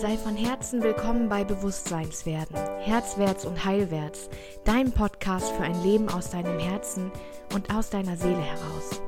Sei 0.00 0.16
von 0.16 0.36
Herzen 0.36 0.80
willkommen 0.80 1.28
bei 1.28 1.42
Bewusstseinswerden, 1.42 2.54
Herzwärts 2.78 3.44
und 3.44 3.64
Heilwärts, 3.64 4.30
dein 4.64 4.92
Podcast 4.92 5.50
für 5.50 5.64
ein 5.64 5.82
Leben 5.82 6.08
aus 6.08 6.30
deinem 6.30 6.60
Herzen 6.60 7.10
und 7.52 7.74
aus 7.74 7.90
deiner 7.90 8.16
Seele 8.16 8.40
heraus. 8.40 9.02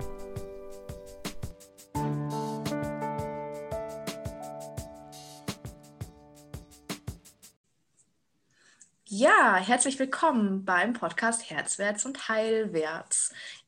Ja, 9.04 9.58
herzlich 9.58 9.96
willkommen 10.00 10.64
beim 10.64 10.94
Podcast 10.94 11.48
Herzwärts 11.50 12.04
und 12.04 12.28
Heilwärts. 12.28 13.19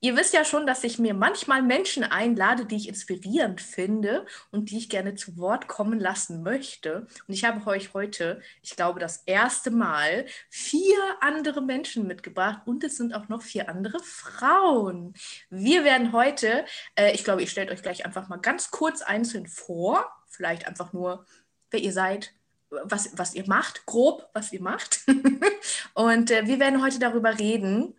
Ihr 0.05 0.17
wisst 0.17 0.35
ja 0.35 0.45
schon, 0.45 0.67
dass 0.67 0.83
ich 0.83 0.99
mir 0.99 1.15
manchmal 1.15 1.63
Menschen 1.63 2.03
einlade, 2.03 2.67
die 2.67 2.75
ich 2.75 2.89
inspirierend 2.89 3.61
finde 3.61 4.27
und 4.51 4.73
die 4.73 4.79
ich 4.79 4.89
gerne 4.89 5.15
zu 5.15 5.39
Wort 5.39 5.69
kommen 5.69 6.01
lassen 6.01 6.43
möchte. 6.43 7.07
Und 7.29 7.35
ich 7.35 7.45
habe 7.45 7.65
euch 7.71 7.95
heute, 7.95 8.43
ich 8.63 8.75
glaube, 8.75 8.99
das 8.99 9.19
erste 9.27 9.71
Mal 9.71 10.27
vier 10.51 10.99
andere 11.21 11.63
Menschen 11.63 12.09
mitgebracht 12.09 12.63
und 12.67 12.83
es 12.83 12.97
sind 12.97 13.15
auch 13.15 13.29
noch 13.29 13.43
vier 13.43 13.69
andere 13.69 14.01
Frauen. 14.01 15.15
Wir 15.51 15.85
werden 15.85 16.13
heute, 16.13 16.65
äh, 16.97 17.13
ich 17.13 17.23
glaube, 17.23 17.45
ich 17.45 17.53
stelle 17.53 17.71
euch 17.71 17.83
gleich 17.83 18.05
einfach 18.05 18.29
mal 18.29 18.39
ganz 18.39 18.73
kurz 18.73 19.03
einzeln 19.03 19.47
vor, 19.47 20.05
vielleicht 20.27 20.67
einfach 20.67 20.93
nur, 20.93 21.27
wer 21.71 21.79
ihr 21.79 21.93
seid, 21.93 22.35
was, 22.71 23.17
was 23.17 23.35
ihr 23.35 23.47
macht, 23.47 23.87
grob, 23.87 24.29
was 24.33 24.53
ihr 24.53 24.63
macht. 24.63 25.03
und 25.95 26.33
äh, 26.33 26.45
wir 26.49 26.59
werden 26.59 26.83
heute 26.83 26.99
darüber 26.99 27.39
reden, 27.39 27.95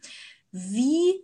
wie 0.52 1.24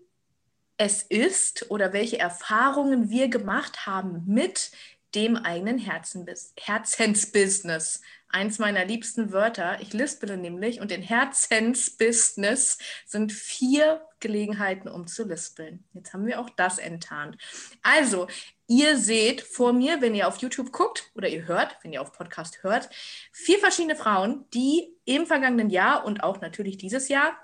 es 0.79 1.03
ist 1.03 1.69
oder 1.69 1.93
welche 1.93 2.17
Erfahrungen 2.17 3.09
wir 3.09 3.27
gemacht 3.27 3.85
haben 3.85 4.23
mit 4.25 4.71
dem 5.13 5.35
eigenen 5.35 5.77
Herzensbusiness. 5.77 8.01
Eins 8.29 8.59
meiner 8.59 8.85
liebsten 8.85 9.33
Wörter. 9.33 9.81
Ich 9.81 9.91
lispele 9.91 10.37
nämlich 10.37 10.79
und 10.79 10.93
in 10.93 11.01
Herzensbusiness 11.01 12.77
sind 13.05 13.33
vier 13.33 14.07
Gelegenheiten, 14.21 14.87
um 14.87 15.05
zu 15.05 15.27
lispeln. 15.27 15.83
Jetzt 15.93 16.13
haben 16.13 16.27
wir 16.27 16.39
auch 16.39 16.49
das 16.51 16.77
enttarnt. 16.77 17.35
Also, 17.81 18.27
ihr 18.67 18.97
seht 18.97 19.41
vor 19.41 19.73
mir, 19.73 19.99
wenn 19.99 20.15
ihr 20.15 20.29
auf 20.29 20.37
YouTube 20.37 20.71
guckt 20.71 21.11
oder 21.13 21.27
ihr 21.27 21.45
hört, 21.45 21.75
wenn 21.81 21.91
ihr 21.91 22.01
auf 22.01 22.13
Podcast 22.13 22.63
hört, 22.63 22.89
vier 23.33 23.59
verschiedene 23.59 23.97
Frauen, 23.97 24.45
die 24.53 24.95
im 25.03 25.25
vergangenen 25.25 25.71
Jahr 25.71 26.05
und 26.05 26.23
auch 26.23 26.39
natürlich 26.39 26.77
dieses 26.77 27.09
Jahr 27.09 27.37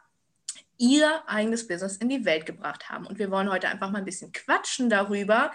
ihr 0.78 1.22
eigenes 1.28 1.68
Business 1.68 1.98
in 1.98 2.09
die 2.09 2.26
Welt 2.26 2.45
gebracht 2.45 2.90
haben. 2.90 3.06
Und 3.06 3.20
wir 3.20 3.31
wollen 3.31 3.52
heute 3.52 3.68
einfach 3.68 3.92
mal 3.92 4.00
ein 4.00 4.06
bisschen 4.06 4.31
quatschen 4.31 4.90
darüber, 4.90 5.52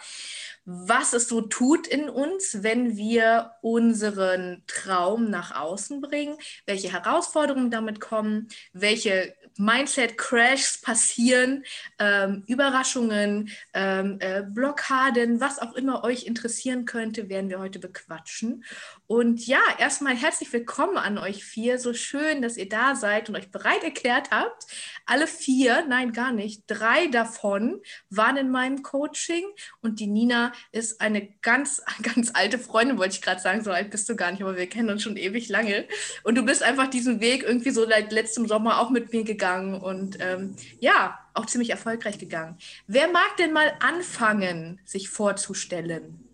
was 0.64 1.12
es 1.12 1.28
so 1.28 1.40
tut 1.40 1.86
in 1.86 2.08
uns, 2.08 2.62
wenn 2.62 2.96
wir 2.96 3.52
unseren 3.62 4.62
Traum 4.66 5.30
nach 5.30 5.56
außen 5.58 6.00
bringen, 6.00 6.36
welche 6.66 6.92
Herausforderungen 6.92 7.70
damit 7.70 8.00
kommen, 8.00 8.48
welche 8.72 9.34
Mindset-Crashs 9.60 10.80
passieren, 10.80 11.64
ähm, 11.98 12.44
Überraschungen, 12.46 13.50
ähm, 13.74 14.16
äh, 14.20 14.42
Blockaden, 14.42 15.38
was 15.38 15.58
auch 15.58 15.74
immer 15.74 16.02
euch 16.02 16.24
interessieren 16.24 16.86
könnte, 16.86 17.28
werden 17.28 17.50
wir 17.50 17.58
heute 17.58 17.78
bequatschen. 17.78 18.64
Und 19.06 19.46
ja, 19.46 19.60
erstmal 19.78 20.16
herzlich 20.16 20.50
willkommen 20.52 20.96
an 20.96 21.18
euch 21.18 21.44
vier. 21.44 21.78
So 21.78 21.92
schön, 21.92 22.40
dass 22.40 22.56
ihr 22.56 22.68
da 22.68 22.94
seid 22.94 23.28
und 23.28 23.36
euch 23.36 23.50
bereit 23.50 23.84
erklärt 23.84 24.30
habt. 24.30 24.64
Alle 25.04 25.26
vier, 25.26 25.84
nein, 25.86 26.12
gar 26.12 26.32
nicht, 26.32 26.62
drei 26.66 27.08
davon 27.08 27.82
waren 28.08 28.38
in 28.38 28.50
meinem 28.50 28.82
Coaching 28.82 29.44
und 29.82 30.00
die 30.00 30.06
Nina 30.06 30.52
ist 30.72 31.02
eine 31.02 31.28
ganz, 31.42 31.82
ganz 32.02 32.30
alte 32.32 32.58
Freundin, 32.58 32.96
wollte 32.96 33.16
ich 33.16 33.22
gerade 33.22 33.42
sagen. 33.42 33.62
So 33.62 33.72
alt 33.72 33.90
bist 33.90 34.08
du 34.08 34.16
gar 34.16 34.30
nicht, 34.30 34.40
aber 34.40 34.56
wir 34.56 34.68
kennen 34.68 34.88
uns 34.88 35.02
schon 35.02 35.18
ewig 35.18 35.50
lange. 35.50 35.86
Und 36.22 36.36
du 36.36 36.42
bist 36.44 36.62
einfach 36.62 36.88
diesen 36.88 37.20
Weg 37.20 37.42
irgendwie 37.42 37.70
so 37.70 37.86
seit 37.86 38.10
letztem 38.10 38.46
Sommer 38.46 38.80
auch 38.80 38.88
mit 38.88 39.12
mir 39.12 39.24
gegangen 39.24 39.49
und 39.58 40.18
ähm, 40.20 40.56
ja, 40.78 41.18
auch 41.34 41.46
ziemlich 41.46 41.70
erfolgreich 41.70 42.18
gegangen. 42.18 42.58
Wer 42.86 43.10
mag 43.10 43.36
denn 43.38 43.52
mal 43.52 43.72
anfangen, 43.80 44.80
sich 44.84 45.08
vorzustellen? 45.08 46.24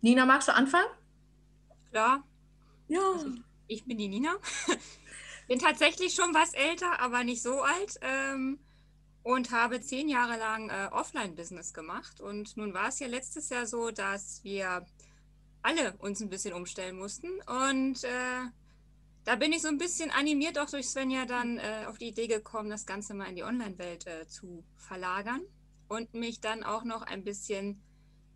Nina, 0.00 0.26
magst 0.26 0.48
du 0.48 0.54
anfangen? 0.54 0.88
Ja. 1.92 2.22
Ja. 2.88 3.00
Also 3.12 3.30
ich 3.68 3.84
bin 3.84 3.98
die 3.98 4.08
Nina. 4.08 4.34
bin 5.48 5.58
tatsächlich 5.58 6.14
schon 6.14 6.34
was 6.34 6.52
älter, 6.54 7.00
aber 7.00 7.24
nicht 7.24 7.42
so 7.42 7.62
alt. 7.62 7.98
Ähm, 8.02 8.58
und 9.22 9.50
habe 9.50 9.80
zehn 9.80 10.08
Jahre 10.08 10.38
lang 10.38 10.68
äh, 10.68 10.88
Offline-Business 10.92 11.72
gemacht. 11.72 12.20
Und 12.20 12.56
nun 12.58 12.74
war 12.74 12.88
es 12.88 12.98
ja 12.98 13.06
letztes 13.06 13.48
Jahr 13.48 13.66
so, 13.66 13.90
dass 13.90 14.44
wir 14.44 14.86
alle 15.62 15.94
uns 15.98 16.20
ein 16.20 16.28
bisschen 16.28 16.52
umstellen 16.52 16.98
mussten. 16.98 17.28
Und 17.46 18.04
äh, 18.04 18.44
da 19.24 19.36
bin 19.36 19.52
ich 19.52 19.62
so 19.62 19.68
ein 19.68 19.78
bisschen 19.78 20.10
animiert, 20.10 20.58
auch 20.58 20.68
durch 20.68 20.88
Svenja, 20.88 21.24
dann 21.24 21.58
äh, 21.58 21.86
auf 21.88 21.98
die 21.98 22.08
Idee 22.08 22.26
gekommen, 22.26 22.70
das 22.70 22.86
Ganze 22.86 23.14
mal 23.14 23.28
in 23.28 23.36
die 23.36 23.44
Online-Welt 23.44 24.06
äh, 24.06 24.26
zu 24.26 24.64
verlagern 24.76 25.42
und 25.88 26.14
mich 26.14 26.40
dann 26.40 26.62
auch 26.62 26.84
noch 26.84 27.02
ein 27.02 27.24
bisschen 27.24 27.82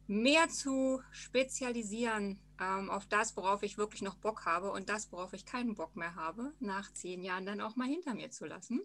mehr 0.07 0.49
zu 0.49 1.03
spezialisieren 1.11 2.41
ähm, 2.61 2.91
auf 2.91 3.07
das, 3.07 3.37
worauf 3.37 3.63
ich 3.63 3.77
wirklich 3.77 4.03
noch 4.03 4.17
Bock 4.17 4.47
habe 4.47 4.71
und 4.71 4.89
das, 4.89 5.13
worauf 5.13 5.33
ich 5.35 5.45
keinen 5.45 5.75
Bock 5.75 5.95
mehr 5.97 6.15
habe, 6.15 6.55
nach 6.61 6.93
zehn 6.93 7.23
Jahren 7.23 7.47
dann 7.47 7.61
auch 7.61 7.77
mal 7.77 7.87
hinter 7.87 8.15
mir 8.15 8.31
zu 8.31 8.47
lassen. 8.47 8.81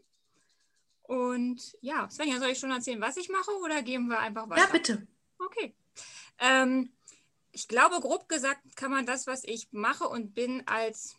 Und 1.03 1.77
ja, 1.81 2.09
Svenja, 2.09 2.39
soll 2.39 2.49
ich 2.49 2.59
schon 2.59 2.71
erzählen, 2.71 3.01
was 3.01 3.17
ich 3.17 3.29
mache 3.29 3.51
oder 3.63 3.81
gehen 3.81 4.07
wir 4.07 4.19
einfach 4.19 4.49
weiter? 4.49 4.61
Ja, 4.61 4.71
bitte. 4.71 5.07
Okay. 5.39 5.75
Ähm, 6.39 6.93
ich 7.51 7.67
glaube, 7.67 7.99
grob 7.99 8.27
gesagt 8.29 8.75
kann 8.75 8.91
man 8.91 9.05
das, 9.05 9.27
was 9.27 9.43
ich 9.43 9.67
mache 9.71 10.07
und 10.07 10.33
bin, 10.33 10.63
als 10.65 11.15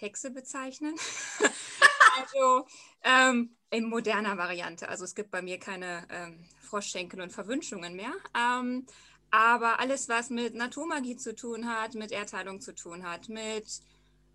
Hexe 0.00 0.30
bezeichnen. 0.30 0.94
also 2.20 2.66
ähm, 3.02 3.56
in 3.70 3.88
moderner 3.88 4.38
Variante. 4.38 4.88
Also 4.88 5.04
es 5.04 5.14
gibt 5.14 5.30
bei 5.30 5.42
mir 5.42 5.58
keine 5.58 6.06
ähm, 6.10 6.44
Froschschenkel 6.60 7.20
und 7.20 7.32
Verwünschungen 7.32 7.94
mehr. 7.94 8.12
Ähm, 8.36 8.86
aber 9.30 9.78
alles, 9.78 10.08
was 10.08 10.30
mit 10.30 10.54
Naturmagie 10.54 11.16
zu 11.16 11.34
tun 11.34 11.68
hat, 11.68 11.94
mit 11.94 12.12
Erdheilung 12.12 12.60
zu 12.60 12.74
tun 12.74 13.06
hat, 13.06 13.28
mit 13.28 13.80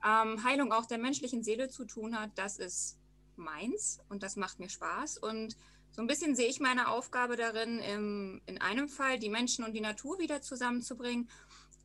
ähm, 0.05 0.43
Heilung 0.43 0.71
auch 0.71 0.85
der 0.85 0.99
menschlichen 0.99 1.43
Seele 1.43 1.69
zu 1.69 1.85
tun 1.85 2.19
hat, 2.19 2.31
das 2.35 2.59
ist 2.59 2.97
meins 3.35 3.99
und 4.09 4.21
das 4.21 4.35
macht 4.35 4.59
mir 4.59 4.69
Spaß. 4.69 5.17
Und 5.17 5.55
so 5.91 6.01
ein 6.01 6.07
bisschen 6.07 6.35
sehe 6.35 6.47
ich 6.47 6.59
meine 6.59 6.89
Aufgabe 6.89 7.35
darin, 7.35 7.79
im, 7.79 8.41
in 8.45 8.59
einem 8.61 8.87
Fall 8.87 9.17
die 9.17 9.29
Menschen 9.29 9.63
und 9.63 9.73
die 9.73 9.81
Natur 9.81 10.19
wieder 10.19 10.41
zusammenzubringen 10.41 11.29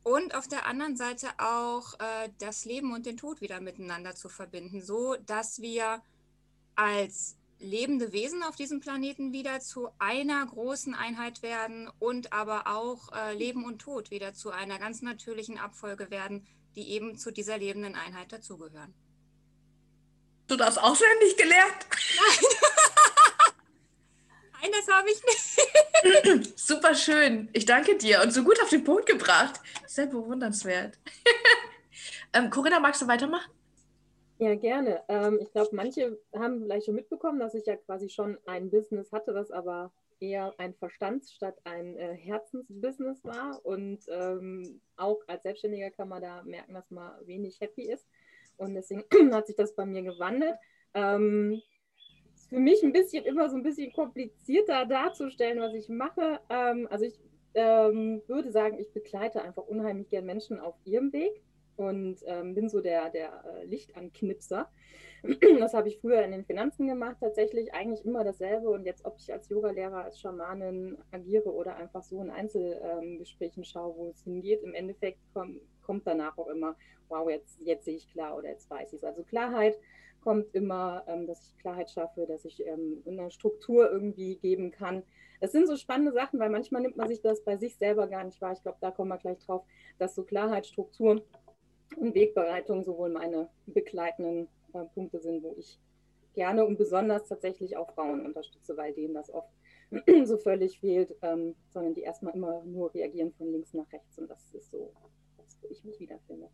und 0.02 0.34
auf 0.34 0.48
der 0.48 0.66
anderen 0.66 0.96
Seite 0.96 1.28
auch 1.38 1.94
äh, 1.94 2.30
das 2.38 2.64
Leben 2.64 2.92
und 2.92 3.06
den 3.06 3.16
Tod 3.16 3.40
wieder 3.40 3.60
miteinander 3.60 4.14
zu 4.14 4.28
verbinden, 4.28 4.82
so 4.82 5.16
dass 5.26 5.60
wir 5.60 6.02
als 6.74 7.36
lebende 7.60 8.12
Wesen 8.12 8.42
auf 8.42 8.56
diesem 8.56 8.80
Planeten 8.80 9.32
wieder 9.32 9.60
zu 9.60 9.88
einer 9.98 10.46
großen 10.46 10.94
Einheit 10.94 11.42
werden 11.42 11.90
und 11.98 12.32
aber 12.32 12.68
auch 12.68 13.12
äh, 13.12 13.34
Leben 13.34 13.64
und 13.64 13.80
Tod 13.80 14.10
wieder 14.10 14.32
zu 14.32 14.50
einer 14.50 14.78
ganz 14.78 15.02
natürlichen 15.02 15.58
Abfolge 15.58 16.10
werden, 16.10 16.46
die 16.76 16.90
eben 16.90 17.18
zu 17.18 17.32
dieser 17.32 17.58
lebenden 17.58 17.96
Einheit 17.96 18.32
dazugehören. 18.32 18.94
Du 20.46 20.56
das 20.56 20.78
auswendig 20.78 21.36
gelernt? 21.36 21.86
Nein. 22.16 22.44
Nein, 24.60 24.72
das 24.72 24.88
habe 24.92 25.08
ich 25.10 25.22
nicht. 25.24 26.58
Super 26.58 26.94
schön. 26.94 27.48
Ich 27.52 27.64
danke 27.64 27.96
dir 27.96 28.20
und 28.22 28.32
so 28.32 28.42
gut 28.42 28.60
auf 28.62 28.68
den 28.70 28.82
Punkt 28.82 29.06
gebracht. 29.06 29.60
Sehr 29.86 30.06
bewundernswert. 30.06 30.98
ähm, 32.32 32.50
Corinna, 32.50 32.80
magst 32.80 33.02
du 33.02 33.06
weitermachen? 33.06 33.52
Ja, 34.38 34.54
gerne. 34.54 35.02
Ähm, 35.08 35.38
ich 35.40 35.50
glaube, 35.52 35.70
manche 35.72 36.18
haben 36.34 36.60
vielleicht 36.60 36.86
schon 36.86 36.94
mitbekommen, 36.94 37.40
dass 37.40 37.54
ich 37.54 37.66
ja 37.66 37.76
quasi 37.76 38.08
schon 38.08 38.38
ein 38.46 38.70
Business 38.70 39.12
hatte, 39.12 39.34
was 39.34 39.50
aber 39.50 39.92
eher 40.20 40.54
ein 40.58 40.74
Verstands- 40.74 41.32
statt 41.32 41.56
ein 41.64 41.96
äh, 41.96 42.14
Herzensbusiness 42.14 43.24
war. 43.24 43.64
Und 43.64 44.00
ähm, 44.08 44.80
auch 44.96 45.20
als 45.28 45.42
Selbstständiger 45.42 45.90
kann 45.90 46.08
man 46.08 46.22
da 46.22 46.42
merken, 46.42 46.74
dass 46.74 46.90
man 46.90 47.12
wenig 47.26 47.60
happy 47.60 47.90
ist. 47.90 48.06
Und 48.56 48.74
deswegen 48.74 49.04
hat 49.34 49.46
sich 49.46 49.56
das 49.56 49.74
bei 49.74 49.86
mir 49.86 50.02
gewandelt. 50.02 50.56
Ähm, 50.94 51.60
für 52.48 52.58
mich 52.58 52.82
ein 52.82 52.92
bisschen 52.92 53.24
immer 53.24 53.48
so 53.50 53.56
ein 53.56 53.62
bisschen 53.62 53.92
komplizierter 53.92 54.86
darzustellen, 54.86 55.60
was 55.60 55.74
ich 55.74 55.88
mache. 55.88 56.40
Ähm, 56.48 56.88
also 56.90 57.04
ich 57.04 57.20
ähm, 57.54 58.22
würde 58.26 58.50
sagen, 58.50 58.78
ich 58.78 58.92
begleite 58.92 59.42
einfach 59.42 59.66
unheimlich 59.66 60.08
gern 60.08 60.26
Menschen 60.26 60.58
auf 60.58 60.74
ihrem 60.84 61.12
Weg 61.12 61.42
und 61.76 62.18
ähm, 62.26 62.54
bin 62.54 62.68
so 62.68 62.80
der, 62.80 63.10
der 63.10 63.44
äh, 63.44 63.64
Lichtanknipser. 63.64 64.68
Das 65.58 65.74
habe 65.74 65.88
ich 65.88 65.98
früher 65.98 66.22
in 66.22 66.30
den 66.30 66.44
Finanzen 66.44 66.86
gemacht, 66.86 67.16
tatsächlich 67.18 67.74
eigentlich 67.74 68.04
immer 68.04 68.22
dasselbe. 68.22 68.70
Und 68.70 68.84
jetzt, 68.84 69.04
ob 69.04 69.16
ich 69.18 69.32
als 69.32 69.48
Yogalehrer, 69.48 70.04
als 70.04 70.20
Schamanin 70.20 70.96
agiere 71.10 71.52
oder 71.52 71.74
einfach 71.74 72.04
so 72.04 72.22
in 72.22 72.30
Einzelgesprächen 72.30 73.64
schaue, 73.64 73.96
wo 73.96 74.08
es 74.10 74.22
hingeht, 74.22 74.62
im 74.62 74.74
Endeffekt 74.74 75.18
komm, 75.34 75.60
kommt 75.82 76.06
danach 76.06 76.38
auch 76.38 76.46
immer, 76.46 76.76
wow, 77.08 77.28
jetzt, 77.28 77.60
jetzt 77.62 77.84
sehe 77.84 77.96
ich 77.96 78.08
klar 78.12 78.36
oder 78.36 78.48
jetzt 78.50 78.70
weiß 78.70 78.92
ich 78.92 78.98
es. 78.98 79.04
Also 79.04 79.24
Klarheit 79.24 79.76
kommt 80.22 80.54
immer, 80.54 81.04
ähm, 81.06 81.26
dass 81.26 81.46
ich 81.46 81.58
Klarheit 81.58 81.90
schaffe, 81.90 82.26
dass 82.26 82.44
ich 82.44 82.64
ähm, 82.66 83.02
eine 83.06 83.30
Struktur 83.30 83.90
irgendwie 83.90 84.36
geben 84.36 84.70
kann. 84.70 85.02
Das 85.40 85.52
sind 85.52 85.66
so 85.66 85.76
spannende 85.76 86.12
Sachen, 86.12 86.40
weil 86.40 86.50
manchmal 86.50 86.82
nimmt 86.82 86.96
man 86.96 87.08
sich 87.08 87.20
das 87.20 87.42
bei 87.44 87.56
sich 87.56 87.76
selber 87.76 88.08
gar 88.08 88.24
nicht 88.24 88.40
wahr. 88.40 88.52
Ich 88.52 88.62
glaube, 88.62 88.78
da 88.80 88.90
kommen 88.90 89.10
wir 89.10 89.18
gleich 89.18 89.38
drauf, 89.38 89.64
dass 89.98 90.14
so 90.14 90.24
Klarheit, 90.24 90.66
Struktur 90.66 91.22
und 91.96 92.14
Wegbereitung 92.14 92.82
sowohl 92.82 93.10
meine 93.10 93.48
begleitenden 93.66 94.48
äh, 94.74 94.84
Punkte 94.94 95.20
sind, 95.20 95.42
wo 95.42 95.54
ich 95.56 95.78
gerne 96.34 96.64
und 96.64 96.76
besonders 96.76 97.26
tatsächlich 97.26 97.76
auch 97.76 97.90
Frauen 97.94 98.24
unterstütze, 98.24 98.76
weil 98.76 98.92
denen 98.92 99.14
das 99.14 99.32
oft 99.32 99.50
so 100.24 100.36
völlig 100.36 100.78
fehlt, 100.78 101.14
ähm, 101.22 101.54
sondern 101.70 101.94
die 101.94 102.02
erstmal 102.02 102.34
immer 102.34 102.62
nur 102.64 102.92
reagieren 102.94 103.32
von 103.32 103.50
links 103.50 103.74
nach 103.74 103.90
rechts. 103.92 104.18
Und 104.18 104.28
das 104.28 104.54
ist 104.54 104.70
so, 104.70 104.92
wo 105.62 105.68
ich 105.68 105.82
mich 105.84 105.98
wiederfinde. 105.98 106.48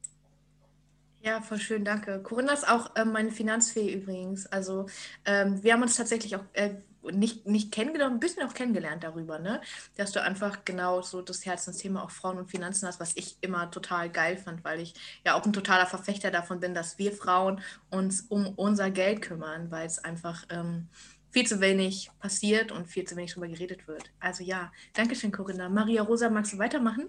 Ja, 1.24 1.40
voll 1.40 1.58
schön, 1.58 1.86
danke. 1.86 2.22
Corinna 2.22 2.52
ist 2.52 2.68
auch 2.68 2.90
ähm, 2.96 3.12
meine 3.12 3.30
Finanzfee 3.30 3.94
übrigens. 3.94 4.44
Also 4.44 4.84
ähm, 5.24 5.62
wir 5.62 5.72
haben 5.72 5.80
uns 5.80 5.96
tatsächlich 5.96 6.36
auch 6.36 6.44
äh, 6.52 6.74
nicht, 7.00 7.46
nicht 7.46 7.72
kennengelernt, 7.72 8.12
ein 8.14 8.20
bisschen 8.20 8.46
auch 8.46 8.52
kennengelernt 8.52 9.04
darüber, 9.04 9.38
ne? 9.38 9.62
Dass 9.96 10.12
du 10.12 10.20
einfach 10.20 10.66
genau 10.66 11.00
so 11.00 11.22
das 11.22 11.46
Herzensthema 11.46 12.02
auch 12.02 12.10
Frauen 12.10 12.36
und 12.36 12.50
Finanzen 12.50 12.86
hast, 12.86 13.00
was 13.00 13.16
ich 13.16 13.38
immer 13.40 13.70
total 13.70 14.10
geil 14.10 14.36
fand, 14.36 14.64
weil 14.64 14.80
ich 14.80 14.92
ja 15.24 15.32
auch 15.32 15.46
ein 15.46 15.54
totaler 15.54 15.86
Verfechter 15.86 16.30
davon 16.30 16.60
bin, 16.60 16.74
dass 16.74 16.98
wir 16.98 17.12
Frauen 17.12 17.62
uns 17.88 18.26
um 18.28 18.46
unser 18.56 18.90
Geld 18.90 19.22
kümmern, 19.22 19.70
weil 19.70 19.86
es 19.86 19.98
einfach 19.98 20.44
ähm, 20.50 20.88
viel 21.30 21.46
zu 21.46 21.58
wenig 21.62 22.10
passiert 22.20 22.70
und 22.70 22.86
viel 22.86 23.04
zu 23.06 23.16
wenig 23.16 23.30
darüber 23.32 23.48
geredet 23.48 23.88
wird. 23.88 24.10
Also 24.20 24.44
ja, 24.44 24.70
danke 24.92 25.14
schön, 25.14 25.32
Corinna. 25.32 25.70
Maria 25.70 26.02
Rosa, 26.02 26.28
magst 26.28 26.52
du 26.52 26.58
weitermachen? 26.58 27.08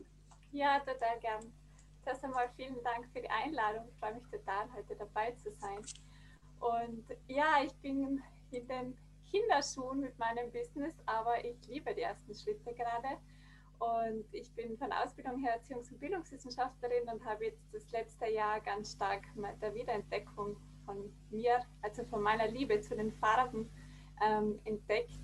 Ja, 0.54 0.80
total 0.80 1.20
gern. 1.20 1.52
Erst 2.06 2.24
einmal 2.24 2.50
vielen 2.56 2.84
Dank 2.84 3.08
für 3.12 3.22
die 3.22 3.30
Einladung. 3.30 3.88
Ich 3.90 3.98
freue 3.98 4.14
mich 4.14 4.28
total, 4.30 4.72
heute 4.74 4.96
dabei 4.96 5.32
zu 5.32 5.52
sein. 5.52 5.80
Und 6.60 7.06
ja, 7.28 7.64
ich 7.64 7.74
bin 7.78 8.22
in 8.52 8.68
den 8.68 8.98
Kinderschuhen 9.32 10.02
mit 10.02 10.18
meinem 10.20 10.52
Business, 10.52 10.94
aber 11.08 11.44
ich 11.44 11.58
liebe 11.68 11.96
die 11.96 12.02
ersten 12.02 12.36
Schritte 12.36 12.76
gerade. 12.76 13.18
Und 13.80 14.26
ich 14.32 14.54
bin 14.54 14.78
von 14.78 14.92
Ausbildung 14.92 15.40
her 15.40 15.60
Erziehungs- 15.60 15.92
und 15.92 16.00
Bildungswissenschaftlerin 16.00 17.10
und 17.12 17.26
habe 17.26 17.46
jetzt 17.46 17.74
das 17.74 17.90
letzte 17.92 18.28
Jahr 18.28 18.62
ganz 18.62 18.94
stark 18.94 19.24
mit 19.36 19.60
der 19.62 19.74
Wiederentdeckung 19.74 20.58
von 20.86 21.12
mir, 21.32 21.60
also 21.82 22.04
von 22.06 22.22
meiner 22.22 22.48
Liebe 22.48 22.80
zu 22.82 22.96
den 22.96 23.12
Farben 23.14 23.70
ähm, 24.22 24.60
entdeckt. 24.64 25.20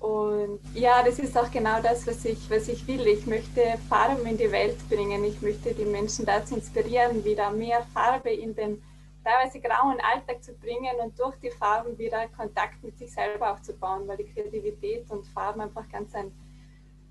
Und 0.00 0.60
ja, 0.74 1.02
das 1.02 1.18
ist 1.18 1.36
auch 1.36 1.50
genau 1.50 1.80
das, 1.80 2.06
was 2.06 2.24
ich, 2.24 2.50
was 2.50 2.68
ich 2.68 2.86
will. 2.86 3.06
Ich 3.06 3.26
möchte 3.26 3.62
Farben 3.88 4.26
in 4.26 4.36
die 4.36 4.50
Welt 4.52 4.76
bringen. 4.88 5.24
Ich 5.24 5.40
möchte 5.40 5.72
die 5.74 5.84
Menschen 5.84 6.26
dazu 6.26 6.54
inspirieren, 6.54 7.24
wieder 7.24 7.50
mehr 7.50 7.82
Farbe 7.94 8.30
in 8.30 8.54
den 8.54 8.82
teilweise 9.24 9.58
grauen 9.58 9.98
Alltag 10.00 10.44
zu 10.44 10.52
bringen 10.54 10.94
und 11.02 11.18
durch 11.18 11.34
die 11.36 11.50
Farben 11.50 11.96
wieder 11.98 12.28
Kontakt 12.28 12.82
mit 12.84 12.96
sich 12.98 13.12
selber 13.12 13.52
aufzubauen, 13.52 14.06
weil 14.06 14.18
die 14.18 14.32
Kreativität 14.32 15.10
und 15.10 15.26
Farben 15.28 15.62
einfach 15.62 15.88
ganz 15.90 16.14
ein, 16.14 16.30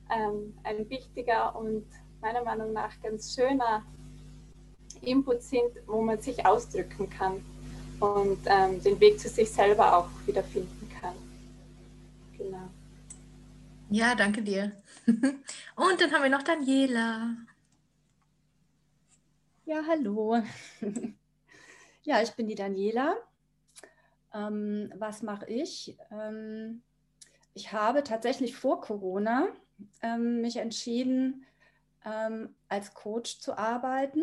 ähm, 0.09 0.53
ein 0.63 0.89
wichtiger 0.89 1.55
und 1.55 1.85
meiner 2.21 2.43
Meinung 2.43 2.71
nach 2.71 2.91
ganz 3.01 3.35
schöner 3.35 3.83
Input 5.01 5.41
sind, 5.41 5.71
wo 5.87 6.01
man 6.01 6.19
sich 6.21 6.45
ausdrücken 6.45 7.09
kann 7.09 7.43
und 7.99 8.39
ähm, 8.45 8.81
den 8.81 8.99
Weg 8.99 9.19
zu 9.19 9.27
sich 9.27 9.51
selber 9.51 9.97
auch 9.97 10.07
wiederfinden. 10.25 10.85
Genau. 12.37 12.69
Ja, 13.89 14.15
danke 14.15 14.41
dir. 14.41 14.71
Und 15.07 16.01
dann 16.01 16.11
haben 16.11 16.23
wir 16.23 16.29
noch 16.29 16.43
Daniela. 16.43 17.35
Ja, 19.65 19.83
hallo. 19.87 20.41
Ja, 22.03 22.21
ich 22.21 22.33
bin 22.33 22.45
die 22.45 22.53
Daniela. 22.53 23.17
Ähm, 24.31 24.93
was 24.95 25.23
mache 25.23 25.47
ich? 25.47 25.97
Ähm, 26.11 26.83
ich 27.55 27.71
habe 27.71 28.03
tatsächlich 28.03 28.55
vor 28.55 28.79
Corona 28.79 29.47
ähm, 30.03 30.39
mich 30.41 30.57
entschieden, 30.57 31.47
ähm, 32.05 32.53
als 32.69 32.93
Coach 32.93 33.39
zu 33.39 33.57
arbeiten, 33.57 34.21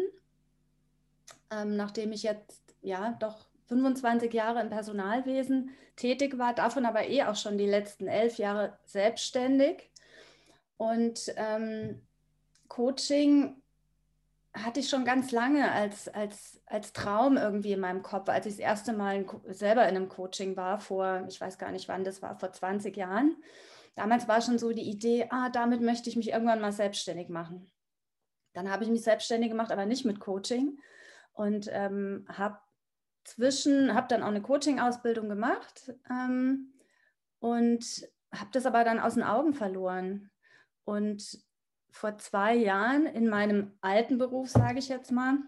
ähm, 1.50 1.74
nachdem 1.74 2.12
ich 2.12 2.22
jetzt 2.22 2.62
ja 2.82 3.16
doch 3.18 3.48
25 3.72 4.32
Jahre 4.32 4.60
im 4.60 4.68
Personalwesen 4.68 5.70
tätig 5.96 6.38
war, 6.38 6.54
davon 6.54 6.84
aber 6.84 7.08
eh 7.08 7.24
auch 7.24 7.36
schon 7.36 7.56
die 7.56 7.66
letzten 7.66 8.06
elf 8.06 8.36
Jahre 8.36 8.78
selbstständig. 8.84 9.90
Und 10.76 11.32
ähm, 11.36 12.02
Coaching 12.68 13.62
hatte 14.54 14.80
ich 14.80 14.88
schon 14.88 15.04
ganz 15.04 15.32
lange 15.32 15.72
als, 15.72 16.08
als, 16.08 16.60
als 16.66 16.92
Traum 16.92 17.36
irgendwie 17.36 17.72
in 17.72 17.80
meinem 17.80 18.02
Kopf, 18.02 18.28
als 18.28 18.46
ich 18.46 18.54
das 18.54 18.60
erste 18.60 18.92
Mal 18.92 19.24
selber 19.46 19.88
in 19.88 19.96
einem 19.96 20.08
Coaching 20.08 20.56
war, 20.56 20.78
vor, 20.78 21.24
ich 21.28 21.40
weiß 21.40 21.56
gar 21.56 21.72
nicht 21.72 21.88
wann 21.88 22.04
das 22.04 22.20
war, 22.20 22.38
vor 22.38 22.52
20 22.52 22.94
Jahren. 22.96 23.36
Damals 23.94 24.28
war 24.28 24.42
schon 24.42 24.58
so 24.58 24.72
die 24.72 24.88
Idee, 24.88 25.26
ah, 25.30 25.48
damit 25.48 25.80
möchte 25.80 26.10
ich 26.10 26.16
mich 26.16 26.30
irgendwann 26.30 26.60
mal 26.60 26.72
selbstständig 26.72 27.30
machen. 27.30 27.70
Dann 28.52 28.70
habe 28.70 28.84
ich 28.84 28.90
mich 28.90 29.02
selbstständig 29.02 29.50
gemacht, 29.50 29.72
aber 29.72 29.86
nicht 29.86 30.04
mit 30.04 30.20
Coaching 30.20 30.78
und 31.32 31.68
ähm, 31.72 32.26
habe 32.28 32.58
zwischen, 33.24 33.94
habe 33.94 34.08
dann 34.08 34.22
auch 34.22 34.28
eine 34.28 34.42
Coaching-Ausbildung 34.42 35.28
gemacht 35.28 35.92
ähm, 36.10 36.72
und 37.38 37.84
habe 38.32 38.50
das 38.52 38.66
aber 38.66 38.84
dann 38.84 39.00
aus 39.00 39.14
den 39.14 39.22
Augen 39.22 39.54
verloren. 39.54 40.30
Und 40.84 41.44
vor 41.90 42.18
zwei 42.18 42.54
Jahren 42.54 43.06
in 43.06 43.28
meinem 43.28 43.72
alten 43.80 44.18
Beruf, 44.18 44.48
sage 44.48 44.78
ich 44.78 44.88
jetzt 44.88 45.12
mal, 45.12 45.38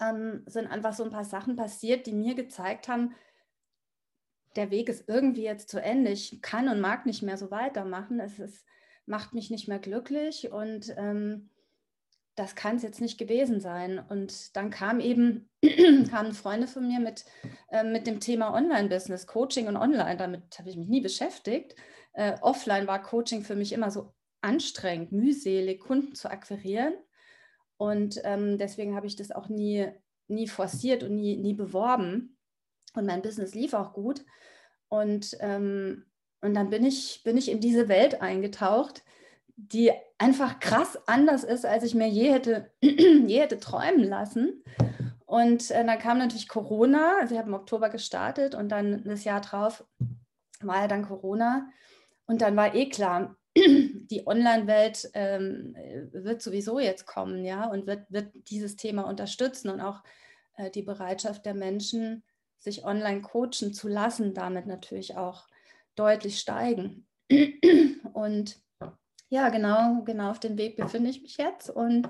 ähm, 0.00 0.42
sind 0.46 0.66
einfach 0.66 0.92
so 0.92 1.04
ein 1.04 1.10
paar 1.10 1.24
Sachen 1.24 1.56
passiert, 1.56 2.06
die 2.06 2.12
mir 2.12 2.34
gezeigt 2.34 2.88
haben, 2.88 3.14
der 4.56 4.70
Weg 4.70 4.88
ist 4.88 5.08
irgendwie 5.08 5.44
jetzt 5.44 5.68
zu 5.68 5.80
Ende. 5.80 6.10
Ich 6.10 6.40
kann 6.42 6.68
und 6.68 6.80
mag 6.80 7.06
nicht 7.06 7.22
mehr 7.22 7.36
so 7.36 7.50
weitermachen. 7.50 8.20
Es 8.20 8.38
ist, 8.38 8.66
macht 9.04 9.34
mich 9.34 9.50
nicht 9.50 9.68
mehr 9.68 9.78
glücklich 9.78 10.50
und 10.50 10.92
ähm, 10.96 11.50
das 12.36 12.54
kann 12.54 12.76
es 12.76 12.82
jetzt 12.82 13.00
nicht 13.00 13.18
gewesen 13.18 13.60
sein. 13.60 13.98
Und 13.98 14.56
dann 14.56 14.70
kam 14.70 15.00
eben, 15.00 15.48
kamen 16.10 16.32
Freunde 16.32 16.66
von 16.66 16.86
mir 16.86 17.00
mit, 17.00 17.24
äh, 17.70 17.82
mit 17.82 18.06
dem 18.06 18.20
Thema 18.20 18.54
Online-Business, 18.54 19.26
Coaching 19.26 19.68
und 19.68 19.76
Online. 19.76 20.16
Damit 20.16 20.58
habe 20.58 20.68
ich 20.68 20.76
mich 20.76 20.88
nie 20.88 21.00
beschäftigt. 21.00 21.74
Äh, 22.12 22.36
offline 22.42 22.86
war 22.86 23.02
Coaching 23.02 23.42
für 23.42 23.56
mich 23.56 23.72
immer 23.72 23.90
so 23.90 24.14
anstrengend, 24.42 25.12
mühselig, 25.12 25.80
Kunden 25.80 26.14
zu 26.14 26.30
akquirieren. 26.30 26.94
Und 27.78 28.20
ähm, 28.24 28.58
deswegen 28.58 28.94
habe 28.94 29.06
ich 29.06 29.16
das 29.16 29.32
auch 29.32 29.48
nie, 29.48 29.88
nie 30.28 30.46
forciert 30.46 31.02
und 31.02 31.16
nie, 31.16 31.36
nie 31.36 31.54
beworben. 31.54 32.36
Und 32.94 33.06
mein 33.06 33.22
Business 33.22 33.54
lief 33.54 33.72
auch 33.72 33.94
gut. 33.94 34.24
Und, 34.88 35.36
ähm, 35.40 36.04
und 36.42 36.54
dann 36.54 36.68
bin 36.68 36.84
ich, 36.84 37.22
bin 37.24 37.38
ich 37.38 37.50
in 37.50 37.60
diese 37.60 37.88
Welt 37.88 38.20
eingetaucht, 38.20 39.04
die 39.56 39.90
einfach 40.18 40.60
krass 40.60 40.98
anders 41.06 41.44
ist, 41.44 41.64
als 41.64 41.82
ich 41.82 41.94
mir 41.94 42.08
je 42.08 42.30
hätte, 42.32 42.70
je 42.80 43.40
hätte 43.40 43.58
träumen 43.58 44.04
lassen. 44.04 44.62
Und 45.24 45.70
äh, 45.70 45.84
dann 45.84 45.98
kam 45.98 46.18
natürlich 46.18 46.48
Corona. 46.48 47.18
Also 47.20 47.34
ich 47.34 47.38
habe 47.38 47.48
im 47.48 47.54
Oktober 47.54 47.88
gestartet 47.88 48.54
und 48.54 48.68
dann 48.68 49.02
das 49.04 49.24
Jahr 49.24 49.40
drauf 49.40 49.84
war 50.60 50.82
ja 50.82 50.88
dann 50.88 51.06
Corona. 51.06 51.68
Und 52.26 52.42
dann 52.42 52.56
war 52.56 52.74
eh 52.74 52.88
klar, 52.88 53.36
die 53.56 54.26
Online-Welt 54.26 55.10
ähm, 55.14 55.74
wird 56.12 56.42
sowieso 56.42 56.78
jetzt 56.78 57.06
kommen, 57.06 57.44
ja, 57.44 57.66
und 57.66 57.86
wird, 57.86 58.10
wird 58.10 58.30
dieses 58.50 58.76
Thema 58.76 59.02
unterstützen 59.02 59.70
und 59.70 59.80
auch 59.80 60.02
äh, 60.56 60.70
die 60.70 60.82
Bereitschaft 60.82 61.46
der 61.46 61.54
Menschen, 61.54 62.22
sich 62.58 62.84
online 62.84 63.22
coachen 63.22 63.72
zu 63.72 63.88
lassen, 63.88 64.34
damit 64.34 64.66
natürlich 64.66 65.16
auch 65.16 65.46
deutlich 65.94 66.38
steigen. 66.38 67.06
Und 68.12 68.60
ja, 69.28 69.48
genau, 69.48 70.02
genau 70.04 70.30
auf 70.30 70.40
dem 70.40 70.56
Weg 70.58 70.76
befinde 70.76 71.10
ich 71.10 71.22
mich 71.22 71.36
jetzt 71.36 71.70
und 71.70 72.08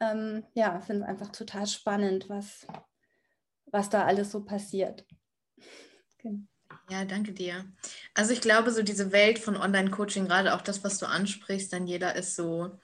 ähm, 0.00 0.44
ja, 0.54 0.80
finde 0.80 1.02
es 1.02 1.08
einfach 1.08 1.28
total 1.32 1.66
spannend, 1.66 2.28
was, 2.28 2.66
was 3.66 3.90
da 3.90 4.04
alles 4.04 4.30
so 4.30 4.44
passiert. 4.44 5.06
Genau. 6.20 6.40
Ja, 6.90 7.04
danke 7.04 7.32
dir. 7.32 7.64
Also 8.12 8.32
ich 8.32 8.40
glaube, 8.40 8.72
so 8.72 8.82
diese 8.82 9.12
Welt 9.12 9.38
von 9.38 9.56
Online-Coaching, 9.56 10.26
gerade 10.26 10.52
auch 10.52 10.62
das, 10.62 10.82
was 10.82 10.98
du 10.98 11.06
ansprichst, 11.06 11.72
Daniela, 11.72 12.10
ist 12.10 12.34
so 12.34 12.76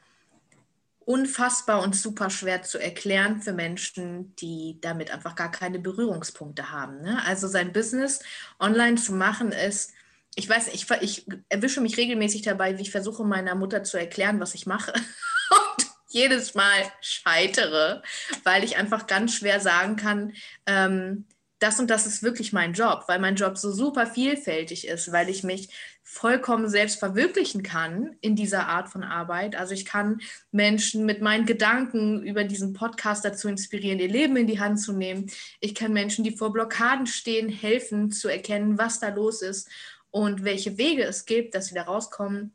unfassbar 1.01 1.83
und 1.83 1.97
super 1.97 2.31
schwer 2.31 2.63
zu 2.63 2.79
erklären 2.79 3.43
für 3.43 3.53
Menschen, 3.53 4.37
die 4.37 4.79
damit 4.81 5.11
einfach 5.11 5.35
gar 5.35 5.51
keine 5.51 5.79
Berührungspunkte 5.79 6.71
haben. 6.71 7.01
Ne? 7.01 7.21
Also 7.27 7.49
sein 7.49 7.73
Business 7.73 8.21
online 8.61 8.97
zu 8.97 9.13
machen 9.15 9.51
ist, 9.51 9.94
ich 10.37 10.49
weiß, 10.49 10.69
ich, 10.69 10.91
ich 11.01 11.27
erwische 11.49 11.81
mich 11.81 11.97
regelmäßig 11.97 12.43
dabei, 12.43 12.79
wie 12.79 12.83
ich 12.83 12.91
versuche 12.91 13.25
meiner 13.25 13.55
Mutter 13.55 13.85
zu 13.85 13.99
erklären, 13.99 14.41
was 14.41 14.55
ich 14.55 14.67
mache. 14.67 14.93
und 15.51 15.87
jedes 16.09 16.55
Mal 16.55 16.83
scheitere, 17.01 18.03
weil 18.43 18.65
ich 18.65 18.77
einfach 18.77 19.07
ganz 19.07 19.35
schwer 19.35 19.61
sagen 19.61 19.97
kann, 19.97 20.33
ähm, 20.67 21.27
das 21.61 21.81
und 21.81 21.89
das 21.89 22.07
ist 22.07 22.23
wirklich 22.23 22.53
mein 22.53 22.75
Job, 22.75 23.05
weil 23.07 23.19
mein 23.19 23.37
Job 23.37 23.57
so 23.57 23.73
super 23.73 24.07
vielfältig 24.07 24.87
ist, 24.87 25.13
weil 25.13 25.31
ich 25.31 25.45
mich 25.45 25.71
vollkommen 26.03 26.69
selbst 26.69 26.99
verwirklichen 26.99 27.63
kann 27.63 28.17
in 28.21 28.37
dieser 28.37 28.69
Art 28.69 28.91
von 28.91 29.03
Arbeit. 29.03 29.57
Also 29.57 29.73
ich 29.73 29.87
kann 29.87 30.21
Menschen 30.53 31.07
mit 31.07 31.23
meinen 31.23 31.47
Gedanken 31.47 32.23
über 32.23 32.45
diesen 32.45 32.75
Podcast 32.75 33.25
dazu 33.25 33.49
inspirieren, 33.49 33.99
ihr 33.99 34.11
Leben 34.11 34.37
in 34.37 34.47
die 34.47 34.61
Hand 34.61 34.79
zu 34.81 34.93
nehmen. 34.93 35.31
Ich 35.61 35.75
kann 35.75 35.95
Menschen, 35.95 36.23
die 36.23 36.37
vor 36.37 36.53
Blockaden 36.53 37.07
stehen, 37.07 37.49
helfen 37.49 38.13
zu 38.13 38.29
erkennen, 38.29 38.77
was 38.77 39.01
da 39.01 39.09
los 39.09 39.41
ist 39.41 39.71
und 40.15 40.45
welche 40.45 40.79
Wege 40.79 41.03
es 41.03 41.27
gibt, 41.27 41.57
dass 41.57 41.67
sie 41.67 41.75
da 41.75 41.83
rauskommen. 41.83 42.53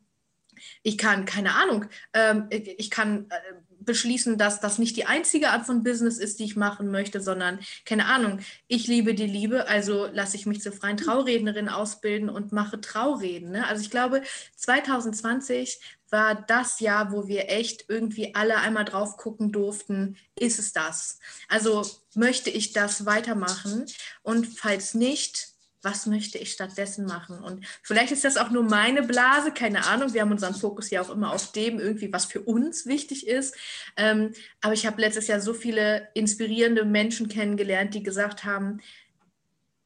ich 0.82 0.96
kann, 0.96 1.26
keine 1.26 1.54
Ahnung, 1.54 1.86
ähm, 2.14 2.46
ich 2.50 2.90
kann 2.90 3.26
äh, 3.28 3.36
beschließen, 3.80 4.38
dass 4.38 4.60
das 4.60 4.78
nicht 4.78 4.96
die 4.96 5.04
einzige 5.04 5.50
Art 5.50 5.66
von 5.66 5.82
Business 5.82 6.16
ist, 6.16 6.38
die 6.38 6.44
ich 6.44 6.56
machen 6.56 6.90
möchte, 6.90 7.20
sondern, 7.20 7.60
keine 7.84 8.06
Ahnung, 8.06 8.40
ich 8.66 8.86
liebe 8.86 9.14
die 9.14 9.26
Liebe, 9.26 9.68
also 9.68 10.06
lasse 10.06 10.36
ich 10.36 10.46
mich 10.46 10.62
zur 10.62 10.72
freien 10.72 10.96
Traurednerin 10.96 11.68
ausbilden 11.68 12.30
und 12.30 12.52
mache 12.52 12.80
Traureden. 12.80 13.50
Ne? 13.50 13.66
Also 13.66 13.82
ich 13.82 13.90
glaube, 13.90 14.22
2020 14.56 15.80
war 16.08 16.34
das 16.34 16.80
Jahr, 16.80 17.12
wo 17.12 17.28
wir 17.28 17.50
echt 17.50 17.84
irgendwie 17.88 18.34
alle 18.34 18.56
einmal 18.56 18.86
drauf 18.86 19.18
gucken 19.18 19.52
durften, 19.52 20.16
ist 20.38 20.58
es 20.58 20.72
das? 20.72 21.18
Also 21.48 21.86
möchte 22.14 22.48
ich 22.48 22.72
das 22.72 23.04
weitermachen? 23.04 23.84
Und 24.22 24.46
falls 24.46 24.94
nicht, 24.94 25.49
was 25.82 26.06
möchte 26.06 26.38
ich 26.38 26.52
stattdessen 26.52 27.06
machen? 27.06 27.38
Und 27.38 27.66
vielleicht 27.82 28.12
ist 28.12 28.24
das 28.24 28.36
auch 28.36 28.50
nur 28.50 28.62
meine 28.62 29.02
Blase, 29.02 29.52
keine 29.52 29.86
Ahnung. 29.86 30.12
Wir 30.12 30.20
haben 30.22 30.32
unseren 30.32 30.54
Fokus 30.54 30.90
ja 30.90 31.00
auch 31.00 31.10
immer 31.10 31.32
auf 31.32 31.52
dem 31.52 31.78
irgendwie, 31.78 32.12
was 32.12 32.26
für 32.26 32.40
uns 32.40 32.86
wichtig 32.86 33.26
ist. 33.26 33.56
Ähm, 33.96 34.32
aber 34.60 34.74
ich 34.74 34.86
habe 34.86 35.00
letztes 35.00 35.26
Jahr 35.26 35.40
so 35.40 35.54
viele 35.54 36.08
inspirierende 36.14 36.84
Menschen 36.84 37.28
kennengelernt, 37.28 37.94
die 37.94 38.02
gesagt 38.02 38.44
haben, 38.44 38.80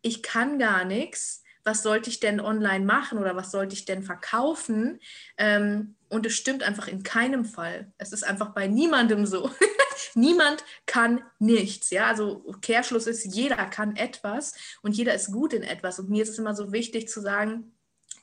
ich 0.03 0.23
kann 0.23 0.59
gar 0.59 0.85
nichts. 0.85 1.43
Was 1.67 1.83
sollte 1.83 2.11
ich 2.11 2.21
denn 2.21 2.41
online 2.41 2.85
machen 2.85 3.19
oder 3.19 3.37
was 3.37 3.51
sollte 3.51 3.75
ich 3.75 3.87
denn 3.87 4.03
verkaufen? 4.03 5.01
Ähm, 5.39 5.95
und 6.11 6.27
es 6.27 6.35
stimmt 6.35 6.63
einfach 6.63 6.89
in 6.89 7.03
keinem 7.03 7.45
Fall. 7.45 7.91
Es 7.97 8.13
ist 8.13 8.23
einfach 8.23 8.51
bei 8.51 8.67
niemandem 8.67 9.27
so. 9.27 9.51
Niemand 10.15 10.65
kann 10.87 11.23
nichts. 11.39 11.91
Ja, 11.91 12.07
also 12.07 12.45
Kehrschluss 12.61 13.07
ist, 13.07 13.25
jeder 13.25 13.57
kann 13.67 13.97
etwas 13.97 14.55
und 14.83 14.97
jeder 14.97 15.15
ist 15.15 15.33
gut 15.33 15.53
in 15.53 15.63
etwas. 15.63 15.99
Und 15.99 16.11
mir 16.11 16.23
ist 16.23 16.31
es 16.31 16.39
immer 16.39 16.55
so 16.55 16.73
wichtig 16.73 17.09
zu 17.09 17.21
sagen, 17.21 17.73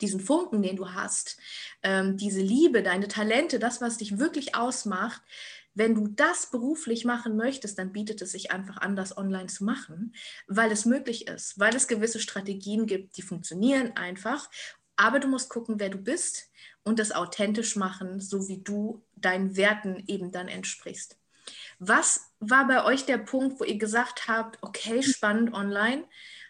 diesen 0.01 0.19
Funken, 0.19 0.61
den 0.61 0.75
du 0.75 0.89
hast, 0.93 1.37
ähm, 1.83 2.17
diese 2.17 2.41
Liebe, 2.41 2.83
deine 2.83 3.07
Talente, 3.07 3.59
das, 3.59 3.81
was 3.81 3.97
dich 3.97 4.17
wirklich 4.17 4.55
ausmacht, 4.55 5.21
wenn 5.73 5.95
du 5.95 6.07
das 6.07 6.51
beruflich 6.51 7.05
machen 7.05 7.37
möchtest, 7.37 7.79
dann 7.79 7.93
bietet 7.93 8.21
es 8.21 8.31
sich 8.31 8.51
einfach 8.51 8.77
an, 8.77 8.95
das 8.95 9.17
online 9.17 9.47
zu 9.47 9.63
machen, 9.63 10.13
weil 10.47 10.71
es 10.71 10.85
möglich 10.85 11.27
ist, 11.27 11.57
weil 11.59 11.75
es 11.75 11.87
gewisse 11.87 12.19
Strategien 12.19 12.87
gibt, 12.87 13.17
die 13.17 13.21
funktionieren 13.21 13.95
einfach. 13.95 14.49
Aber 14.97 15.19
du 15.19 15.27
musst 15.27 15.49
gucken, 15.49 15.79
wer 15.79 15.89
du 15.89 15.97
bist 15.97 16.49
und 16.83 16.99
das 16.99 17.11
authentisch 17.13 17.75
machen, 17.75 18.19
so 18.19 18.47
wie 18.49 18.61
du 18.61 19.01
deinen 19.15 19.55
Werten 19.55 20.03
eben 20.07 20.31
dann 20.31 20.49
entsprichst. 20.49 21.17
Was 21.83 22.31
war 22.39 22.67
bei 22.67 22.85
euch 22.85 23.07
der 23.07 23.17
Punkt, 23.17 23.59
wo 23.59 23.63
ihr 23.63 23.79
gesagt 23.79 24.27
habt, 24.27 24.61
okay, 24.61 25.01
spannend 25.01 25.55
online, 25.55 26.03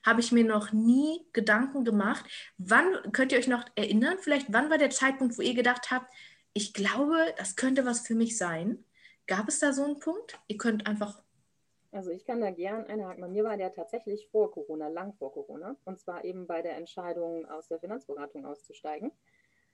habe 0.06 0.20
ich 0.20 0.34
mir 0.34 0.44
noch 0.44 0.74
nie 0.74 1.26
Gedanken 1.32 1.86
gemacht. 1.86 2.26
Wann 2.58 3.14
könnt 3.14 3.32
ihr 3.32 3.38
euch 3.38 3.48
noch 3.48 3.64
erinnern? 3.76 4.18
Vielleicht, 4.20 4.52
wann 4.52 4.70
war 4.70 4.78
der 4.78 4.90
Zeitpunkt, 4.90 5.38
wo 5.38 5.42
ihr 5.42 5.54
gedacht 5.54 5.90
habt, 5.90 6.14
ich 6.52 6.74
glaube, 6.74 7.34
das 7.38 7.56
könnte 7.56 7.86
was 7.86 8.06
für 8.06 8.14
mich 8.14 8.38
sein? 8.38 8.84
Gab 9.26 9.48
es 9.48 9.60
da 9.60 9.72
so 9.72 9.86
einen 9.86 10.00
Punkt? 10.00 10.38
Ihr 10.50 10.58
könnt 10.58 10.86
einfach. 10.86 11.24
Also 11.94 12.12
ich 12.12 12.26
kann 12.26 12.42
da 12.42 12.52
gern 12.52 12.86
einhaken. 12.88 13.22
Bei 13.22 13.30
mir 13.30 13.46
war 13.46 13.56
der 13.56 13.72
tatsächlich 13.72 14.28
vor 14.34 14.52
Corona, 14.52 14.90
lang 14.90 15.14
vor 15.14 15.32
Corona. 15.32 15.78
Und 15.86 15.98
zwar 15.98 16.26
eben 16.26 16.46
bei 16.46 16.62
der 16.62 16.76
Entscheidung, 16.76 17.46
aus 17.46 17.70
der 17.70 17.80
Finanzberatung 17.80 18.46
auszusteigen 18.46 19.14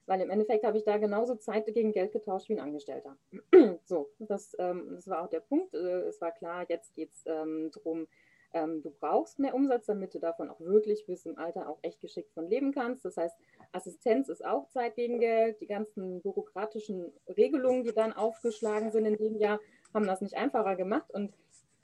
weil 0.07 0.21
im 0.21 0.29
Endeffekt 0.29 0.65
habe 0.65 0.77
ich 0.77 0.83
da 0.83 0.97
genauso 0.97 1.35
Zeit 1.35 1.65
gegen 1.67 1.91
Geld 1.91 2.11
getauscht 2.11 2.49
wie 2.49 2.53
ein 2.53 2.65
Angestellter. 2.65 3.17
so, 3.85 4.09
das, 4.19 4.55
ähm, 4.57 4.93
das 4.95 5.07
war 5.07 5.21
auch 5.21 5.29
der 5.29 5.41
Punkt. 5.41 5.73
Äh, 5.73 6.07
es 6.07 6.19
war 6.21 6.31
klar, 6.31 6.65
jetzt 6.67 6.95
geht 6.95 7.11
es 7.11 7.23
ähm, 7.25 7.69
darum, 7.73 8.07
ähm, 8.53 8.81
du 8.81 8.91
brauchst 8.91 9.39
mehr 9.39 9.53
Umsatz, 9.53 9.87
damit 9.87 10.13
du 10.13 10.19
davon 10.19 10.49
auch 10.49 10.59
wirklich 10.59 11.05
bis 11.05 11.25
im 11.25 11.37
Alter 11.37 11.67
auch 11.69 11.79
echt 11.81 11.99
geschickt 11.99 12.31
von 12.33 12.47
leben 12.49 12.71
kannst. 12.71 13.03
Das 13.03 13.17
heißt, 13.17 13.35
Assistenz 13.73 14.29
ist 14.29 14.45
auch 14.45 14.69
Zeit 14.69 14.95
gegen 14.95 15.19
Geld. 15.19 15.59
Die 15.59 15.67
ganzen 15.67 16.21
bürokratischen 16.21 17.11
Regelungen, 17.35 17.83
die 17.83 17.93
dann 17.93 18.13
aufgeschlagen 18.13 18.91
sind 18.91 19.05
in 19.05 19.17
dem 19.17 19.37
Jahr, 19.37 19.59
haben 19.93 20.07
das 20.07 20.21
nicht 20.21 20.37
einfacher 20.37 20.75
gemacht. 20.75 21.11
Und 21.11 21.33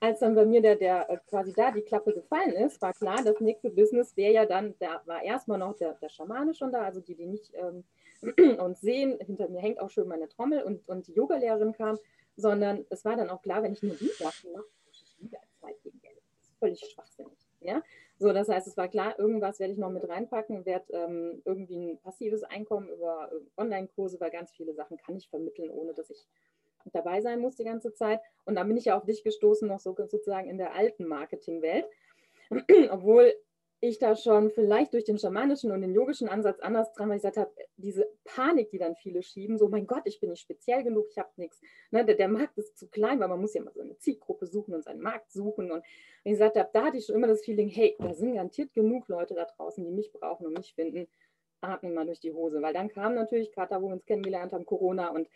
als 0.04 0.20
dann 0.20 0.34
bei 0.34 0.44
mir 0.44 0.60
der, 0.60 0.76
der 0.76 1.08
äh, 1.08 1.18
quasi 1.28 1.52
da 1.52 1.70
die 1.70 1.82
Klappe 1.82 2.12
gefallen 2.12 2.52
ist, 2.52 2.80
war 2.82 2.92
klar, 2.92 3.22
das 3.24 3.40
nächste 3.40 3.70
Business 3.70 4.16
wäre 4.16 4.32
ja 4.32 4.46
dann, 4.46 4.74
da 4.78 5.02
war 5.06 5.22
erstmal 5.22 5.58
noch 5.58 5.76
der, 5.76 5.94
der 5.94 6.08
Schamane 6.08 6.54
schon 6.54 6.72
da, 6.72 6.82
also 6.82 7.00
die, 7.00 7.14
die 7.14 7.26
nicht 7.26 7.52
ähm, 7.54 7.84
und 8.60 8.76
sehen, 8.78 9.18
hinter 9.20 9.48
mir 9.48 9.60
hängt 9.60 9.80
auch 9.80 9.90
schön 9.90 10.08
meine 10.08 10.28
Trommel 10.28 10.62
und, 10.62 10.86
und 10.88 11.06
die 11.06 11.14
Yogalehrerin 11.14 11.72
kam, 11.72 11.98
sondern 12.36 12.84
es 12.90 13.04
war 13.04 13.16
dann 13.16 13.30
auch 13.30 13.42
klar, 13.42 13.62
wenn 13.62 13.72
ich 13.72 13.82
nur 13.82 13.94
die 13.94 14.08
Sachen 14.08 14.52
mache, 14.52 14.66
ich 14.90 15.16
wieder 15.18 15.38
Zeit 15.60 15.80
gegen 15.82 16.00
Geld. 16.00 16.16
Das 16.16 16.48
ist 16.48 16.58
völlig 16.58 16.80
schwachsinnig. 16.80 17.38
Ja? 17.60 17.82
So, 18.18 18.32
das 18.32 18.48
heißt, 18.48 18.66
es 18.66 18.76
war 18.76 18.88
klar, 18.88 19.18
irgendwas 19.18 19.58
werde 19.58 19.72
ich 19.72 19.78
noch 19.78 19.90
mit 19.90 20.08
reinpacken, 20.08 20.64
werde 20.66 20.92
ähm, 20.92 21.42
irgendwie 21.44 21.76
ein 21.76 21.98
passives 21.98 22.42
Einkommen 22.42 22.88
über 22.88 23.30
äh, 23.32 23.60
Online-Kurse, 23.60 24.20
weil 24.20 24.30
ganz 24.30 24.52
viele 24.52 24.74
Sachen 24.74 24.96
kann 24.98 25.16
ich 25.16 25.28
vermitteln, 25.28 25.70
ohne 25.70 25.94
dass 25.94 26.10
ich 26.10 26.26
dabei 26.92 27.20
sein 27.20 27.40
muss 27.40 27.56
die 27.56 27.64
ganze 27.64 27.92
Zeit. 27.92 28.20
Und 28.44 28.56
dann 28.56 28.68
bin 28.68 28.76
ich 28.76 28.86
ja 28.86 28.96
auf 28.96 29.04
dich 29.04 29.24
gestoßen, 29.24 29.66
noch 29.68 29.80
so 29.80 29.94
sozusagen 29.96 30.48
in 30.48 30.58
der 30.58 30.74
alten 30.74 31.06
Marketingwelt. 31.06 31.86
Obwohl 32.90 33.34
ich 33.80 33.98
da 33.98 34.16
schon 34.16 34.50
vielleicht 34.50 34.94
durch 34.94 35.04
den 35.04 35.18
schamanischen 35.18 35.70
und 35.70 35.82
den 35.82 35.92
yogischen 35.92 36.28
Ansatz 36.28 36.60
anders 36.60 36.92
dran, 36.92 37.08
weil 37.08 37.16
ich 37.16 37.22
gesagt 37.22 37.36
habe, 37.36 37.52
diese 37.76 38.08
Panik, 38.24 38.70
die 38.70 38.78
dann 38.78 38.96
viele 38.96 39.22
schieben, 39.22 39.58
so 39.58 39.68
mein 39.68 39.86
Gott, 39.86 40.02
ich 40.06 40.20
bin 40.20 40.30
nicht 40.30 40.40
speziell 40.40 40.82
genug, 40.82 41.06
ich 41.10 41.18
habe 41.18 41.28
nichts. 41.36 41.60
Ne, 41.90 42.04
der, 42.04 42.14
der, 42.14 42.28
Markt 42.28 42.56
ist 42.56 42.78
zu 42.78 42.88
klein, 42.88 43.20
weil 43.20 43.28
man 43.28 43.40
muss 43.40 43.54
ja 43.54 43.62
mal 43.62 43.74
so 43.74 43.82
eine 43.82 43.98
Zielgruppe 43.98 44.46
suchen 44.46 44.74
und 44.74 44.84
seinen 44.84 45.02
Markt 45.02 45.30
suchen. 45.32 45.70
Und 45.70 45.84
ich 46.24 46.32
gesagt 46.32 46.56
habe, 46.56 46.70
da 46.72 46.84
hatte 46.84 46.96
ich 46.96 47.06
schon 47.06 47.16
immer 47.16 47.26
das 47.26 47.44
Feeling, 47.44 47.68
hey, 47.68 47.94
da 47.98 48.14
sind 48.14 48.32
garantiert 48.32 48.72
genug 48.72 49.08
Leute 49.08 49.34
da 49.34 49.44
draußen, 49.44 49.84
die 49.84 49.90
mich 49.90 50.12
brauchen 50.12 50.46
und 50.46 50.56
mich 50.56 50.74
finden. 50.74 51.06
Atmen 51.60 51.94
mal 51.94 52.06
durch 52.06 52.20
die 52.20 52.32
Hose. 52.32 52.62
Weil 52.62 52.74
dann 52.74 52.88
kam 52.88 53.14
natürlich, 53.14 53.52
gerade 53.52 53.70
da, 53.70 53.82
wo 53.82 53.88
wir 53.88 53.94
uns 53.94 54.06
kennengelernt 54.06 54.52
haben, 54.52 54.66
Corona 54.66 55.08
und 55.08 55.28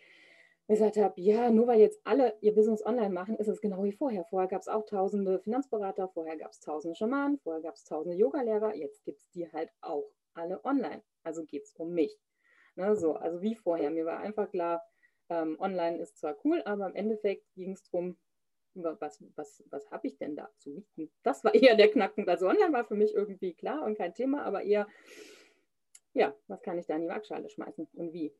gesagt 0.69 0.97
habe, 0.97 1.19
ja, 1.19 1.49
nur 1.49 1.65
weil 1.65 1.79
jetzt 1.79 1.99
alle 2.03 2.37
ihr 2.41 2.53
Business 2.53 2.85
online 2.85 3.09
machen, 3.09 3.35
ist 3.37 3.47
es 3.47 3.59
genau 3.59 3.83
wie 3.83 3.91
vorher. 3.91 4.23
Vorher 4.25 4.47
gab 4.47 4.61
es 4.61 4.67
auch 4.67 4.85
tausende 4.85 5.39
Finanzberater, 5.39 6.07
vorher 6.09 6.37
gab 6.37 6.51
es 6.51 6.59
tausende 6.59 6.95
Schamanen, 6.95 7.39
vorher 7.39 7.61
gab 7.61 7.73
es 7.73 7.83
tausende 7.85 8.15
Yogalehrer, 8.15 8.75
jetzt 8.75 9.03
gibt 9.03 9.19
es 9.19 9.29
die 9.31 9.51
halt 9.51 9.71
auch 9.81 10.11
alle 10.35 10.63
online. 10.63 11.01
Also 11.23 11.43
geht 11.43 11.63
es 11.63 11.73
um 11.73 11.91
mich. 11.93 12.15
Ne, 12.75 12.95
so, 12.95 13.13
also 13.13 13.41
wie 13.41 13.55
vorher. 13.55 13.89
Mir 13.89 14.05
war 14.05 14.19
einfach 14.19 14.51
klar, 14.51 14.83
ähm, 15.29 15.57
online 15.59 15.97
ist 15.97 16.19
zwar 16.19 16.37
cool, 16.45 16.61
aber 16.65 16.85
im 16.85 16.95
Endeffekt 16.95 17.51
ging 17.55 17.71
es 17.71 17.83
darum, 17.89 18.17
was, 18.75 19.23
was, 19.35 19.63
was 19.71 19.89
habe 19.89 20.07
ich 20.07 20.19
denn 20.19 20.35
da 20.35 20.49
zu 20.59 20.85
bieten? 20.95 21.11
Das 21.23 21.43
war 21.43 21.53
eher 21.55 21.75
der 21.77 21.89
Knackpunkt. 21.89 22.29
Also 22.29 22.47
online 22.47 22.71
war 22.73 22.85
für 22.85 22.95
mich 22.95 23.15
irgendwie 23.15 23.55
klar 23.55 23.83
und 23.83 23.97
kein 23.97 24.13
Thema, 24.13 24.43
aber 24.43 24.61
eher, 24.61 24.87
ja, 26.13 26.35
was 26.45 26.61
kann 26.61 26.77
ich 26.77 26.85
da 26.85 26.95
in 26.95 27.01
die 27.01 27.07
Waagschale 27.07 27.49
schmeißen 27.49 27.87
und 27.93 28.13
wie? 28.13 28.31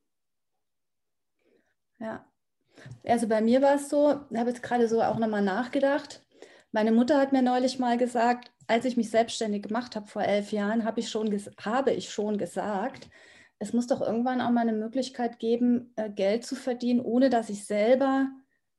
Ja. 2.00 2.26
Also 3.06 3.28
bei 3.28 3.42
mir 3.42 3.62
war 3.62 3.76
es 3.76 3.90
so, 3.90 4.20
ich 4.30 4.38
habe 4.38 4.50
jetzt 4.50 4.64
gerade 4.64 4.88
so 4.88 5.02
auch 5.02 5.18
nochmal 5.18 5.42
nachgedacht. 5.42 6.22
Meine 6.72 6.92
Mutter 6.92 7.20
hat 7.20 7.34
mir 7.34 7.42
neulich 7.42 7.80
mal 7.80 7.98
gesagt, 7.98 8.52
als 8.68 8.86
ich 8.86 8.96
mich 8.96 9.10
selbstständig 9.10 9.64
gemacht 9.64 9.96
habe 9.96 10.08
vor 10.08 10.22
elf 10.22 10.52
Jahren, 10.52 10.86
habe 10.86 11.00
ich, 11.00 11.10
schon 11.10 11.32
habe 11.60 11.92
ich 11.92 12.12
schon 12.12 12.38
gesagt, 12.38 13.10
es 13.58 13.74
muss 13.74 13.88
doch 13.88 14.02
irgendwann 14.02 14.42
auch 14.42 14.52
mal 14.52 14.62
eine 14.62 14.74
Möglichkeit 14.74 15.40
geben, 15.40 15.92
äh, 15.98 16.10
Geld 16.10 16.46
zu 16.46 16.56
verdienen, 16.56 17.02
ohne 17.02 17.30
dass 17.30 17.50
ich 17.50 17.66
selber 17.66 18.30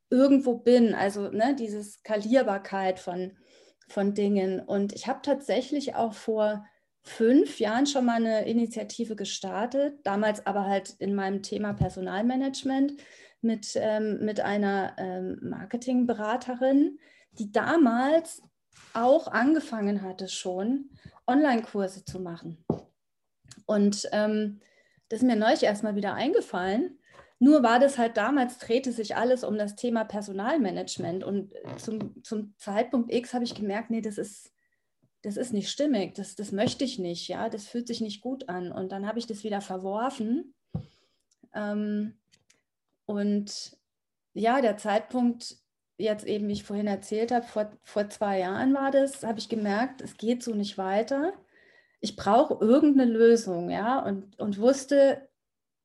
irgendwo 0.09 0.55
bin. 0.55 0.95
Also 0.95 1.31
ne, 1.31 1.55
diese 1.55 1.83
Skalierbarkeit 1.83 2.99
von, 2.99 3.37
von 3.89 4.15
Dingen. 4.15 4.61
Und 4.61 4.95
ich 4.95 5.07
habe 5.07 5.21
tatsächlich 5.23 5.95
auch 5.97 6.15
vor 6.15 6.65
fünf 7.03 7.59
Jahren 7.61 7.87
schon 7.87 8.05
mal 8.05 8.17
eine 8.17 8.47
Initiative 8.47 9.17
gestartet, 9.17 10.01
damals 10.05 10.47
aber 10.47 10.67
halt 10.67 10.91
in 10.99 11.15
meinem 11.15 11.43
Thema 11.43 11.73
Personalmanagement 11.73 12.95
mit, 13.41 13.73
ähm, 13.77 14.25
mit 14.25 14.41
einer 14.41 14.95
ähm, 14.99 15.39
Marketingberaterin, 15.43 16.99
die 17.33 17.53
damals 17.53 18.43
auch 18.93 19.29
angefangen 19.29 20.03
hatte 20.03 20.29
schon, 20.29 20.91
Online-Kurse 21.27 22.05
zu 22.05 22.21
machen. 22.21 22.65
Und 23.67 24.09
ähm, 24.13 24.61
das 25.09 25.21
ist 25.21 25.27
mir 25.27 25.37
neulich 25.37 25.63
erstmal 25.63 25.97
wieder 25.97 26.15
eingefallen. 26.15 26.99
Nur 27.39 27.63
war 27.63 27.79
das 27.79 27.99
halt 27.99 28.17
damals, 28.17 28.59
drehte 28.59 28.93
sich 28.93 29.17
alles 29.17 29.45
um 29.45 29.57
das 29.57 29.75
Thema 29.75 30.05
Personalmanagement. 30.05 31.25
Und 31.25 31.53
zum, 31.79 32.23
zum 32.23 32.55
Zeitpunkt 32.59 33.13
X 33.13 33.33
habe 33.33 33.45
ich 33.45 33.55
gemerkt, 33.55 33.91
nee, 33.91 34.03
das 34.03 34.19
ist, 34.19 34.53
das 35.23 35.37
ist 35.37 35.53
nicht 35.53 35.71
stimmig, 35.71 36.15
das, 36.15 36.35
das 36.35 36.53
möchte 36.53 36.85
ich 36.85 36.99
nicht, 36.99 37.29
ja, 37.29 37.49
das 37.49 37.67
fühlt 37.67 37.87
sich 37.87 38.01
nicht 38.01 38.21
gut 38.23 38.49
an. 38.49 38.73
Und 38.73 38.91
dann 38.93 39.07
habe 39.07 39.19
ich 39.19 39.27
das 39.27 39.45
wieder 39.45 39.61
verworfen. 39.61 40.55
Ähm, 41.55 42.15
und 43.07 43.77
ja, 44.33 44.61
der 44.61 44.77
Zeitpunkt, 44.77 45.57
jetzt 45.99 46.25
eben, 46.25 46.49
wie 46.49 46.53
ich 46.53 46.65
vorhin 46.65 46.87
erzählt 46.87 47.33
habe, 47.33 47.47
vor, 47.47 47.71
vor 47.83 48.09
zwei 48.09 48.39
Jahren 48.39 48.73
war 48.75 48.91
das, 48.91 49.23
habe 49.23 49.39
ich 49.39 49.49
gemerkt, 49.49 50.01
es 50.01 50.17
geht 50.17 50.43
so 50.43 50.55
nicht 50.55 50.79
weiter. 50.79 51.35
Ich 52.01 52.17
brauche 52.17 52.65
irgendeine 52.65 53.11
Lösung, 53.11 53.69
ja, 53.69 53.99
und, 54.03 54.39
und 54.39 54.59
wusste, 54.59 55.29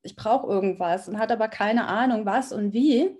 ich 0.01 0.15
brauche 0.15 0.47
irgendwas 0.47 1.09
und 1.09 1.19
hatte 1.19 1.33
aber 1.33 1.49
keine 1.49 1.87
Ahnung, 1.87 2.25
was 2.25 2.53
und 2.53 2.71
wie. 2.71 3.17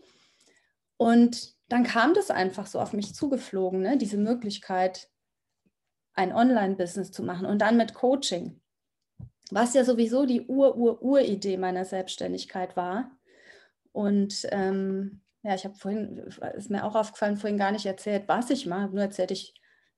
Und 0.98 1.56
dann 1.68 1.84
kam 1.84 2.14
das 2.14 2.32
einfach 2.32 2.68
so 2.68 2.80
auf 2.80 2.94
mich 2.94 3.14
zugeflogen, 3.14 3.82
ne? 3.82 3.98
diese 3.98 4.18
Möglichkeit, 4.18 5.10
ein 6.16 6.34
Online-Business 6.34 7.12
zu 7.12 7.24
machen 7.24 7.46
und 7.46 7.60
dann 7.60 7.78
mit 7.78 7.94
Coaching. 7.94 8.62
was 9.52 9.76
ja 9.76 9.84
sowieso 9.84 10.26
die 10.26 10.42
Ur-Ur-Ur-Idee 10.48 11.58
meiner 11.58 11.86
Selbstständigkeit 11.86 12.76
war. 12.76 13.12
Und 13.92 14.48
ähm, 14.52 15.22
ja, 15.44 15.54
ich 15.54 15.66
habe 15.66 15.76
vorhin, 15.76 16.18
ist 16.56 16.72
mir 16.72 16.84
auch 16.84 16.96
aufgefallen, 16.96 17.38
vorhin 17.38 17.60
gar 17.60 17.72
nicht 17.72 17.86
erzählt, 17.86 18.24
was 18.28 18.50
ich 18.50 18.66
mache, 18.66 18.90
nur 18.90 19.04
erzählt 19.04 19.30
ich, 19.30 19.54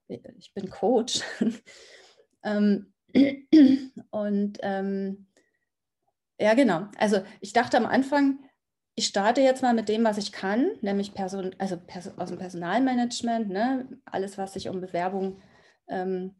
ich 0.09 0.53
bin 0.53 0.69
Coach. 0.69 1.21
ähm, 2.43 2.93
und 4.09 4.57
ähm, 4.62 5.27
ja, 6.38 6.53
genau. 6.53 6.88
Also 6.97 7.21
ich 7.39 7.53
dachte 7.53 7.77
am 7.77 7.86
Anfang, 7.86 8.39
ich 8.95 9.07
starte 9.07 9.41
jetzt 9.41 9.62
mal 9.62 9.74
mit 9.74 9.89
dem, 9.89 10.03
was 10.03 10.17
ich 10.17 10.31
kann, 10.31 10.71
nämlich 10.81 11.13
Person, 11.13 11.55
also 11.59 11.77
Person, 11.77 12.17
aus 12.17 12.29
dem 12.29 12.38
Personalmanagement, 12.38 13.50
ne? 13.50 13.88
alles, 14.05 14.38
was 14.38 14.53
sich 14.53 14.69
um 14.69 14.81
Bewerbung 14.81 15.39
ähm, 15.88 16.36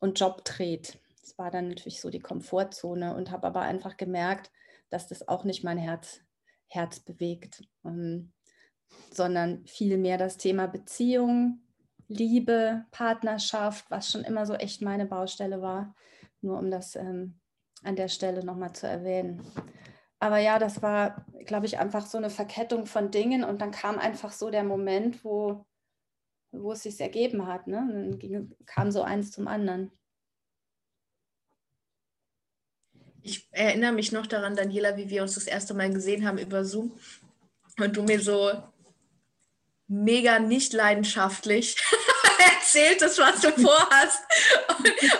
und 0.00 0.18
Job 0.18 0.44
dreht. 0.44 0.98
Das 1.20 1.38
war 1.38 1.50
dann 1.50 1.68
natürlich 1.68 2.00
so 2.00 2.10
die 2.10 2.20
Komfortzone 2.20 3.14
und 3.14 3.30
habe 3.30 3.46
aber 3.46 3.62
einfach 3.62 3.96
gemerkt, 3.96 4.50
dass 4.90 5.08
das 5.08 5.26
auch 5.26 5.44
nicht 5.44 5.64
mein 5.64 5.78
Herz, 5.78 6.20
Herz 6.68 7.00
bewegt, 7.00 7.62
ähm, 7.84 8.32
sondern 9.12 9.66
vielmehr 9.66 10.18
das 10.18 10.36
Thema 10.36 10.66
Beziehung, 10.66 11.60
Liebe, 12.08 12.84
Partnerschaft, 12.90 13.90
was 13.90 14.10
schon 14.10 14.24
immer 14.24 14.46
so 14.46 14.54
echt 14.54 14.82
meine 14.82 15.06
Baustelle 15.06 15.62
war, 15.62 15.94
nur 16.42 16.58
um 16.58 16.70
das 16.70 16.96
ähm, 16.96 17.40
an 17.82 17.96
der 17.96 18.08
Stelle 18.08 18.44
nochmal 18.44 18.74
zu 18.74 18.86
erwähnen. 18.86 19.42
Aber 20.18 20.38
ja, 20.38 20.58
das 20.58 20.82
war, 20.82 21.26
glaube 21.44 21.66
ich, 21.66 21.78
einfach 21.78 22.06
so 22.06 22.18
eine 22.18 22.30
Verkettung 22.30 22.86
von 22.86 23.10
Dingen 23.10 23.44
und 23.44 23.60
dann 23.60 23.70
kam 23.70 23.98
einfach 23.98 24.32
so 24.32 24.50
der 24.50 24.64
Moment, 24.64 25.24
wo, 25.24 25.66
wo 26.60 26.72
es 26.72 26.82
sich 26.82 27.00
ergeben 27.00 27.46
hat. 27.46 27.66
Ne? 27.66 28.18
dann 28.20 28.56
kam 28.66 28.90
so 28.90 29.02
eins 29.02 29.30
zum 29.30 29.48
anderen. 29.48 29.90
Ich 33.22 33.48
erinnere 33.52 33.92
mich 33.92 34.12
noch 34.12 34.26
daran, 34.26 34.54
Daniela, 34.54 34.96
wie 34.96 35.08
wir 35.08 35.22
uns 35.22 35.34
das 35.34 35.46
erste 35.46 35.72
Mal 35.72 35.90
gesehen 35.90 36.26
haben 36.26 36.38
über 36.38 36.64
Zoom 36.64 36.92
und 37.78 37.96
du 37.96 38.02
mir 38.02 38.20
so 38.20 38.52
mega 39.86 40.38
nicht 40.38 40.72
leidenschaftlich 40.72 41.76
erzähltest, 42.74 43.18
was 43.18 43.40
du 43.40 43.50
vorhast 43.52 44.22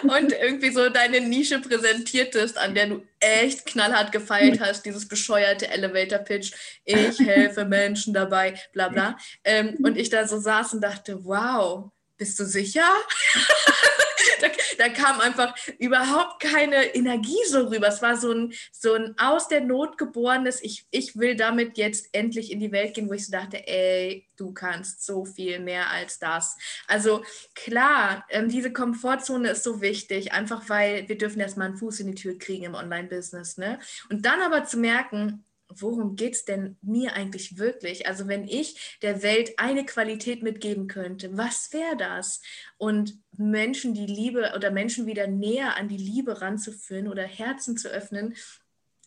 und, 0.02 0.11
und, 0.11 0.32
irgendwie 0.32 0.70
so 0.70 0.88
deine 0.88 1.20
Nische 1.20 1.61
präsentiertest, 1.61 2.58
an 2.58 2.75
der 2.75 2.87
du 2.87 3.02
echt 3.20 3.66
knallhart 3.66 4.12
gefeilt 4.12 4.61
hast, 4.61 4.84
dieses 4.84 5.08
bescheuerte 5.08 5.68
Elevator-Pitch, 5.68 6.52
ich 6.84 7.18
helfe 7.20 7.64
Menschen 7.64 8.14
dabei, 8.14 8.61
bla 8.73 8.88
bla. 8.88 9.16
Ähm, 9.44 9.76
und 9.82 9.96
ich 9.96 10.11
da 10.11 10.26
so 10.26 10.38
saß 10.38 10.75
und 10.75 10.80
dachte, 10.80 11.25
wow, 11.25 11.90
bist 12.16 12.38
du 12.38 12.44
sicher? 12.44 12.87
da, 14.41 14.49
da, 14.79 14.88
kam 14.88 15.21
einfach 15.21 15.55
überhaupt 15.79 16.41
keine 16.41 16.95
Energie 16.95 17.37
so 17.49 17.69
rüber. 17.69 17.88
Es 17.88 18.03
war 18.03 18.17
so 18.17 18.33
ein, 18.33 18.53
so 18.73 18.95
ein 18.95 19.14
aus 19.19 19.49
der 19.49 19.61
Not 19.61 19.99
geborenes, 19.99 20.62
ich, 20.62 20.87
ich 20.91 21.17
will 21.17 21.37
damit 21.37 21.79
jetzt 21.79 22.09
endlich 22.12 22.50
in 22.50 22.61
die 22.61 22.73
Welt 22.73 22.95
gehen, 22.95 23.09
wo 23.09 23.12
ich 23.12 23.26
so 23.26 23.33
dachte, 23.33 23.67
ey, 23.67 24.26
du 24.37 24.53
kannst 24.53 25.05
so 25.05 25.25
viel 25.25 25.61
mehr 25.61 25.91
als 25.91 26.19
das. 26.19 26.57
Also 26.87 27.23
klar, 27.55 28.25
ähm, 28.31 28.49
diese 28.49 28.73
Komfortzone 28.73 29.50
ist 29.50 29.62
so 29.62 29.81
wichtig, 29.81 30.33
einfach 30.33 30.69
weil 30.69 31.09
wir 31.09 31.19
dürfen 31.19 31.41
erstmal 31.41 31.69
einen 31.69 31.76
Fuß 31.76 32.00
in 32.00 32.09
die 32.09 32.14
Tür 32.14 32.38
kriegen 32.38 32.64
im 32.64 32.75
Online-Business. 32.75 33.59
Ne? 33.59 33.79
Und 34.11 34.26
dann 34.26 34.41
aber 34.41 34.64
zu 34.64 34.79
merken, 34.79 35.45
worum 35.68 36.16
geht 36.16 36.35
es 36.35 36.44
denn 36.44 36.76
mir 36.83 37.14
eigentlich 37.14 37.59
wirklich? 37.59 38.06
Also 38.06 38.28
wenn 38.28 38.47
ich 38.47 38.99
der 39.02 39.23
Welt 39.23 39.54
eine 39.59 39.85
Qualität 39.85 40.42
mitgeben 40.42 40.87
könnte, 40.87 41.37
was 41.37 41.73
wäre 41.73 41.97
das? 41.97 42.40
Und 42.76 43.18
Menschen 43.37 43.94
die 43.94 44.06
Liebe 44.06 44.52
oder 44.54 44.71
Menschen 44.71 45.06
wieder 45.06 45.26
näher 45.26 45.76
an 45.76 45.88
die 45.88 45.97
Liebe 45.97 46.40
ranzuführen 46.40 47.09
oder 47.09 47.25
Herzen 47.25 47.76
zu 47.76 47.88
öffnen, 47.88 48.35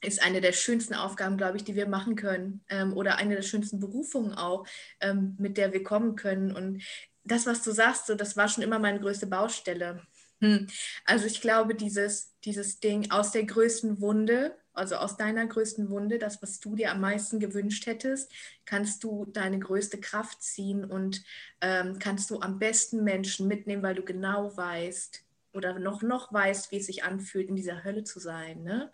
ist 0.01 0.21
eine 0.23 0.41
der 0.41 0.51
schönsten 0.51 0.93
Aufgaben, 0.93 1.37
glaube 1.37 1.57
ich, 1.57 1.63
die 1.63 1.75
wir 1.75 1.87
machen 1.87 2.15
können. 2.15 2.63
Ähm, 2.69 2.93
oder 2.93 3.17
eine 3.17 3.35
der 3.35 3.41
schönsten 3.41 3.79
Berufungen 3.79 4.33
auch, 4.33 4.67
ähm, 5.01 5.35
mit 5.39 5.57
der 5.57 5.73
wir 5.73 5.83
kommen 5.83 6.15
können. 6.15 6.55
Und 6.55 6.83
das, 7.23 7.45
was 7.45 7.63
du 7.63 7.71
sagst, 7.71 8.07
so, 8.07 8.15
das 8.15 8.37
war 8.37 8.47
schon 8.47 8.63
immer 8.63 8.79
meine 8.79 8.99
größte 8.99 9.27
Baustelle. 9.27 10.01
Hm. 10.41 10.67
Also 11.05 11.25
ich 11.25 11.41
glaube, 11.41 11.73
dieses, 11.73 12.35
dieses 12.43 12.79
Ding 12.79 13.09
aus 13.09 13.31
der 13.31 13.45
größten 13.45 14.01
Wunde 14.01 14.55
also 14.77 14.95
aus 14.95 15.17
deiner 15.17 15.45
größten 15.45 15.89
Wunde, 15.89 16.19
das, 16.19 16.41
was 16.41 16.59
du 16.59 16.75
dir 16.75 16.91
am 16.91 17.01
meisten 17.01 17.39
gewünscht 17.39 17.85
hättest, 17.85 18.31
kannst 18.65 19.03
du 19.03 19.25
deine 19.25 19.59
größte 19.59 19.99
Kraft 19.99 20.41
ziehen 20.41 20.85
und 20.85 21.23
ähm, 21.61 21.99
kannst 21.99 22.29
du 22.29 22.39
am 22.41 22.59
besten 22.59 23.03
Menschen 23.03 23.47
mitnehmen, 23.47 23.83
weil 23.83 23.95
du 23.95 24.03
genau 24.03 24.55
weißt 24.55 25.23
oder 25.53 25.79
noch, 25.79 26.01
noch 26.03 26.31
weißt, 26.31 26.71
wie 26.71 26.77
es 26.77 26.85
sich 26.85 27.03
anfühlt, 27.03 27.49
in 27.49 27.55
dieser 27.55 27.83
Hölle 27.83 28.03
zu 28.03 28.19
sein. 28.19 28.63
Ne? 28.63 28.91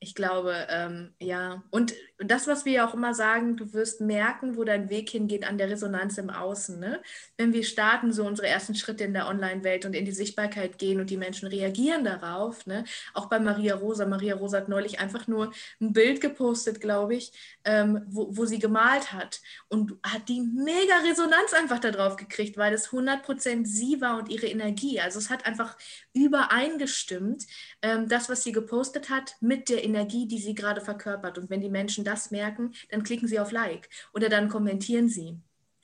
Ich 0.00 0.14
glaube, 0.14 0.66
ähm, 0.70 1.12
ja. 1.18 1.62
Und 1.70 1.94
das, 2.18 2.46
was 2.46 2.64
wir 2.64 2.72
ja 2.72 2.88
auch 2.88 2.94
immer 2.94 3.14
sagen, 3.14 3.56
du 3.56 3.72
wirst 3.72 4.00
merken, 4.00 4.56
wo 4.56 4.62
dein 4.62 4.90
Weg 4.90 5.10
hingeht 5.10 5.46
an 5.46 5.58
der 5.58 5.70
Resonanz 5.70 6.18
im 6.18 6.30
Außen. 6.30 6.78
Ne? 6.78 7.00
Wenn 7.36 7.52
wir 7.52 7.64
starten, 7.64 8.12
so 8.12 8.24
unsere 8.24 8.46
ersten 8.46 8.74
Schritte 8.76 9.04
in 9.04 9.12
der 9.12 9.28
Online-Welt 9.28 9.86
und 9.86 9.94
in 9.94 10.04
die 10.04 10.12
Sichtbarkeit 10.12 10.78
gehen 10.78 11.00
und 11.00 11.10
die 11.10 11.16
Menschen 11.16 11.48
reagieren 11.48 12.04
darauf. 12.04 12.66
Ne? 12.66 12.84
Auch 13.12 13.26
bei 13.26 13.40
Maria 13.40 13.74
Rosa. 13.74 14.06
Maria 14.06 14.36
Rosa 14.36 14.58
hat 14.58 14.68
neulich 14.68 15.00
einfach 15.00 15.26
nur 15.26 15.52
ein 15.80 15.92
Bild 15.92 16.20
gepostet, 16.20 16.80
glaube 16.80 17.16
ich, 17.16 17.32
ähm, 17.64 18.02
wo, 18.08 18.36
wo 18.36 18.44
sie 18.46 18.58
gemalt 18.60 19.12
hat. 19.12 19.40
Und 19.68 19.94
hat 20.04 20.28
die 20.28 20.40
mega 20.40 20.98
Resonanz 21.08 21.54
einfach 21.54 21.80
darauf 21.80 22.16
gekriegt, 22.16 22.56
weil 22.56 22.72
es 22.72 22.90
100% 22.90 23.66
sie 23.66 24.00
war 24.00 24.18
und 24.18 24.28
ihre 24.28 24.46
Energie. 24.46 25.00
Also 25.00 25.18
es 25.18 25.30
hat 25.30 25.46
einfach 25.46 25.76
übereingestimmt, 26.12 27.46
ähm, 27.82 28.08
das, 28.08 28.28
was 28.28 28.42
sie 28.42 28.52
gepostet 28.52 29.10
hat, 29.10 29.36
mit 29.40 29.68
der 29.68 29.87
Energie, 29.88 30.26
die 30.28 30.38
sie 30.38 30.54
gerade 30.54 30.80
verkörpert. 30.80 31.38
Und 31.38 31.50
wenn 31.50 31.60
die 31.60 31.70
Menschen 31.70 32.04
das 32.04 32.30
merken, 32.30 32.72
dann 32.90 33.02
klicken 33.02 33.28
sie 33.28 33.40
auf 33.40 33.52
Like 33.52 33.88
oder 34.12 34.28
dann 34.28 34.48
kommentieren 34.48 35.08
sie. 35.08 35.40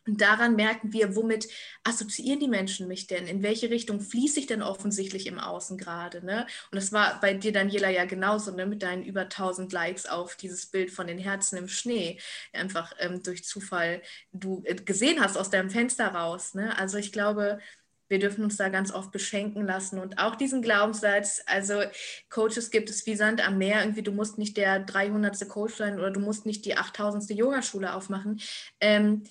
Und 0.06 0.20
daran 0.20 0.54
merken 0.54 0.92
wir, 0.92 1.16
womit 1.16 1.48
assoziieren 1.82 2.38
die 2.38 2.48
Menschen 2.48 2.88
mich 2.88 3.06
denn? 3.06 3.26
In 3.26 3.42
welche 3.42 3.70
Richtung 3.70 4.00
fließe 4.00 4.40
ich 4.40 4.46
denn 4.46 4.60
offensichtlich 4.60 5.26
im 5.26 5.38
Außen 5.38 5.78
gerade? 5.78 6.24
Ne? 6.24 6.46
Und 6.70 6.76
das 6.76 6.92
war 6.92 7.18
bei 7.20 7.32
dir, 7.32 7.52
Daniela, 7.52 7.88
ja 7.88 8.04
genauso, 8.04 8.52
ne? 8.52 8.66
mit 8.66 8.82
deinen 8.82 9.02
über 9.02 9.22
1000 9.22 9.72
Likes 9.72 10.04
auf 10.04 10.36
dieses 10.36 10.66
Bild 10.66 10.90
von 10.90 11.06
den 11.06 11.18
Herzen 11.18 11.56
im 11.56 11.68
Schnee. 11.68 12.18
Einfach 12.52 12.92
ähm, 12.98 13.22
durch 13.22 13.44
Zufall 13.44 14.02
du 14.32 14.62
äh, 14.66 14.74
gesehen 14.74 15.20
hast 15.22 15.38
aus 15.38 15.48
deinem 15.48 15.70
Fenster 15.70 16.08
raus. 16.08 16.54
Ne? 16.54 16.76
Also 16.78 16.98
ich 16.98 17.10
glaube, 17.10 17.58
wir 18.08 18.18
dürfen 18.18 18.44
uns 18.44 18.56
da 18.56 18.68
ganz 18.68 18.92
oft 18.92 19.12
beschenken 19.12 19.66
lassen 19.66 19.98
und 19.98 20.18
auch 20.18 20.36
diesen 20.36 20.62
Glaubenssatz, 20.62 21.42
also 21.46 21.82
Coaches 22.30 22.70
gibt 22.70 22.90
es 22.90 23.06
wie 23.06 23.16
Sand 23.16 23.46
am 23.46 23.58
Meer, 23.58 23.80
irgendwie 23.80 24.02
du 24.02 24.12
musst 24.12 24.38
nicht 24.38 24.56
der 24.56 24.80
300. 24.80 25.48
Coach 25.48 25.74
sein 25.74 25.98
oder 25.98 26.10
du 26.10 26.20
musst 26.20 26.46
nicht 26.46 26.64
die 26.64 26.76
8000. 26.76 27.30
Yogaschule 27.30 27.94
aufmachen. 27.94 28.40
Ähm, 28.80 29.24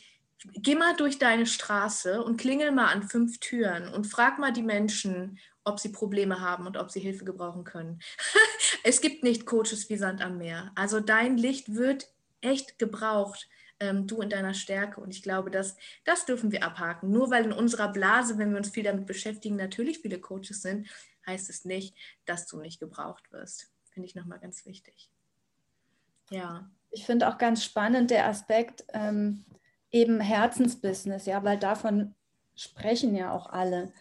geh 0.56 0.76
mal 0.76 0.96
durch 0.96 1.20
deine 1.20 1.46
Straße 1.46 2.24
und 2.24 2.38
klingel 2.38 2.72
mal 2.72 2.88
an 2.88 3.04
fünf 3.04 3.40
Türen 3.40 3.88
und 3.88 4.06
frag 4.06 4.40
mal 4.40 4.52
die 4.52 4.64
Menschen, 4.64 5.40
ob 5.64 5.80
sie 5.80 5.90
Probleme 5.90 6.42
haben 6.42 6.68
und 6.68 6.78
ob 6.78 6.92
sie 6.92 7.00
Hilfe 7.00 7.26
gebrauchen 7.26 7.64
können. 7.64 8.00
es 8.84 9.02
gibt 9.02 9.24
nicht 9.24 9.46
Coaches 9.46 9.90
wie 9.90 9.98
Sand 9.98 10.22
am 10.22 10.38
Meer. 10.38 10.72
Also 10.76 11.00
dein 11.00 11.38
Licht 11.38 11.74
wird 11.76 12.10
echt 12.42 12.78
gebraucht 12.80 13.48
ähm, 13.84 14.08
du 14.08 14.22
in 14.22 14.30
deiner 14.30 14.54
Stärke. 14.54 15.02
Und 15.02 15.14
ich 15.14 15.22
glaube, 15.22 15.52
dass, 15.52 15.76
das 16.06 16.26
dürfen 16.26 16.52
wir 16.52 16.64
abhaken. 16.64 17.12
Nur 17.12 17.30
weil 17.30 17.46
in 17.46 17.52
unserer 17.52 17.92
Blase, 17.92 18.38
wenn 18.38 18.52
wir 18.52 18.58
uns 18.58 18.70
viel 18.70 18.84
damit 18.84 19.06
beschäftigen, 19.06 19.58
natürlich 19.58 20.00
viele 20.00 20.20
Coaches 20.20 20.62
sind, 20.62 20.88
heißt 21.28 21.50
es 21.50 21.66
nicht, 21.66 21.96
dass 22.26 22.48
du 22.48 22.60
nicht 22.60 22.80
gebraucht 22.80 23.32
wirst. 23.32 23.72
Finde 23.92 24.08
ich 24.08 24.16
nochmal 24.16 24.40
ganz 24.40 24.66
wichtig. 24.66 25.10
Ja. 26.30 26.70
Ich 26.92 27.06
finde 27.06 27.28
auch 27.28 27.38
ganz 27.38 27.64
spannend 27.64 28.12
der 28.12 28.28
Aspekt 28.28 28.86
ähm, 28.94 29.46
eben 29.92 30.20
Herzensbusiness, 30.20 31.26
ja, 31.26 31.44
weil 31.44 31.58
davon 31.58 32.16
sprechen 32.56 33.16
ja 33.16 33.32
auch 33.32 33.48
alle. 33.48 33.92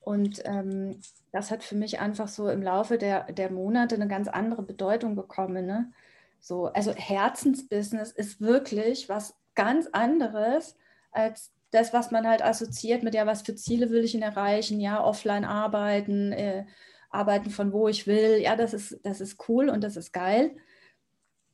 Und 0.00 0.40
ähm, 0.46 1.00
das 1.32 1.50
hat 1.50 1.62
für 1.62 1.74
mich 1.74 2.00
einfach 2.00 2.28
so 2.28 2.48
im 2.48 2.62
Laufe 2.62 2.96
der, 2.96 3.30
der 3.32 3.50
Monate 3.50 3.94
eine 3.94 4.08
ganz 4.08 4.28
andere 4.28 4.62
Bedeutung 4.62 5.14
bekommen. 5.14 5.66
Ne? 5.66 5.92
So, 6.40 6.66
also 6.66 6.92
Herzensbusiness 6.94 8.12
ist 8.12 8.40
wirklich 8.40 9.08
was 9.08 9.34
ganz 9.54 9.88
anderes 9.88 10.76
als 11.10 11.52
das, 11.70 11.92
was 11.92 12.10
man 12.10 12.26
halt 12.26 12.42
assoziiert 12.42 13.02
mit, 13.02 13.14
ja, 13.14 13.26
was 13.26 13.42
für 13.42 13.54
Ziele 13.54 13.90
will 13.90 14.04
ich 14.04 14.12
denn 14.12 14.22
erreichen, 14.22 14.80
ja, 14.80 15.02
offline 15.02 15.44
arbeiten, 15.44 16.32
äh, 16.32 16.64
arbeiten 17.10 17.50
von 17.50 17.72
wo 17.72 17.88
ich 17.88 18.06
will, 18.06 18.38
ja, 18.40 18.56
das 18.56 18.72
ist, 18.72 19.00
das 19.02 19.20
ist 19.20 19.48
cool 19.48 19.68
und 19.68 19.82
das 19.82 19.96
ist 19.96 20.12
geil. 20.12 20.56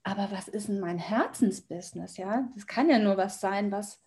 Aber 0.03 0.31
was 0.31 0.49
ist 0.49 0.68
denn 0.68 0.81
mein 0.81 0.99
Herzensbusiness, 0.99 2.16
ja? 2.16 2.49
Das 2.55 2.66
kann 2.66 2.90
ja 2.90 2.99
nur 2.99 3.16
was 3.16 3.40
sein, 3.40 3.73
was 3.73 4.01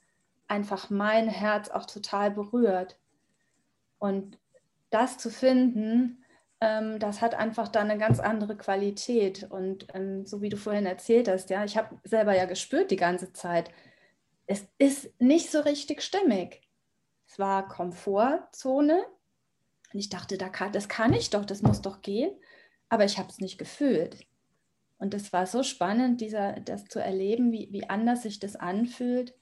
einfach 0.48 0.90
mein 0.90 1.28
Herz 1.28 1.70
auch 1.70 1.86
total 1.86 2.32
berührt. 2.32 3.00
Und 3.98 4.38
das 4.90 5.18
zu 5.18 5.30
finden, 5.30 6.24
ähm, 6.62 7.00
das 7.00 7.22
hat 7.22 7.36
einfach 7.36 7.68
da 7.68 7.82
eine 7.82 7.98
ganz 7.98 8.20
andere 8.20 8.58
Qualität. 8.58 9.44
Und 9.50 9.88
ähm, 9.94 10.26
so 10.26 10.42
wie 10.42 10.50
du 10.50 10.58
vorhin 10.58 10.86
erzählt 10.86 11.28
hast, 11.28 11.50
ja, 11.50 11.64
ich 11.64 11.78
habe 11.78 12.00
selber 12.04 12.36
ja 12.36 12.46
gespürt 12.46 12.92
die 12.92 12.96
ganze 12.96 13.34
Zeit, 13.34 13.72
es 14.48 14.68
ist 14.78 15.10
nicht 15.20 15.52
so 15.52 15.60
richtig 15.60 16.02
stimmig. 16.02 16.62
Es 17.28 17.38
war 17.38 17.68
Komfortzone. 17.68 19.06
Und 19.94 20.00
ich 20.00 20.10
dachte, 20.10 20.38
das 20.38 20.90
kann 20.90 21.14
ich 21.14 21.30
doch, 21.30 21.46
das 21.46 21.62
muss 21.62 21.82
doch 21.82 22.02
gehen. 22.02 22.32
aber 22.90 23.06
ich 23.06 23.18
habe 23.18 23.30
es 23.30 23.40
nicht 23.40 23.58
gefühlt. 23.58 24.26
Und 24.98 25.14
es 25.14 25.32
war 25.34 25.46
so 25.46 25.64
spannend, 25.64 26.22
dieser, 26.22 26.54
das 26.54 26.86
zu 26.86 27.00
erleben, 27.00 27.52
wie, 27.52 27.70
wie 27.72 27.90
anders 27.90 28.24
sich 28.24 28.40
das 28.40 28.56
anfühlt, 28.56 29.36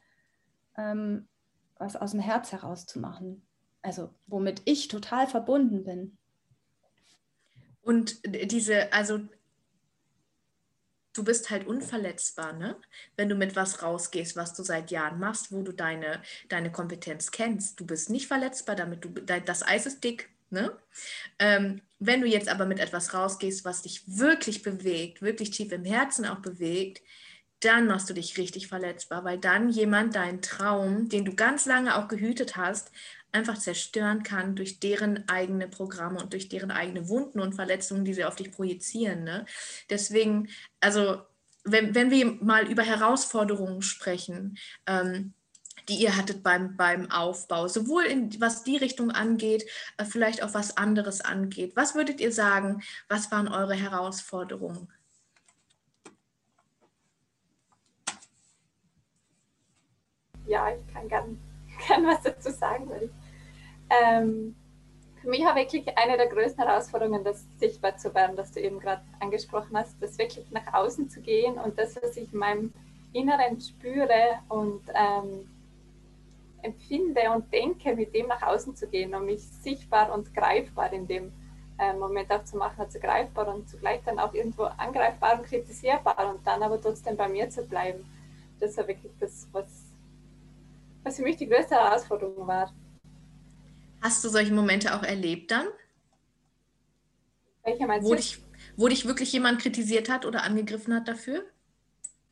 ähm, 0.77 1.27
was 1.77 1.95
aus 1.95 2.11
dem 2.11 2.19
Herz 2.19 2.51
heraus 2.51 2.85
zu 2.85 2.99
machen. 2.99 3.45
Also 3.81 4.09
womit 4.27 4.63
ich 4.65 4.87
total 4.87 5.27
verbunden 5.27 5.83
bin. 5.83 6.17
Und 7.85 8.19
diese, 8.25 8.91
also 8.91 9.19
du 11.13 11.23
bist 11.23 11.51
halt 11.51 11.67
unverletzbar, 11.67 12.53
ne? 12.53 12.75
Wenn 13.15 13.29
du 13.29 13.35
mit 13.35 13.55
was 13.55 13.83
rausgehst, 13.83 14.35
was 14.35 14.55
du 14.55 14.63
seit 14.63 14.89
Jahren 14.89 15.19
machst, 15.19 15.51
wo 15.51 15.61
du 15.61 15.71
deine, 15.71 16.21
deine 16.49 16.71
Kompetenz 16.71 17.29
kennst. 17.29 17.79
Du 17.79 17.85
bist 17.85 18.09
nicht 18.09 18.27
verletzbar, 18.27 18.75
damit 18.75 19.05
du, 19.05 19.09
das 19.09 19.61
Eis 19.61 19.85
ist 19.85 20.03
dick, 20.03 20.29
ne? 20.49 20.75
Ähm, 21.37 21.81
wenn 21.99 22.21
du 22.21 22.27
jetzt 22.27 22.49
aber 22.49 22.65
mit 22.65 22.79
etwas 22.79 23.13
rausgehst, 23.13 23.65
was 23.65 23.83
dich 23.83 24.03
wirklich 24.07 24.63
bewegt, 24.63 25.21
wirklich 25.21 25.51
tief 25.51 25.71
im 25.71 25.85
Herzen 25.85 26.25
auch 26.25 26.39
bewegt, 26.39 27.03
dann 27.59 27.85
machst 27.85 28.09
du 28.09 28.13
dich 28.13 28.37
richtig 28.37 28.67
verletzbar, 28.67 29.23
weil 29.23 29.37
dann 29.37 29.69
jemand 29.69 30.15
deinen 30.15 30.41
Traum, 30.41 31.07
den 31.07 31.23
du 31.23 31.35
ganz 31.35 31.65
lange 31.65 31.95
auch 31.95 32.07
gehütet 32.07 32.57
hast, 32.57 32.91
einfach 33.35 33.57
zerstören 33.57 34.23
kann 34.23 34.55
durch 34.55 34.79
deren 34.79 35.27
eigene 35.27 35.67
Programme 35.67 36.19
und 36.19 36.33
durch 36.33 36.49
deren 36.49 36.71
eigene 36.71 37.09
Wunden 37.09 37.39
und 37.39 37.53
Verletzungen, 37.53 38.05
die 38.05 38.13
sie 38.13 38.25
auf 38.25 38.35
dich 38.35 38.51
projizieren. 38.51 39.23
Ne? 39.23 39.45
Deswegen, 39.89 40.47
also 40.79 41.21
wenn, 41.65 41.93
wenn 41.93 42.11
wir 42.11 42.25
mal 42.41 42.69
über 42.69 42.83
Herausforderungen 42.83 43.81
sprechen, 43.81 44.57
ähm, 44.87 45.33
die 45.89 45.95
ihr 45.95 46.15
hattet 46.15 46.41
beim, 46.41 46.77
beim 46.77 47.11
Aufbau, 47.11 47.67
sowohl 47.67 48.05
in, 48.05 48.41
was 48.41 48.63
die 48.63 48.77
Richtung 48.77 49.11
angeht, 49.11 49.65
äh, 49.97 50.05
vielleicht 50.05 50.41
auch 50.41 50.53
was 50.53 50.77
anderes 50.77 51.21
angeht. 51.21 51.75
Was 51.75 51.93
würdet 51.93 52.19
ihr 52.21 52.31
sagen, 52.31 52.81
was 53.09 53.31
waren 53.31 53.47
eure 53.47 53.75
Herausforderungen? 53.75 54.87
Ja, 60.47 60.69
ich 60.69 60.93
kann 60.93 61.07
gern, 61.09 61.39
gern 61.87 62.05
was 62.05 62.23
dazu 62.23 62.51
sagen, 62.51 62.89
weil 62.89 63.03
ich 63.03 63.24
ähm, 64.03 64.55
für 65.21 65.29
mich 65.29 65.43
war 65.43 65.55
wirklich 65.55 65.97
eine 65.97 66.17
der 66.17 66.27
größten 66.27 66.63
Herausforderungen, 66.63 67.23
das 67.23 67.45
sichtbar 67.59 67.97
zu 67.97 68.13
werden, 68.13 68.35
das 68.35 68.51
du 68.51 68.59
eben 68.59 68.79
gerade 68.79 69.01
angesprochen 69.19 69.75
hast, 69.75 69.95
das 69.99 70.17
wirklich 70.17 70.45
nach 70.51 70.73
außen 70.73 71.09
zu 71.09 71.21
gehen 71.21 71.55
und 71.57 71.79
das, 71.79 71.95
was 72.01 72.15
ich 72.15 72.31
in 72.31 72.39
meinem 72.39 72.73
Inneren 73.11 73.59
spüre 73.59 74.39
und 74.49 74.81
ähm, 74.93 75.49
empfinde 76.61 77.31
und 77.33 77.51
denke, 77.51 77.95
mit 77.95 78.13
dem 78.13 78.27
nach 78.27 78.41
außen 78.41 78.75
zu 78.75 78.87
gehen 78.87 79.15
und 79.15 79.25
mich 79.25 79.41
sichtbar 79.61 80.13
und 80.13 80.33
greifbar 80.33 80.91
in 80.93 81.07
dem 81.07 81.31
äh, 81.79 81.93
Moment 81.93 82.31
auch 82.31 82.43
zu 82.43 82.57
machen, 82.57 82.79
also 82.79 82.99
greifbar 82.99 83.53
und 83.53 83.69
zugleich 83.69 84.01
dann 84.05 84.19
auch 84.19 84.33
irgendwo 84.33 84.63
angreifbar 84.63 85.39
und 85.39 85.45
kritisierbar 85.45 86.33
und 86.33 86.45
dann 86.45 86.61
aber 86.61 86.81
trotzdem 86.81 87.17
bei 87.17 87.27
mir 87.27 87.49
zu 87.49 87.63
bleiben. 87.65 88.05
Das 88.59 88.77
war 88.77 88.87
wirklich 88.87 89.11
das, 89.19 89.47
was, 89.51 89.65
was 91.03 91.15
für 91.17 91.23
mich 91.23 91.37
die 91.37 91.47
größte 91.47 91.75
Herausforderung 91.75 92.47
war. 92.47 92.71
Hast 94.05 94.23
du 94.23 94.29
solche 94.29 94.53
Momente 94.53 94.95
auch 94.95 95.01
erlebt 95.01 95.49
dann? 95.49 95.65
Welche 97.63 97.87
meinst 97.87 98.05
wo 98.05 98.11
du? 98.11 98.17
Dich, 98.17 98.39
wo 98.77 98.87
dich 98.87 99.07
wirklich 99.07 99.33
jemand 99.33 99.59
kritisiert 99.59 100.09
hat 100.09 100.27
oder 100.27 100.43
angegriffen 100.43 100.93
hat 100.93 101.07
dafür? 101.07 101.43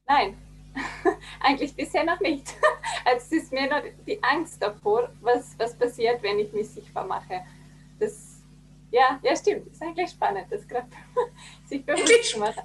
Nein, 0.06 0.38
eigentlich 1.42 1.76
bisher 1.76 2.04
noch 2.04 2.20
nicht. 2.20 2.54
Also 3.06 3.36
es 3.36 3.44
ist 3.44 3.52
mir 3.52 3.68
nur 3.68 3.82
die 4.08 4.24
Angst 4.24 4.62
davor, 4.62 5.12
was, 5.20 5.56
was 5.58 5.76
passiert, 5.78 6.22
wenn 6.22 6.40
ich 6.40 6.54
mich 6.54 6.70
sichtbar 6.70 7.06
mache. 7.06 7.42
Das, 8.00 8.44
ja, 8.92 9.20
ja, 9.24 9.36
stimmt. 9.36 9.68
Ist 9.68 9.82
eigentlich 9.82 10.12
spannend, 10.12 10.46
das 10.52 10.66
gerade 10.68 10.88
sich 11.66 11.84
bewusst 11.84 12.32
zu 12.32 12.40
machen. 12.40 12.62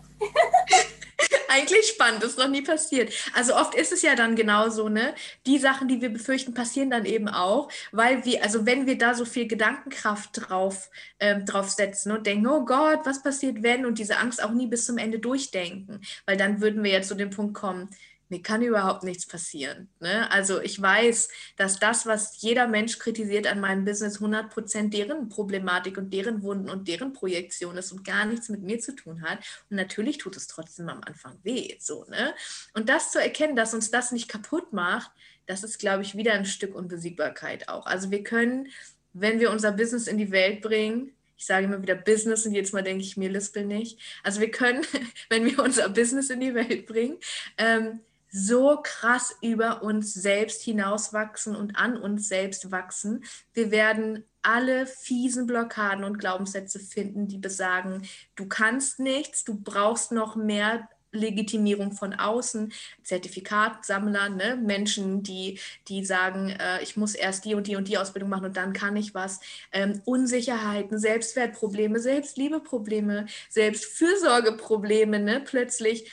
Eigentlich 1.49 1.87
spannend, 1.89 2.23
ist 2.23 2.39
noch 2.39 2.49
nie 2.49 2.63
passiert. 2.63 3.13
Also 3.35 3.55
oft 3.55 3.75
ist 3.75 3.93
es 3.93 4.03
ja 4.03 4.15
dann 4.15 4.37
genauso, 4.37 4.89
ne? 4.89 5.15
Die 5.47 5.59
Sachen, 5.59 5.89
die 5.89 6.01
wir 6.01 6.11
befürchten, 6.11 6.55
passieren 6.55 6.91
dann 6.91 7.05
eben 7.05 7.29
auch, 7.29 7.71
weil 7.93 8.25
wir, 8.25 8.43
also 8.43 8.67
wenn 8.67 8.87
wir 8.87 8.99
da 8.99 9.15
so 9.15 9.25
viel 9.25 9.47
Gedankenkraft 9.47 10.31
drauf, 10.35 10.91
ähm, 11.21 11.45
drauf 11.45 11.71
setzen 11.71 12.13
und 12.13 12.27
denken, 12.27 12.47
oh 12.47 12.65
Gott, 12.65 13.01
was 13.05 13.23
passiert, 13.23 13.63
wenn, 13.63 13.87
und 13.87 13.99
diese 13.99 14.19
Angst 14.19 14.43
auch 14.43 14.53
nie 14.53 14.67
bis 14.67 14.87
zum 14.87 14.99
Ende 14.99 15.19
durchdenken, 15.19 16.01
weil 16.27 16.37
dann 16.37 16.61
würden 16.61 16.83
wir 16.83 16.91
jetzt 16.91 17.09
zu 17.09 17.15
dem 17.15 17.31
Punkt 17.31 17.55
kommen, 17.55 17.89
mir 18.29 18.43
kann 18.43 18.63
überhaupt 18.63 19.05
nichts 19.05 19.27
passieren. 19.27 19.89
Ne? 20.01 20.31
Also 20.31 20.61
ich 20.61 20.81
weiß, 20.81 21.29
dass 21.57 21.79
das, 21.79 22.07
was 22.07 22.41
jeder 22.41 22.69
Mensch 22.69 22.99
kritisiert 22.99 23.47
an 23.47 23.61
meinem 23.61 23.85
Business, 23.85 24.21
100% 24.21 24.91
deren 24.91 25.29
Problematik 25.29 25.99
und 25.99 26.13
deren 26.13 26.43
Wunden 26.43 26.69
und 26.69 26.89
deren 26.89 27.13
Projektion 27.13 27.77
ist 27.77 27.93
und 27.93 28.05
gar 28.05 28.27
nichts 28.27 28.49
mit 28.49 28.63
mir 28.63 28.79
zu 28.81 28.95
tun 28.95 29.23
hat. 29.23 29.39
Und 29.71 29.77
natürlich 29.77 30.19
tut 30.19 30.37
es 30.37 30.47
trotzdem 30.47 30.89
am 30.89 31.01
Anfang 31.05 31.39
weh. 31.43 31.77
So, 31.79 32.05
ne? 32.05 32.35
Und 32.75 32.89
das 32.89 33.13
zu 33.13 33.21
erkennen, 33.21 33.57
dass 33.57 33.75
uns 33.75 33.91
das 33.91 34.13
nicht 34.13 34.29
kaputt 34.29 34.73
macht, 34.73 35.11
das 35.47 35.65
ist, 35.65 35.79
glaube 35.79 36.03
ich, 36.03 36.17
wieder 36.17 36.35
ein 36.35 36.45
Stück 36.45 36.75
Unbesiegbarkeit 36.75 37.69
auch. 37.69 37.87
Also 37.87 38.11
wir 38.11 38.23
können, 38.23 38.69
wenn 39.15 39.41
wir 39.41 39.51
unser 39.51 39.73
Business 39.73 40.07
in 40.07 40.19
die 40.19 40.31
Welt 40.31 40.61
bringen, 40.61 41.13
ich 41.39 41.47
sage 41.47 41.67
immer 41.67 41.81
wieder 41.81 41.95
Business 41.95 42.45
und 42.45 42.53
jedes 42.53 42.73
Mal 42.73 42.83
denke 42.83 43.03
ich 43.03 43.17
mir, 43.17 43.31
lispel 43.31 43.65
nicht. 43.65 43.99
Also 44.23 44.41
wir 44.41 44.51
können, 44.51 44.85
wenn 45.31 45.47
wir 45.47 45.61
unser 45.61 45.89
Business 45.89 46.31
in 46.31 46.41
die 46.41 46.55
Welt 46.55 46.87
bringen, 46.87 47.17
ähm, 47.57 48.01
so 48.31 48.81
krass 48.83 49.37
über 49.43 49.83
uns 49.83 50.15
selbst 50.15 50.63
hinauswachsen 50.63 51.57
und 51.57 51.77
an 51.77 51.97
uns 51.97 52.29
selbst 52.29 52.71
wachsen. 52.71 53.25
Wir 53.55 53.71
werden 53.71 54.25
alle 54.43 54.87
fiesen 54.87 55.47
Blockaden 55.47 56.05
und 56.05 56.19
Glaubenssätze 56.19 56.79
finden, 56.79 57.29
die 57.29 57.39
besagen, 57.39 58.03
du 58.37 58.47
kannst 58.47 58.99
nichts, 58.99 59.45
du 59.45 59.59
brauchst 59.61 60.13
noch 60.13 60.37
mehr 60.37 60.89
Legitimierung 61.11 61.93
von 61.93 62.15
außen, 62.15 62.73
Zertifikatsammler, 63.03 64.29
ne? 64.29 64.57
Menschen, 64.57 65.23
die, 65.23 65.59
die 65.89 66.05
sagen, 66.05 66.51
äh, 66.51 66.83
ich 66.83 66.97
muss 66.97 67.15
erst 67.15 67.45
die 67.45 67.55
und 67.55 67.67
die 67.67 67.77
und 67.77 67.89
die 67.89 67.99
Ausbildung 67.99 68.29
machen 68.29 68.45
und 68.45 68.57
dann 68.57 68.73
kann 68.73 68.97
ich 68.97 69.15
was. 69.15 69.41
Ähm, 69.73 70.03
Unsicherheiten, 70.05 70.99
Selbstwertprobleme, 70.99 71.99
Selbstliebeprobleme, 72.01 73.27
Selbstfürsorgeprobleme, 73.49 75.19
ne? 75.19 75.41
plötzlich 75.45 76.11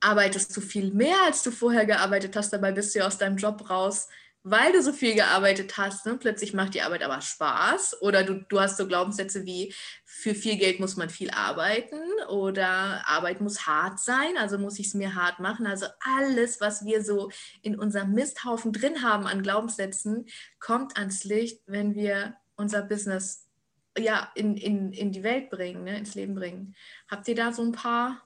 arbeitest 0.00 0.56
du 0.56 0.60
viel 0.60 0.92
mehr, 0.92 1.16
als 1.24 1.42
du 1.42 1.50
vorher 1.50 1.86
gearbeitet 1.86 2.36
hast. 2.36 2.52
Dabei 2.52 2.72
bist 2.72 2.94
du 2.94 3.00
ja 3.00 3.06
aus 3.06 3.18
deinem 3.18 3.36
Job 3.36 3.68
raus, 3.68 4.08
weil 4.42 4.72
du 4.72 4.82
so 4.82 4.92
viel 4.92 5.14
gearbeitet 5.14 5.76
hast. 5.76 6.06
Ne? 6.06 6.16
Plötzlich 6.16 6.54
macht 6.54 6.74
die 6.74 6.82
Arbeit 6.82 7.02
aber 7.02 7.20
Spaß. 7.20 8.00
Oder 8.00 8.22
du, 8.22 8.34
du 8.48 8.60
hast 8.60 8.76
so 8.76 8.86
Glaubenssätze 8.86 9.44
wie, 9.44 9.74
für 10.04 10.34
viel 10.34 10.56
Geld 10.56 10.80
muss 10.80 10.96
man 10.96 11.10
viel 11.10 11.30
arbeiten 11.30 12.00
oder 12.28 13.06
Arbeit 13.06 13.40
muss 13.40 13.66
hart 13.66 14.00
sein, 14.00 14.36
also 14.36 14.58
muss 14.58 14.78
ich 14.78 14.88
es 14.88 14.94
mir 14.94 15.14
hart 15.14 15.38
machen. 15.38 15.66
Also 15.66 15.86
alles, 16.00 16.60
was 16.60 16.84
wir 16.84 17.04
so 17.04 17.30
in 17.62 17.78
unserem 17.78 18.12
Misthaufen 18.12 18.72
drin 18.72 19.02
haben 19.02 19.26
an 19.26 19.42
Glaubenssätzen, 19.42 20.26
kommt 20.58 20.96
ans 20.96 21.24
Licht, 21.24 21.62
wenn 21.66 21.94
wir 21.94 22.34
unser 22.56 22.82
Business 22.82 23.48
ja, 23.96 24.30
in, 24.34 24.56
in, 24.56 24.92
in 24.92 25.12
die 25.12 25.22
Welt 25.22 25.50
bringen, 25.50 25.84
ne? 25.84 25.98
ins 25.98 26.14
Leben 26.14 26.34
bringen. 26.34 26.74
Habt 27.08 27.28
ihr 27.28 27.34
da 27.34 27.52
so 27.52 27.62
ein 27.62 27.72
paar 27.72 28.22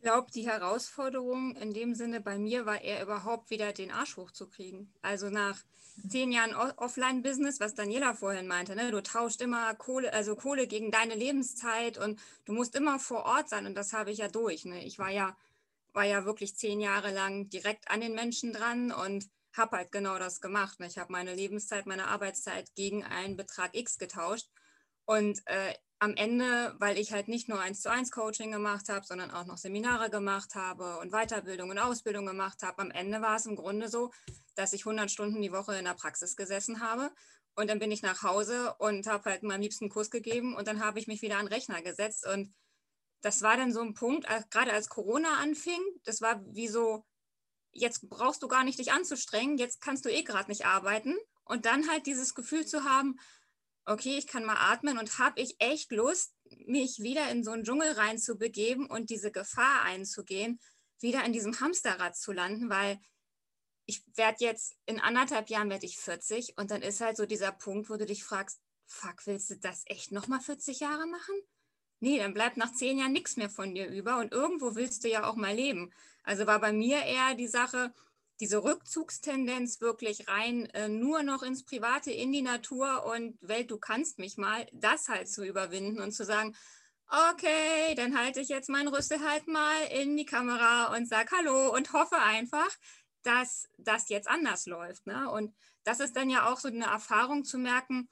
glaube, 0.00 0.30
die 0.30 0.46
Herausforderung 0.46 1.56
in 1.56 1.72
dem 1.72 1.94
Sinne 1.94 2.20
bei 2.20 2.38
mir 2.38 2.66
war 2.66 2.80
eher 2.80 3.02
überhaupt 3.02 3.50
wieder 3.50 3.72
den 3.72 3.90
Arsch 3.90 4.16
hochzukriegen. 4.16 4.92
Also 5.02 5.30
nach 5.30 5.64
zehn 6.08 6.30
Jahren 6.30 6.54
Offline-Business, 6.54 7.60
was 7.60 7.74
Daniela 7.74 8.14
vorhin 8.14 8.46
meinte, 8.46 8.76
ne? 8.76 8.90
du 8.90 9.02
tauscht 9.02 9.40
immer 9.40 9.74
Kohle, 9.74 10.12
also 10.12 10.36
Kohle 10.36 10.66
gegen 10.66 10.90
deine 10.90 11.14
Lebenszeit 11.14 11.98
und 11.98 12.20
du 12.44 12.52
musst 12.52 12.76
immer 12.76 12.98
vor 12.98 13.24
Ort 13.24 13.48
sein 13.48 13.66
und 13.66 13.74
das 13.74 13.92
habe 13.92 14.10
ich 14.10 14.18
ja 14.18 14.28
durch. 14.28 14.64
Ne? 14.64 14.84
Ich 14.84 14.98
war 14.98 15.10
ja, 15.10 15.36
war 15.92 16.04
ja 16.04 16.24
wirklich 16.24 16.56
zehn 16.56 16.80
Jahre 16.80 17.12
lang 17.12 17.48
direkt 17.48 17.90
an 17.90 18.00
den 18.00 18.14
Menschen 18.14 18.52
dran 18.52 18.92
und 18.92 19.28
habe 19.56 19.78
halt 19.78 19.90
genau 19.90 20.18
das 20.18 20.40
gemacht. 20.40 20.78
Ne? 20.78 20.86
Ich 20.86 20.98
habe 20.98 21.10
meine 21.10 21.34
Lebenszeit, 21.34 21.86
meine 21.86 22.06
Arbeitszeit 22.06 22.74
gegen 22.76 23.04
einen 23.04 23.36
Betrag 23.36 23.74
X 23.74 23.98
getauscht 23.98 24.48
und 25.08 25.40
äh, 25.46 25.72
am 26.00 26.14
Ende, 26.16 26.76
weil 26.78 26.98
ich 26.98 27.12
halt 27.12 27.28
nicht 27.28 27.48
nur 27.48 27.58
eins 27.60 27.80
zu 27.80 27.90
eins 27.90 28.10
Coaching 28.10 28.52
gemacht 28.52 28.90
habe, 28.90 29.06
sondern 29.06 29.30
auch 29.30 29.46
noch 29.46 29.56
Seminare 29.56 30.10
gemacht 30.10 30.54
habe 30.54 30.98
und 30.98 31.12
Weiterbildung 31.12 31.70
und 31.70 31.78
Ausbildung 31.78 32.26
gemacht 32.26 32.62
habe, 32.62 32.82
am 32.82 32.90
Ende 32.90 33.22
war 33.22 33.36
es 33.36 33.46
im 33.46 33.56
Grunde 33.56 33.88
so, 33.88 34.12
dass 34.54 34.74
ich 34.74 34.82
100 34.82 35.10
Stunden 35.10 35.40
die 35.40 35.50
Woche 35.50 35.76
in 35.76 35.86
der 35.86 35.94
Praxis 35.94 36.36
gesessen 36.36 36.80
habe. 36.80 37.10
Und 37.54 37.70
dann 37.70 37.78
bin 37.78 37.90
ich 37.90 38.02
nach 38.02 38.22
Hause 38.22 38.74
und 38.78 39.06
habe 39.06 39.30
halt 39.30 39.42
meinem 39.42 39.62
liebsten 39.62 39.88
Kurs 39.88 40.10
gegeben 40.10 40.54
und 40.54 40.68
dann 40.68 40.84
habe 40.84 40.98
ich 40.98 41.06
mich 41.06 41.22
wieder 41.22 41.38
an 41.38 41.46
den 41.46 41.54
Rechner 41.54 41.80
gesetzt. 41.80 42.26
Und 42.26 42.54
das 43.22 43.40
war 43.40 43.56
dann 43.56 43.72
so 43.72 43.80
ein 43.80 43.94
Punkt, 43.94 44.26
gerade 44.50 44.74
als 44.74 44.90
Corona 44.90 45.38
anfing, 45.38 45.80
das 46.04 46.20
war 46.20 46.44
wie 46.54 46.68
so, 46.68 47.06
jetzt 47.72 48.10
brauchst 48.10 48.42
du 48.42 48.48
gar 48.48 48.62
nicht 48.62 48.78
dich 48.78 48.92
anzustrengen, 48.92 49.56
jetzt 49.56 49.80
kannst 49.80 50.04
du 50.04 50.10
eh 50.10 50.22
gerade 50.22 50.50
nicht 50.50 50.66
arbeiten. 50.66 51.16
Und 51.44 51.64
dann 51.64 51.88
halt 51.88 52.04
dieses 52.04 52.34
Gefühl 52.34 52.66
zu 52.66 52.84
haben, 52.84 53.18
okay, 53.88 54.18
ich 54.18 54.26
kann 54.26 54.44
mal 54.44 54.56
atmen 54.56 54.98
und 54.98 55.18
habe 55.18 55.40
ich 55.40 55.56
echt 55.60 55.90
Lust, 55.90 56.34
mich 56.66 57.00
wieder 57.00 57.30
in 57.30 57.44
so 57.44 57.50
einen 57.50 57.64
Dschungel 57.64 57.92
reinzubegeben 57.92 58.86
und 58.86 59.10
diese 59.10 59.30
Gefahr 59.30 59.82
einzugehen, 59.82 60.60
wieder 61.00 61.24
in 61.24 61.32
diesem 61.32 61.60
Hamsterrad 61.60 62.16
zu 62.16 62.32
landen, 62.32 62.70
weil 62.70 62.98
ich 63.86 64.02
werde 64.16 64.44
jetzt 64.44 64.76
in 64.86 65.00
anderthalb 65.00 65.48
Jahren 65.48 65.70
werde 65.70 65.86
ich 65.86 65.98
40 65.98 66.58
und 66.58 66.70
dann 66.70 66.82
ist 66.82 67.00
halt 67.00 67.16
so 67.16 67.26
dieser 67.26 67.52
Punkt, 67.52 67.88
wo 67.90 67.96
du 67.96 68.06
dich 68.06 68.24
fragst, 68.24 68.60
fuck, 68.86 69.26
willst 69.26 69.50
du 69.50 69.56
das 69.58 69.82
echt 69.86 70.12
nochmal 70.12 70.40
40 70.40 70.80
Jahre 70.80 71.06
machen? 71.06 71.34
nee, 72.00 72.18
dann 72.18 72.34
bleibt 72.34 72.56
nach 72.56 72.72
zehn 72.72 72.98
Jahren 72.98 73.12
nichts 73.12 73.36
mehr 73.36 73.50
von 73.50 73.74
dir 73.74 73.88
über 73.88 74.18
und 74.18 74.32
irgendwo 74.32 74.74
willst 74.74 75.04
du 75.04 75.08
ja 75.08 75.28
auch 75.28 75.36
mal 75.36 75.54
leben. 75.54 75.92
Also 76.22 76.46
war 76.46 76.60
bei 76.60 76.72
mir 76.72 77.02
eher 77.02 77.34
die 77.34 77.48
Sache, 77.48 77.92
diese 78.40 78.62
Rückzugstendenz 78.62 79.80
wirklich 79.80 80.28
rein 80.28 80.66
äh, 80.66 80.88
nur 80.88 81.22
noch 81.22 81.42
ins 81.42 81.64
Private, 81.64 82.10
in 82.10 82.32
die 82.32 82.42
Natur 82.42 83.04
und 83.04 83.36
Welt, 83.40 83.70
du 83.70 83.78
kannst 83.78 84.18
mich 84.18 84.36
mal, 84.36 84.66
das 84.72 85.08
halt 85.08 85.28
zu 85.28 85.44
überwinden 85.44 86.00
und 86.00 86.12
zu 86.12 86.24
sagen, 86.24 86.56
okay, 87.08 87.94
dann 87.96 88.16
halte 88.18 88.40
ich 88.40 88.48
jetzt 88.48 88.68
meinen 88.68 88.88
Rüssel 88.88 89.20
halt 89.20 89.48
mal 89.48 89.82
in 89.90 90.16
die 90.16 90.26
Kamera 90.26 90.94
und 90.94 91.08
sage 91.08 91.30
Hallo 91.36 91.74
und 91.74 91.92
hoffe 91.92 92.18
einfach, 92.18 92.70
dass 93.22 93.68
das 93.78 94.08
jetzt 94.08 94.28
anders 94.28 94.66
läuft. 94.66 95.06
Ne? 95.06 95.30
Und 95.30 95.54
das 95.84 96.00
ist 96.00 96.16
dann 96.16 96.30
ja 96.30 96.50
auch 96.50 96.58
so 96.58 96.68
eine 96.68 96.84
Erfahrung 96.84 97.44
zu 97.44 97.58
merken, 97.58 98.08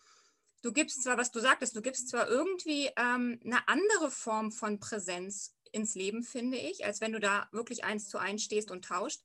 du 0.62 0.72
gibst 0.72 1.02
zwar, 1.02 1.18
was 1.18 1.30
du 1.30 1.40
sagtest, 1.40 1.76
du 1.76 1.82
gibst 1.82 2.08
zwar 2.08 2.26
irgendwie 2.28 2.90
ähm, 2.96 3.38
eine 3.44 3.68
andere 3.68 4.10
Form 4.10 4.50
von 4.50 4.80
Präsenz 4.80 5.54
ins 5.72 5.94
Leben, 5.94 6.22
finde 6.22 6.56
ich, 6.56 6.84
als 6.84 7.00
wenn 7.00 7.12
du 7.12 7.20
da 7.20 7.48
wirklich 7.52 7.84
eins 7.84 8.08
zu 8.08 8.18
eins 8.18 8.42
stehst 8.42 8.70
und 8.70 8.84
tauscht. 8.84 9.20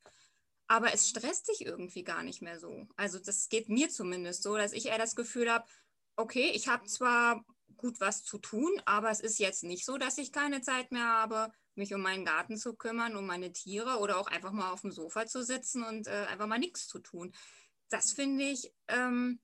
Aber 0.72 0.94
es 0.94 1.10
stresst 1.10 1.50
dich 1.50 1.66
irgendwie 1.66 2.02
gar 2.02 2.24
nicht 2.24 2.42
mehr 2.42 2.58
so. 2.58 2.88
Also 2.96 3.20
das 3.20 3.50
geht 3.50 3.68
mir 3.68 3.90
zumindest 3.90 4.42
so, 4.42 4.56
dass 4.56 4.72
ich 4.72 4.86
eher 4.86 4.98
das 4.98 5.18
Gefühl 5.18 5.52
habe, 5.52 5.66
okay, 6.16 6.50
ich 6.54 6.70
habe 6.70 6.86
zwar 6.86 7.44
gut 7.76 8.00
was 8.00 8.24
zu 8.24 8.38
tun, 8.38 8.82
aber 8.86 9.10
es 9.10 9.20
ist 9.20 9.38
jetzt 9.38 9.66
nicht 9.66 9.84
so, 9.84 9.98
dass 9.98 10.18
ich 10.18 10.32
keine 10.32 10.62
Zeit 10.62 10.94
mehr 10.94 11.04
habe, 11.04 11.52
mich 11.76 11.94
um 11.94 12.00
meinen 12.00 12.24
Garten 12.24 12.56
zu 12.56 12.74
kümmern, 12.74 13.18
um 13.18 13.26
meine 13.26 13.52
Tiere 13.52 13.98
oder 13.98 14.18
auch 14.18 14.28
einfach 14.28 14.54
mal 14.54 14.72
auf 14.72 14.80
dem 14.80 14.94
Sofa 14.94 15.26
zu 15.26 15.44
sitzen 15.44 15.84
und 15.84 16.08
äh, 16.08 16.28
einfach 16.30 16.48
mal 16.48 16.58
nichts 16.58 16.88
zu 16.88 17.00
tun. 17.00 17.34
Das 17.90 18.14
finde 18.14 18.46
ich 18.46 18.72
ähm, 18.88 19.42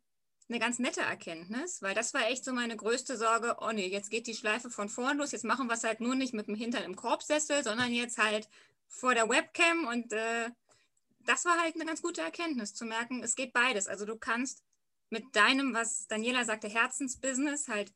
eine 0.48 0.60
ganz 0.60 0.80
nette 0.80 1.02
Erkenntnis, 1.02 1.82
weil 1.82 1.94
das 1.94 2.14
war 2.14 2.26
echt 2.30 2.46
so 2.46 2.54
meine 2.54 2.78
größte 2.78 3.18
Sorge. 3.18 3.58
Oh 3.60 3.74
nee, 3.74 3.88
jetzt 3.88 4.12
geht 4.12 4.28
die 4.28 4.34
Schleife 4.34 4.70
von 4.70 4.88
vorn 4.88 5.18
los. 5.18 5.34
Jetzt 5.34 5.44
machen 5.44 5.68
wir 5.68 5.74
es 5.74 5.84
halt 5.84 6.00
nur 6.00 6.16
nicht 6.16 6.34
mit 6.34 6.48
dem 6.48 6.56
Hintern 6.56 6.84
im 6.84 6.96
Korbsessel, 6.96 7.66
sondern 7.66 7.92
jetzt 7.92 8.18
halt 8.18 8.48
vor 8.88 9.14
der 9.14 9.28
Webcam. 9.28 9.88
Und 9.88 10.14
äh, 10.14 10.52
das 11.28 11.46
war 11.46 11.62
halt 11.62 11.76
eine 11.76 11.86
ganz 11.86 12.02
gute 12.02 12.22
Erkenntnis, 12.22 12.74
zu 12.74 12.86
merken, 12.86 13.22
es 13.24 13.36
geht 13.36 13.54
beides. 13.54 13.88
Also 13.88 14.06
du 14.06 14.18
kannst 14.18 14.64
mit 15.10 15.24
deinem, 15.36 15.74
was 15.74 16.08
Daniela 16.08 16.44
sagte, 16.46 16.68
Herzensbusiness 16.68 17.68
halt 17.68 17.94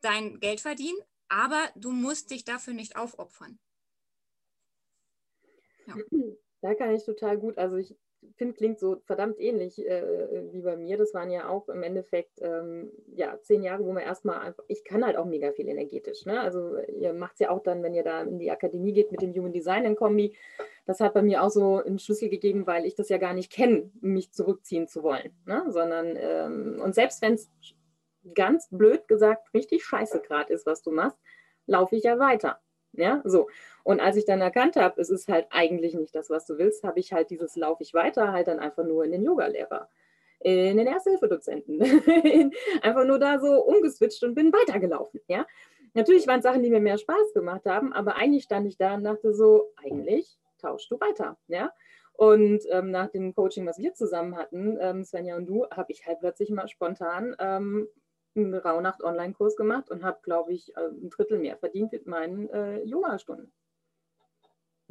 dein 0.00 0.40
Geld 0.40 0.60
verdienen, 0.60 0.98
aber 1.28 1.68
du 1.76 1.92
musst 1.92 2.30
dich 2.30 2.44
dafür 2.44 2.74
nicht 2.74 2.96
aufopfern. 2.96 3.58
Ja. 5.86 5.94
Da 6.62 6.74
kann 6.74 6.94
ich 6.94 7.04
total 7.04 7.38
gut, 7.38 7.56
also 7.56 7.76
ich 7.76 7.96
finde, 8.36 8.54
klingt 8.54 8.78
so 8.78 9.00
verdammt 9.06 9.38
ähnlich 9.40 9.78
äh, 9.86 10.52
wie 10.52 10.60
bei 10.60 10.76
mir. 10.76 10.96
Das 10.96 11.14
waren 11.14 11.30
ja 11.30 11.48
auch 11.48 11.68
im 11.68 11.82
Endeffekt 11.82 12.38
ähm, 12.40 12.92
ja, 13.14 13.40
zehn 13.42 13.62
Jahre, 13.62 13.84
wo 13.84 13.92
man 13.92 14.02
erstmal 14.02 14.40
einfach, 14.40 14.64
ich 14.68 14.84
kann 14.84 15.04
halt 15.04 15.16
auch 15.16 15.24
mega 15.24 15.52
viel 15.52 15.68
energetisch. 15.68 16.26
Ne? 16.26 16.40
Also 16.40 16.76
ihr 16.78 17.12
macht 17.12 17.34
es 17.34 17.40
ja 17.40 17.50
auch 17.50 17.62
dann, 17.62 17.82
wenn 17.82 17.94
ihr 17.94 18.04
da 18.04 18.22
in 18.22 18.38
die 18.38 18.50
Akademie 18.50 18.92
geht 18.92 19.10
mit 19.10 19.22
dem 19.22 19.34
Human 19.34 19.52
Design 19.52 19.84
in 19.84 19.96
Kombi. 19.96 20.36
Das 20.90 20.98
hat 20.98 21.14
bei 21.14 21.22
mir 21.22 21.44
auch 21.44 21.50
so 21.50 21.76
einen 21.76 22.00
Schlüssel 22.00 22.28
gegeben, 22.28 22.66
weil 22.66 22.84
ich 22.84 22.96
das 22.96 23.10
ja 23.10 23.18
gar 23.18 23.32
nicht 23.32 23.52
kenne, 23.52 23.92
mich 24.00 24.32
zurückziehen 24.32 24.88
zu 24.88 25.04
wollen. 25.04 25.30
Ne? 25.46 25.64
Sondern, 25.68 26.16
ähm, 26.16 26.80
und 26.82 26.96
selbst 26.96 27.22
wenn 27.22 27.34
es 27.34 27.48
ganz 28.34 28.66
blöd 28.72 29.06
gesagt 29.06 29.54
richtig 29.54 29.84
scheiße 29.84 30.20
gerade 30.20 30.52
ist, 30.52 30.66
was 30.66 30.82
du 30.82 30.90
machst, 30.90 31.16
laufe 31.66 31.94
ich 31.94 32.02
ja 32.02 32.18
weiter. 32.18 32.58
Ja, 32.90 33.22
so. 33.24 33.46
Und 33.84 34.00
als 34.00 34.16
ich 34.16 34.24
dann 34.24 34.40
erkannt 34.40 34.74
habe, 34.74 35.00
es 35.00 35.10
ist 35.10 35.28
halt 35.28 35.46
eigentlich 35.50 35.94
nicht 35.94 36.12
das, 36.12 36.28
was 36.28 36.44
du 36.44 36.58
willst, 36.58 36.82
habe 36.82 36.98
ich 36.98 37.12
halt 37.12 37.30
dieses 37.30 37.54
Laufe 37.54 37.84
ich 37.84 37.94
weiter 37.94 38.32
halt 38.32 38.48
dann 38.48 38.58
einfach 38.58 38.82
nur 38.82 39.04
in 39.04 39.12
den 39.12 39.22
Yoga-Lehrer, 39.22 39.88
in 40.40 40.76
den 40.76 40.88
Ersthilfedozenten, 40.88 41.80
einfach 42.82 43.04
nur 43.04 43.20
da 43.20 43.38
so 43.38 43.62
umgeswitcht 43.62 44.24
und 44.24 44.34
bin 44.34 44.52
weitergelaufen. 44.52 45.20
Ja, 45.28 45.46
natürlich 45.94 46.26
waren 46.26 46.40
es 46.40 46.44
Sachen, 46.44 46.64
die 46.64 46.70
mir 46.70 46.80
mehr 46.80 46.98
Spaß 46.98 47.32
gemacht 47.32 47.64
haben, 47.66 47.92
aber 47.92 48.16
eigentlich 48.16 48.42
stand 48.42 48.66
ich 48.66 48.76
da 48.76 48.94
und 48.94 49.04
dachte 49.04 49.32
so, 49.32 49.72
eigentlich 49.76 50.36
tauschst 50.60 50.90
du 50.90 51.00
weiter. 51.00 51.38
Ja, 51.48 51.72
und 52.20 52.64
ähm, 52.70 52.90
nach 52.90 53.08
dem 53.08 53.34
Coaching, 53.34 53.66
was 53.66 53.78
wir 53.78 53.94
zusammen 53.94 54.36
hatten, 54.36 54.76
ähm, 54.78 55.04
Svenja 55.04 55.36
und 55.36 55.46
du, 55.46 55.66
habe 55.70 55.90
ich 55.90 56.06
halt 56.06 56.20
plötzlich 56.20 56.50
mal 56.50 56.68
spontan 56.68 57.34
ähm, 57.38 57.88
einen 58.36 58.54
Rauhnacht-Online-Kurs 58.54 59.56
gemacht 59.56 59.90
und 59.90 60.04
habe, 60.04 60.18
glaube 60.22 60.52
ich, 60.52 60.76
äh, 60.76 60.88
ein 60.88 61.08
Drittel 61.08 61.38
mehr 61.38 61.56
verdient 61.56 61.92
mit 61.92 62.06
meinen 62.06 62.50
äh, 62.50 62.82
Yoga-Stunden. 62.82 63.50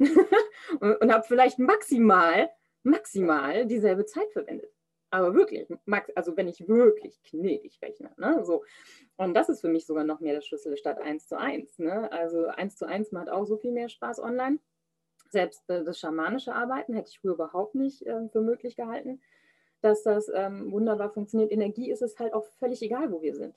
und, 0.80 0.96
und 0.96 1.12
habe 1.12 1.24
vielleicht 1.24 1.58
maximal, 1.58 2.50
maximal 2.82 3.66
dieselbe 3.66 4.06
Zeit 4.06 4.30
verwendet. 4.32 4.72
Aber 5.10 5.34
wirklich, 5.34 5.68
max, 5.86 6.10
also 6.16 6.36
wenn 6.36 6.48
ich 6.48 6.66
wirklich 6.68 7.20
gnädig 7.30 7.80
rechne. 7.82 8.12
Ne? 8.16 8.44
So. 8.44 8.64
Und 9.16 9.34
das 9.34 9.48
ist 9.48 9.60
für 9.60 9.68
mich 9.68 9.86
sogar 9.86 10.04
noch 10.04 10.20
mehr 10.20 10.34
der 10.34 10.40
Schlüssel 10.40 10.76
statt 10.76 10.98
1 10.98 11.26
zu 11.26 11.38
1. 11.38 11.78
Ne? 11.78 12.10
Also 12.12 12.46
1 12.46 12.76
zu 12.76 12.86
1 12.86 13.10
macht 13.12 13.28
auch 13.28 13.44
so 13.44 13.56
viel 13.56 13.72
mehr 13.72 13.88
Spaß 13.88 14.20
online. 14.20 14.58
Selbst 15.30 15.68
äh, 15.70 15.84
das 15.84 15.98
schamanische 15.98 16.54
Arbeiten 16.54 16.94
hätte 16.94 17.10
ich 17.10 17.20
früher 17.20 17.34
überhaupt 17.34 17.74
nicht 17.74 18.06
äh, 18.06 18.28
für 18.28 18.40
möglich 18.40 18.76
gehalten 18.76 19.20
dass 19.80 20.02
das 20.02 20.30
ähm, 20.34 20.70
wunderbar 20.72 21.10
funktioniert. 21.10 21.52
Energie 21.52 21.90
ist 21.90 22.02
es 22.02 22.18
halt 22.18 22.34
auch 22.34 22.44
völlig 22.58 22.82
egal, 22.82 23.10
wo 23.10 23.22
wir 23.22 23.34
sind. 23.34 23.54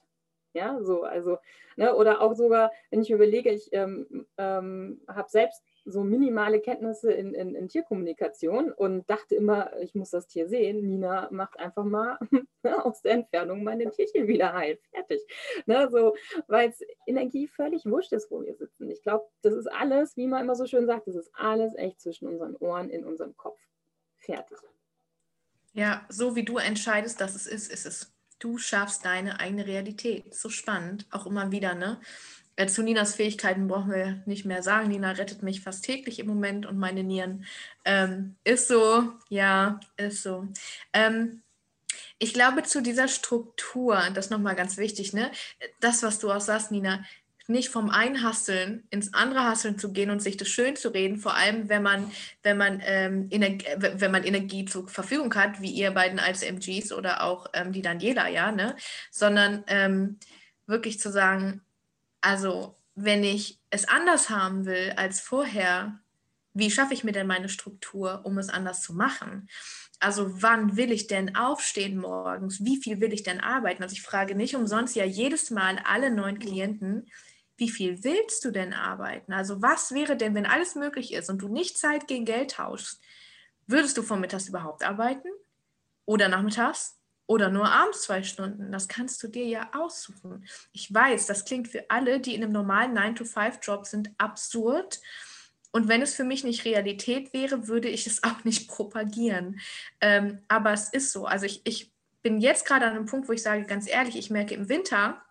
Ja, 0.53 0.81
so, 0.83 1.03
also, 1.03 1.39
ne, 1.77 1.95
oder 1.95 2.21
auch 2.21 2.35
sogar, 2.35 2.71
wenn 2.91 3.01
ich 3.01 3.09
überlege, 3.09 3.49
ich 3.49 3.69
ähm, 3.73 4.27
ähm, 4.37 5.01
habe 5.07 5.29
selbst 5.29 5.63
so 5.85 6.03
minimale 6.03 6.61
Kenntnisse 6.61 7.11
in, 7.11 7.33
in, 7.33 7.55
in, 7.55 7.67
Tierkommunikation 7.67 8.71
und 8.71 9.09
dachte 9.09 9.35
immer, 9.35 9.77
ich 9.81 9.95
muss 9.95 10.11
das 10.11 10.27
Tier 10.27 10.47
sehen. 10.47 10.87
Nina 10.87 11.27
macht 11.31 11.59
einfach 11.59 11.83
mal 11.83 12.17
aus 12.83 13.01
der 13.01 13.13
Entfernung 13.13 13.63
meine 13.63 13.89
Tierchen 13.91 14.27
wieder 14.27 14.53
heil. 14.53 14.79
Fertig. 14.91 15.21
Ne, 15.65 15.89
so, 15.91 16.15
Weil 16.47 16.69
es 16.69 16.79
Energie 17.05 17.47
völlig 17.47 17.85
wurscht 17.85 18.13
ist, 18.13 18.31
wo 18.31 18.41
wir 18.43 18.55
sitzen. 18.55 18.89
Ich 18.89 19.01
glaube, 19.03 19.25
das 19.41 19.53
ist 19.53 19.67
alles, 19.67 20.15
wie 20.15 20.27
man 20.27 20.43
immer 20.43 20.55
so 20.55 20.65
schön 20.65 20.87
sagt, 20.87 21.07
das 21.07 21.15
ist 21.15 21.31
alles 21.33 21.75
echt 21.75 21.99
zwischen 21.99 22.27
unseren 22.27 22.55
Ohren, 22.57 22.89
in 22.89 23.03
unserem 23.03 23.35
Kopf. 23.35 23.59
Fertig. 24.17 24.57
Ja, 25.73 26.05
so 26.07 26.35
wie 26.35 26.45
du 26.45 26.57
entscheidest, 26.57 27.19
dass 27.19 27.35
es 27.35 27.47
ist, 27.47 27.71
ist 27.71 27.85
es. 27.85 28.13
Du 28.39 28.57
schaffst 28.57 29.05
deine 29.05 29.39
eigene 29.39 29.65
Realität. 29.67 30.33
So 30.33 30.49
spannend, 30.49 31.07
auch 31.11 31.25
immer 31.25 31.51
wieder, 31.51 31.75
ne? 31.75 31.99
Äh, 32.55 32.67
zu 32.67 32.83
Ninas 32.83 33.15
Fähigkeiten 33.15 33.67
brauchen 33.67 33.91
wir 33.91 34.21
nicht 34.25 34.45
mehr 34.45 34.61
sagen. 34.63 34.89
Nina 34.89 35.11
rettet 35.11 35.43
mich 35.43 35.61
fast 35.61 35.83
täglich 35.83 36.19
im 36.19 36.27
Moment 36.27 36.65
und 36.65 36.77
meine 36.77 37.03
Nieren. 37.03 37.45
Ähm, 37.85 38.35
ist 38.43 38.67
so, 38.67 39.11
ja, 39.29 39.79
ist 39.97 40.23
so. 40.23 40.47
Ähm, 40.93 41.41
ich 42.19 42.33
glaube, 42.33 42.63
zu 42.63 42.81
dieser 42.81 43.07
Struktur, 43.07 44.01
das 44.13 44.25
ist 44.25 44.31
nochmal 44.31 44.55
ganz 44.55 44.77
wichtig, 44.77 45.13
ne? 45.13 45.31
Das, 45.79 46.03
was 46.03 46.19
du 46.19 46.31
auch 46.31 46.41
sagst, 46.41 46.71
Nina, 46.71 47.03
nicht 47.47 47.69
vom 47.69 47.89
einen 47.89 48.23
Hasseln 48.23 48.87
ins 48.89 49.13
andere 49.13 49.43
Hasseln 49.43 49.77
zu 49.77 49.91
gehen 49.91 50.09
und 50.09 50.21
sich 50.21 50.37
das 50.37 50.47
schön 50.47 50.75
zu 50.75 50.89
reden, 50.89 51.17
vor 51.17 51.35
allem 51.35 51.67
wenn 51.67 51.83
man, 51.83 52.09
wenn 52.41 52.57
man, 52.57 52.81
ähm, 52.85 53.27
Energie, 53.31 53.65
wenn 53.77 54.11
man 54.11 54.23
Energie 54.23 54.65
zur 54.65 54.87
Verfügung 54.87 55.33
hat, 55.35 55.61
wie 55.61 55.71
ihr 55.71 55.91
beiden 55.91 56.19
als 56.19 56.43
MGs 56.43 56.93
oder 56.93 57.23
auch 57.23 57.47
ähm, 57.53 57.73
die 57.73 57.81
Daniela, 57.81 58.29
ja, 58.29 58.51
ne? 58.51 58.75
Sondern 59.11 59.63
ähm, 59.67 60.19
wirklich 60.67 60.99
zu 60.99 61.11
sagen, 61.11 61.61
also 62.23 62.77
wenn 62.95 63.23
ich 63.23 63.59
es 63.69 63.87
anders 63.87 64.29
haben 64.29 64.65
will 64.65 64.93
als 64.95 65.19
vorher, 65.19 65.99
wie 66.53 66.71
schaffe 66.71 66.93
ich 66.93 67.03
mir 67.03 67.11
denn 67.11 67.27
meine 67.27 67.49
Struktur, 67.49 68.21
um 68.23 68.37
es 68.37 68.49
anders 68.49 68.81
zu 68.81 68.93
machen? 68.93 69.49
Also 69.99 70.41
wann 70.41 70.77
will 70.77 70.91
ich 70.91 71.07
denn 71.07 71.35
aufstehen 71.35 71.97
morgens? 71.97 72.63
Wie 72.63 72.81
viel 72.81 73.01
will 73.01 73.11
ich 73.13 73.23
denn 73.23 73.41
arbeiten? 73.41 73.83
Also 73.83 73.93
ich 73.93 74.01
frage 74.01 74.35
nicht 74.35 74.55
umsonst 74.55 74.95
ja 74.95 75.03
jedes 75.03 75.51
Mal 75.51 75.79
alle 75.83 76.11
neuen 76.11 76.39
Klienten, 76.39 77.09
wie 77.57 77.69
viel 77.69 78.03
willst 78.03 78.45
du 78.45 78.51
denn 78.51 78.73
arbeiten? 78.73 79.33
Also 79.33 79.61
was 79.61 79.93
wäre 79.93 80.15
denn, 80.15 80.33
wenn 80.33 80.45
alles 80.45 80.75
möglich 80.75 81.13
ist 81.13 81.29
und 81.29 81.39
du 81.41 81.49
nicht 81.49 81.77
Zeit 81.77 82.07
gegen 82.07 82.25
Geld 82.25 82.51
tauschst? 82.51 83.01
Würdest 83.67 83.97
du 83.97 84.01
vormittags 84.01 84.47
überhaupt 84.47 84.83
arbeiten? 84.83 85.29
Oder 86.05 86.29
nachmittags? 86.29 87.02
Oder 87.25 87.49
nur 87.49 87.71
abends 87.71 88.01
zwei 88.01 88.23
Stunden? 88.23 88.71
Das 88.71 88.87
kannst 88.87 89.23
du 89.23 89.27
dir 89.27 89.45
ja 89.45 89.69
aussuchen. 89.73 90.45
Ich 90.73 90.93
weiß, 90.93 91.25
das 91.25 91.45
klingt 91.45 91.69
für 91.69 91.89
alle, 91.89 92.19
die 92.19 92.35
in 92.35 92.43
einem 92.43 92.51
normalen 92.51 92.97
9-to-5-Job 92.97 93.85
sind, 93.85 94.11
absurd. 94.17 94.99
Und 95.71 95.87
wenn 95.87 96.01
es 96.01 96.13
für 96.13 96.25
mich 96.25 96.43
nicht 96.43 96.65
Realität 96.65 97.33
wäre, 97.33 97.67
würde 97.67 97.89
ich 97.89 98.07
es 98.07 98.23
auch 98.23 98.43
nicht 98.43 98.67
propagieren. 98.67 99.59
Ähm, 100.01 100.39
aber 100.47 100.73
es 100.73 100.89
ist 100.89 101.11
so. 101.11 101.25
Also 101.25 101.45
ich, 101.45 101.61
ich 101.65 101.93
bin 102.21 102.39
jetzt 102.39 102.65
gerade 102.65 102.85
an 102.85 102.95
einem 102.95 103.05
Punkt, 103.05 103.27
wo 103.27 103.33
ich 103.33 103.41
sage, 103.41 103.65
ganz 103.65 103.87
ehrlich, 103.89 104.17
ich 104.17 104.29
merke 104.29 104.53
im 104.55 104.69
Winter, 104.69 105.21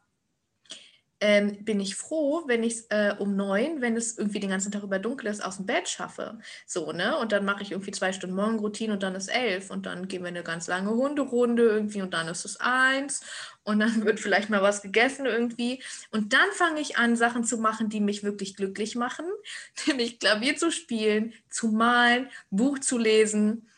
ähm, 1.22 1.64
bin 1.64 1.78
ich 1.78 1.94
froh, 1.94 2.42
wenn 2.48 2.64
ich 2.64 2.74
es 2.74 2.86
äh, 2.90 3.14
um 3.16 3.36
neun, 3.36 3.80
wenn 3.80 3.96
es 3.96 4.18
irgendwie 4.18 4.40
den 4.40 4.50
ganzen 4.50 4.72
Tag 4.72 4.82
über 4.82 4.98
dunkel 4.98 5.28
ist, 5.28 5.42
aus 5.42 5.56
dem 5.56 5.66
Bett 5.66 5.88
schaffe. 5.88 6.40
So, 6.66 6.90
ne? 6.90 7.16
Und 7.16 7.30
dann 7.30 7.44
mache 7.44 7.62
ich 7.62 7.70
irgendwie 7.70 7.92
zwei 7.92 8.12
Stunden 8.12 8.34
Morgenroutine 8.34 8.92
und 8.92 9.04
dann 9.04 9.14
ist 9.14 9.28
elf 9.28 9.70
und 9.70 9.86
dann 9.86 10.08
gehen 10.08 10.22
wir 10.22 10.28
eine 10.28 10.42
ganz 10.42 10.66
lange 10.66 10.90
Hunderunde 10.90 11.62
irgendwie 11.62 12.02
und 12.02 12.12
dann 12.12 12.26
ist 12.26 12.44
es 12.44 12.58
eins 12.58 13.20
und 13.62 13.78
dann 13.78 14.04
wird 14.04 14.18
vielleicht 14.18 14.50
mal 14.50 14.62
was 14.62 14.82
gegessen 14.82 15.24
irgendwie. 15.24 15.80
Und 16.10 16.32
dann 16.32 16.50
fange 16.54 16.80
ich 16.80 16.96
an, 16.98 17.14
Sachen 17.14 17.44
zu 17.44 17.56
machen, 17.56 17.88
die 17.88 18.00
mich 18.00 18.24
wirklich 18.24 18.56
glücklich 18.56 18.96
machen, 18.96 19.26
nämlich 19.86 20.18
Klavier 20.18 20.56
zu 20.56 20.72
spielen, 20.72 21.34
zu 21.48 21.68
malen, 21.68 22.28
Buch 22.50 22.80
zu 22.80 22.98
lesen 22.98 23.68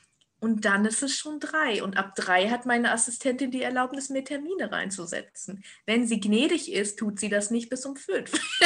und 0.44 0.66
dann 0.66 0.84
ist 0.84 1.02
es 1.02 1.16
schon 1.16 1.40
drei. 1.40 1.82
Und 1.82 1.96
ab 1.96 2.14
drei 2.14 2.50
hat 2.50 2.66
meine 2.66 2.92
Assistentin 2.92 3.50
die 3.50 3.62
Erlaubnis, 3.62 4.10
mir 4.10 4.24
Termine 4.24 4.70
reinzusetzen. 4.70 5.64
Wenn 5.86 6.06
sie 6.06 6.20
gnädig 6.20 6.70
ist, 6.70 6.98
tut 6.98 7.18
sie 7.18 7.30
das 7.30 7.50
nicht 7.50 7.70
bis 7.70 7.86
um 7.86 7.96
fünf. 7.96 8.30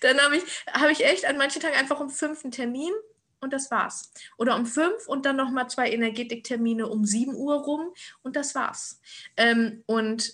dann 0.00 0.18
habe 0.20 0.38
ich, 0.38 0.44
hab 0.72 0.90
ich 0.90 1.04
echt 1.04 1.26
an 1.26 1.36
manchen 1.36 1.60
Tagen 1.60 1.76
einfach 1.76 2.00
um 2.00 2.08
fünf 2.08 2.44
einen 2.44 2.50
Termin 2.50 2.94
und 3.40 3.52
das 3.52 3.70
war's. 3.70 4.10
Oder 4.38 4.56
um 4.56 4.64
fünf 4.64 5.06
und 5.06 5.26
dann 5.26 5.36
nochmal 5.36 5.68
zwei 5.68 5.90
Energetiktermine 5.90 6.88
um 6.88 7.04
sieben 7.04 7.34
Uhr 7.34 7.56
rum 7.56 7.92
und 8.22 8.36
das 8.36 8.54
war's. 8.54 9.02
Ähm, 9.36 9.84
und 9.84 10.32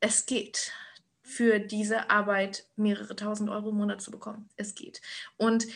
es 0.00 0.24
geht 0.24 0.72
für 1.22 1.58
diese 1.58 2.08
Arbeit 2.08 2.66
mehrere 2.76 3.14
tausend 3.14 3.50
Euro 3.50 3.68
im 3.68 3.76
Monat 3.76 4.00
zu 4.00 4.10
bekommen. 4.10 4.48
Es 4.56 4.74
geht. 4.74 5.02
Und 5.36 5.66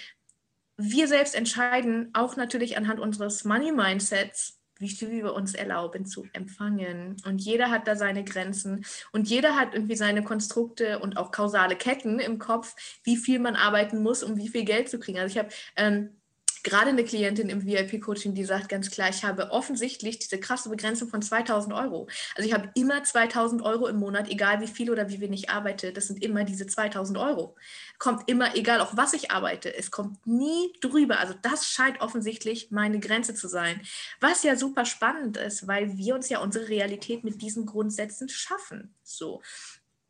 wir 0.77 1.09
selbst 1.09 1.35
entscheiden 1.35 2.11
auch 2.12 2.37
natürlich 2.37 2.77
anhand 2.77 3.01
unseres 3.01 3.45
Money 3.45 3.73
Mindsets, 3.73 4.61
wie 4.79 4.91
viel 4.91 5.11
wir 5.11 5.35
uns 5.35 5.55
erlauben 5.55 6.05
zu 6.05 6.27
empfangen. 6.33 7.17
Und 7.25 7.41
jeder 7.41 7.71
hat 7.71 7.89
da 7.89 7.97
seine 7.97 8.25
Grenzen 8.25 8.85
und 9.12 9.29
jeder 9.29 9.57
hat 9.57 9.75
irgendwie 9.75 9.97
seine 9.97 10.23
Konstrukte 10.23 10.99
und 10.99 11.17
auch 11.17 11.33
kausale 11.33 11.77
Ketten 11.77 12.19
im 12.19 12.39
Kopf, 12.39 12.75
wie 13.03 13.17
viel 13.17 13.39
man 13.39 13.57
arbeiten 13.57 14.03
muss, 14.03 14.23
um 14.23 14.37
wie 14.37 14.49
viel 14.49 14.65
Geld 14.65 14.89
zu 14.91 14.99
kriegen. 14.99 15.19
Also 15.19 15.33
ich 15.33 15.39
habe 15.39 15.49
ähm, 15.77 16.21
gerade 16.66 16.90
eine 16.90 17.05
Klientin 17.05 17.48
im 17.48 17.64
VIP-Coaching, 17.64 18.35
die 18.35 18.44
sagt 18.44 18.68
ganz 18.68 18.90
klar, 18.90 19.09
ich 19.09 19.22
habe 19.22 19.52
offensichtlich 19.52 20.18
diese 20.18 20.40
krasse 20.40 20.68
Begrenzung 20.68 21.09
von 21.09 21.22
2000 21.22 21.72
Euro. 21.72 22.09
Also 22.35 22.48
ich 22.48 22.52
habe 22.52 22.70
immer 22.74 23.05
2000 23.05 23.62
Euro 23.62 23.87
im 23.87 23.98
Monat, 23.98 24.29
egal 24.29 24.61
wie 24.61 24.66
viel 24.66 24.90
oder 24.90 25.09
wie 25.09 25.20
wenig 25.20 25.48
arbeite, 25.48 25.92
das 25.92 26.09
sind 26.09 26.24
immer 26.24 26.42
diese 26.42 26.66
2000 26.66 27.18
Euro. 27.18 27.55
Kommt 27.98 28.29
immer, 28.29 28.57
egal 28.57 28.81
auf 28.81 28.96
was 28.96 29.12
ich 29.12 29.31
arbeite, 29.31 29.72
es 29.76 29.92
kommt 29.92 30.26
nie 30.26 30.72
drüber. 30.81 31.20
Also 31.20 31.35
das 31.40 31.68
scheint 31.68 32.00
offensichtlich 32.00 32.72
meine 32.72 32.98
Grenze 32.98 33.35
zu 33.35 33.46
sein. 33.46 33.81
Was 34.20 34.42
ja 34.42 34.57
super 34.57 34.85
spannend 34.85 35.37
ist, 35.37 35.68
weil 35.68 35.96
wir 35.96 36.16
uns 36.16 36.29
ja 36.29 36.40
unsere 36.40 36.68
Realität 36.68 37.22
mit 37.22 37.42
diesen 37.42 37.64
Grundsätzen 37.64 38.29
schaffen. 38.29 38.92
So. 39.05 39.40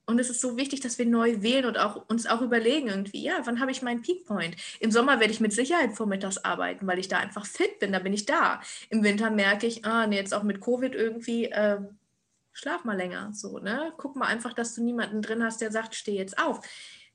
Und 0.06 0.20
es 0.20 0.30
ist 0.30 0.40
so 0.40 0.56
wichtig, 0.56 0.80
dass 0.80 0.98
wir 0.98 1.06
neu 1.06 1.42
wählen 1.42 1.66
und 1.66 1.78
auch, 1.78 2.08
uns 2.08 2.26
auch 2.26 2.40
überlegen 2.40 2.88
irgendwie, 2.88 3.22
ja, 3.22 3.40
wann 3.44 3.60
habe 3.60 3.72
ich 3.72 3.82
meinen 3.82 4.02
Peakpoint? 4.02 4.56
Im 4.78 4.92
Sommer 4.92 5.18
werde 5.18 5.32
ich 5.32 5.40
mit 5.40 5.52
Sicherheit 5.52 5.96
vormittags 5.96 6.38
arbeiten, 6.38 6.86
weil 6.86 7.00
ich 7.00 7.08
da 7.08 7.18
einfach 7.18 7.44
fit 7.44 7.80
bin, 7.80 7.92
da 7.92 7.98
bin 7.98 8.12
ich 8.12 8.24
da. 8.24 8.60
Im 8.88 9.02
Winter 9.02 9.30
merke 9.30 9.66
ich, 9.66 9.84
ah, 9.84 10.06
nee, 10.06 10.16
jetzt 10.16 10.32
auch 10.32 10.44
mit 10.44 10.60
Covid 10.60 10.94
irgendwie, 10.94 11.46
äh, 11.46 11.80
schlaf 12.52 12.84
mal 12.84 12.96
länger, 12.96 13.32
so, 13.34 13.58
ne? 13.58 13.92
Guck 13.98 14.16
mal 14.16 14.28
einfach, 14.28 14.52
dass 14.52 14.74
du 14.74 14.82
niemanden 14.82 15.22
drin 15.22 15.42
hast, 15.42 15.60
der 15.60 15.72
sagt, 15.72 15.94
steh 15.94 16.16
jetzt 16.16 16.38
auf. 16.38 16.60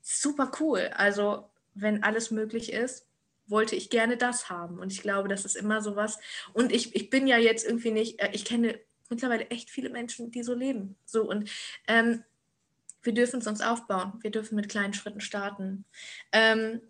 Super 0.02 0.52
cool. 0.60 0.90
Also, 0.94 1.48
wenn 1.74 2.02
alles 2.02 2.30
möglich 2.30 2.72
ist, 2.72 3.06
wollte 3.46 3.74
ich 3.74 3.90
gerne 3.90 4.16
das 4.16 4.50
haben. 4.50 4.78
Und 4.78 4.92
ich 4.92 5.02
glaube, 5.02 5.28
das 5.28 5.44
ist 5.44 5.56
immer 5.56 5.80
so 5.80 5.96
was. 5.96 6.18
Und 6.52 6.72
ich, 6.72 6.94
ich 6.94 7.10
bin 7.10 7.26
ja 7.26 7.38
jetzt 7.38 7.66
irgendwie 7.66 7.90
nicht, 7.90 8.20
äh, 8.20 8.30
ich 8.32 8.44
kenne 8.44 8.78
mittlerweile 9.08 9.48
echt 9.50 9.70
viele 9.70 9.90
Menschen, 9.90 10.30
die 10.30 10.42
so 10.42 10.54
leben. 10.54 10.96
So 11.04 11.28
und 11.28 11.50
ähm, 11.88 12.24
wir 13.02 13.14
dürfen 13.14 13.40
es 13.40 13.46
uns 13.46 13.60
aufbauen. 13.60 14.14
Wir 14.20 14.30
dürfen 14.30 14.56
mit 14.56 14.68
kleinen 14.68 14.94
Schritten 14.94 15.20
starten. 15.20 15.84
Ähm, 16.32 16.80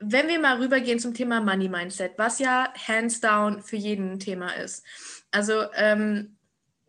wenn 0.00 0.28
wir 0.28 0.40
mal 0.40 0.56
rübergehen 0.56 0.98
zum 0.98 1.14
Thema 1.14 1.40
Money 1.40 1.68
Mindset, 1.68 2.12
was 2.16 2.38
ja 2.38 2.72
hands 2.74 3.20
down 3.20 3.62
für 3.62 3.76
jeden 3.76 4.18
Thema 4.18 4.56
ist. 4.56 4.84
Also 5.30 5.64
ähm, 5.74 6.36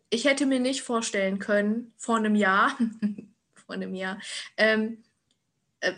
ich 0.08 0.24
hätte 0.24 0.46
mir 0.46 0.60
nicht 0.60 0.82
vorstellen 0.82 1.38
können, 1.38 1.92
vor 1.96 2.16
einem 2.16 2.34
Jahr, 2.34 2.76
vor 3.54 3.74
einem 3.74 3.94
Jahr, 3.94 4.18
ähm, 4.56 4.82
äh, 4.92 5.11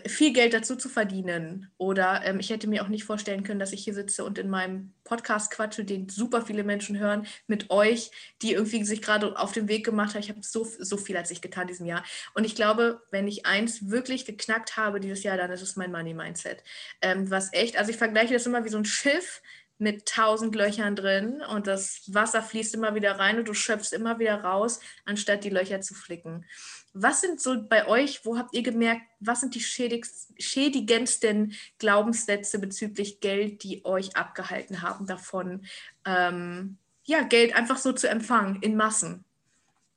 viel 0.07 0.33
Geld 0.33 0.53
dazu 0.53 0.75
zu 0.75 0.89
verdienen. 0.89 1.71
Oder 1.77 2.21
ähm, 2.25 2.39
ich 2.39 2.49
hätte 2.49 2.67
mir 2.67 2.83
auch 2.83 2.87
nicht 2.87 3.03
vorstellen 3.03 3.43
können, 3.43 3.59
dass 3.59 3.71
ich 3.71 3.83
hier 3.83 3.93
sitze 3.93 4.23
und 4.25 4.39
in 4.39 4.49
meinem 4.49 4.93
Podcast 5.03 5.51
quatsche, 5.51 5.85
den 5.85 6.09
super 6.09 6.41
viele 6.41 6.63
Menschen 6.63 6.97
hören, 6.97 7.27
mit 7.47 7.69
euch, 7.69 8.09
die 8.41 8.53
irgendwie 8.53 8.83
sich 8.83 9.01
gerade 9.01 9.37
auf 9.37 9.51
den 9.51 9.67
Weg 9.67 9.85
gemacht 9.85 10.13
haben. 10.15 10.21
Ich 10.21 10.29
habe 10.29 10.41
so, 10.41 10.65
so 10.79 10.97
viel 10.97 11.15
als 11.17 11.29
ich 11.29 11.41
getan 11.41 11.67
diesem 11.67 11.85
Jahr. 11.85 12.03
Und 12.33 12.45
ich 12.45 12.55
glaube, 12.55 13.03
wenn 13.11 13.27
ich 13.27 13.45
eins 13.45 13.89
wirklich 13.89 14.25
geknackt 14.25 14.75
habe 14.75 14.99
dieses 14.99 15.23
Jahr, 15.23 15.37
dann 15.37 15.51
ist 15.51 15.61
es 15.61 15.75
mein 15.75 15.91
Money 15.91 16.15
Mindset. 16.15 16.63
Ähm, 17.01 17.29
was 17.29 17.53
echt, 17.53 17.77
also 17.77 17.91
ich 17.91 17.97
vergleiche 17.97 18.33
das 18.33 18.47
immer 18.47 18.65
wie 18.65 18.69
so 18.69 18.77
ein 18.77 18.85
Schiff 18.85 19.41
mit 19.77 20.05
tausend 20.07 20.55
Löchern 20.55 20.95
drin 20.95 21.41
und 21.49 21.67
das 21.67 22.03
Wasser 22.07 22.41
fließt 22.41 22.73
immer 22.75 22.95
wieder 22.95 23.19
rein 23.19 23.37
und 23.37 23.47
du 23.47 23.53
schöpfst 23.53 23.91
immer 23.93 24.19
wieder 24.19 24.41
raus, 24.41 24.79
anstatt 25.03 25.43
die 25.43 25.49
Löcher 25.49 25.81
zu 25.81 25.93
flicken. 25.93 26.45
Was 26.97 27.19
sind 27.19 27.41
so 27.41 27.61
bei 27.61 27.87
euch, 27.89 28.25
wo 28.25 28.37
habt 28.37 28.55
ihr 28.55 28.63
gemerkt, 28.63 29.01
was 29.19 29.41
sind 29.41 29.53
die 29.53 29.59
schädigendsten 29.59 31.53
Glaubenssätze 31.77 32.57
bezüglich 32.57 33.19
Geld, 33.19 33.63
die 33.63 33.83
euch 33.83 34.15
abgehalten 34.15 34.81
haben 34.81 35.05
davon, 35.05 35.65
ähm, 36.05 36.77
ja, 37.03 37.23
Geld 37.23 37.53
einfach 37.53 37.77
so 37.77 37.91
zu 37.91 38.07
empfangen 38.09 38.61
in 38.61 38.77
Massen? 38.77 39.25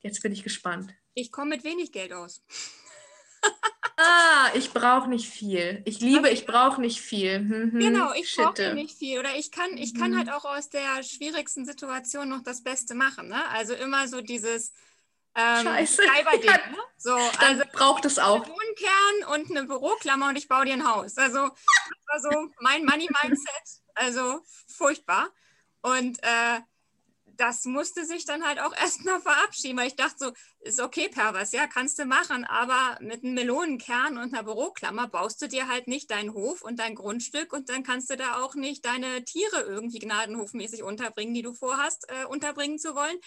Jetzt 0.00 0.22
bin 0.22 0.32
ich 0.32 0.42
gespannt. 0.42 0.92
Ich 1.14 1.30
komme 1.30 1.50
mit 1.50 1.62
wenig 1.62 1.92
Geld 1.92 2.12
aus. 2.12 2.42
ah, 3.96 4.50
ich 4.54 4.72
brauche 4.72 5.08
nicht 5.08 5.28
viel. 5.28 5.82
Ich 5.84 6.00
liebe, 6.00 6.28
ich 6.30 6.46
brauche 6.46 6.80
nicht 6.80 7.00
viel. 7.00 7.38
Mhm, 7.38 7.78
genau, 7.78 8.12
ich 8.12 8.34
brauche 8.34 8.74
nicht 8.74 8.98
viel. 8.98 9.20
Oder 9.20 9.36
ich 9.36 9.52
kann, 9.52 9.76
ich 9.76 9.94
kann 9.94 10.12
mhm. 10.12 10.18
halt 10.18 10.32
auch 10.32 10.44
aus 10.44 10.68
der 10.68 11.04
schwierigsten 11.04 11.64
Situation 11.64 12.28
noch 12.28 12.42
das 12.42 12.64
Beste 12.64 12.94
machen. 12.94 13.28
Ne? 13.28 13.48
Also 13.50 13.74
immer 13.74 14.08
so 14.08 14.20
dieses 14.20 14.72
ähm, 15.38 15.66
Scheiße. 15.66 16.02
Cyber-Ding, 16.02 16.50
ja, 16.50 16.56
ne? 16.56 16.78
So, 16.96 17.14
also 17.14 17.62
braucht 17.72 18.04
es 18.04 18.18
auch. 18.18 18.42
Ein 18.42 18.50
Wohnkern 18.50 19.40
und 19.40 19.50
eine 19.56 19.66
Büroklammer 19.66 20.30
und 20.30 20.36
ich 20.36 20.48
baue 20.48 20.64
dir 20.64 20.72
ein 20.72 20.88
Haus. 20.88 21.16
Also, 21.16 21.48
das 21.48 22.22
war 22.22 22.32
so 22.32 22.50
mein 22.60 22.84
Money-Mindset. 22.84 23.82
Also, 23.94 24.40
furchtbar. 24.66 25.28
Und 25.80 26.18
äh, 26.22 26.60
das 27.36 27.66
musste 27.66 28.04
sich 28.04 28.24
dann 28.24 28.44
halt 28.44 28.58
auch 28.58 28.72
erstmal 28.80 29.20
verabschieden, 29.20 29.78
weil 29.78 29.86
ich 29.86 29.94
dachte 29.94 30.16
so, 30.18 30.32
ist 30.58 30.80
okay, 30.80 31.08
Pervers, 31.08 31.52
ja, 31.52 31.68
kannst 31.68 32.00
du 32.00 32.04
machen, 32.04 32.44
aber 32.44 32.98
mit 33.00 33.22
einem 33.22 33.34
Melonenkern 33.34 34.18
und 34.18 34.34
einer 34.34 34.42
Büroklammer 34.42 35.06
baust 35.06 35.40
du 35.40 35.46
dir 35.46 35.68
halt 35.68 35.86
nicht 35.86 36.10
deinen 36.10 36.34
Hof 36.34 36.62
und 36.62 36.80
dein 36.80 36.96
Grundstück 36.96 37.52
und 37.52 37.68
dann 37.68 37.84
kannst 37.84 38.10
du 38.10 38.16
da 38.16 38.42
auch 38.42 38.56
nicht 38.56 38.84
deine 38.84 39.24
Tiere 39.24 39.60
irgendwie 39.60 40.00
gnadenhofmäßig 40.00 40.82
unterbringen, 40.82 41.32
die 41.32 41.42
du 41.42 41.54
vorhast, 41.54 42.06
äh, 42.08 42.24
unterbringen 42.24 42.80
zu 42.80 42.96
wollen 42.96 43.18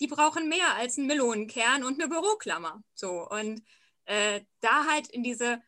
die 0.00 0.06
brauchen 0.06 0.48
mehr 0.48 0.74
als 0.74 0.98
einen 0.98 1.06
Melonenkern 1.06 1.84
und 1.84 2.00
eine 2.00 2.08
Büroklammer. 2.08 2.82
So, 2.94 3.28
und 3.28 3.62
äh, 4.06 4.40
da 4.60 4.86
halt 4.86 5.08
in 5.08 5.22
diese 5.22 5.62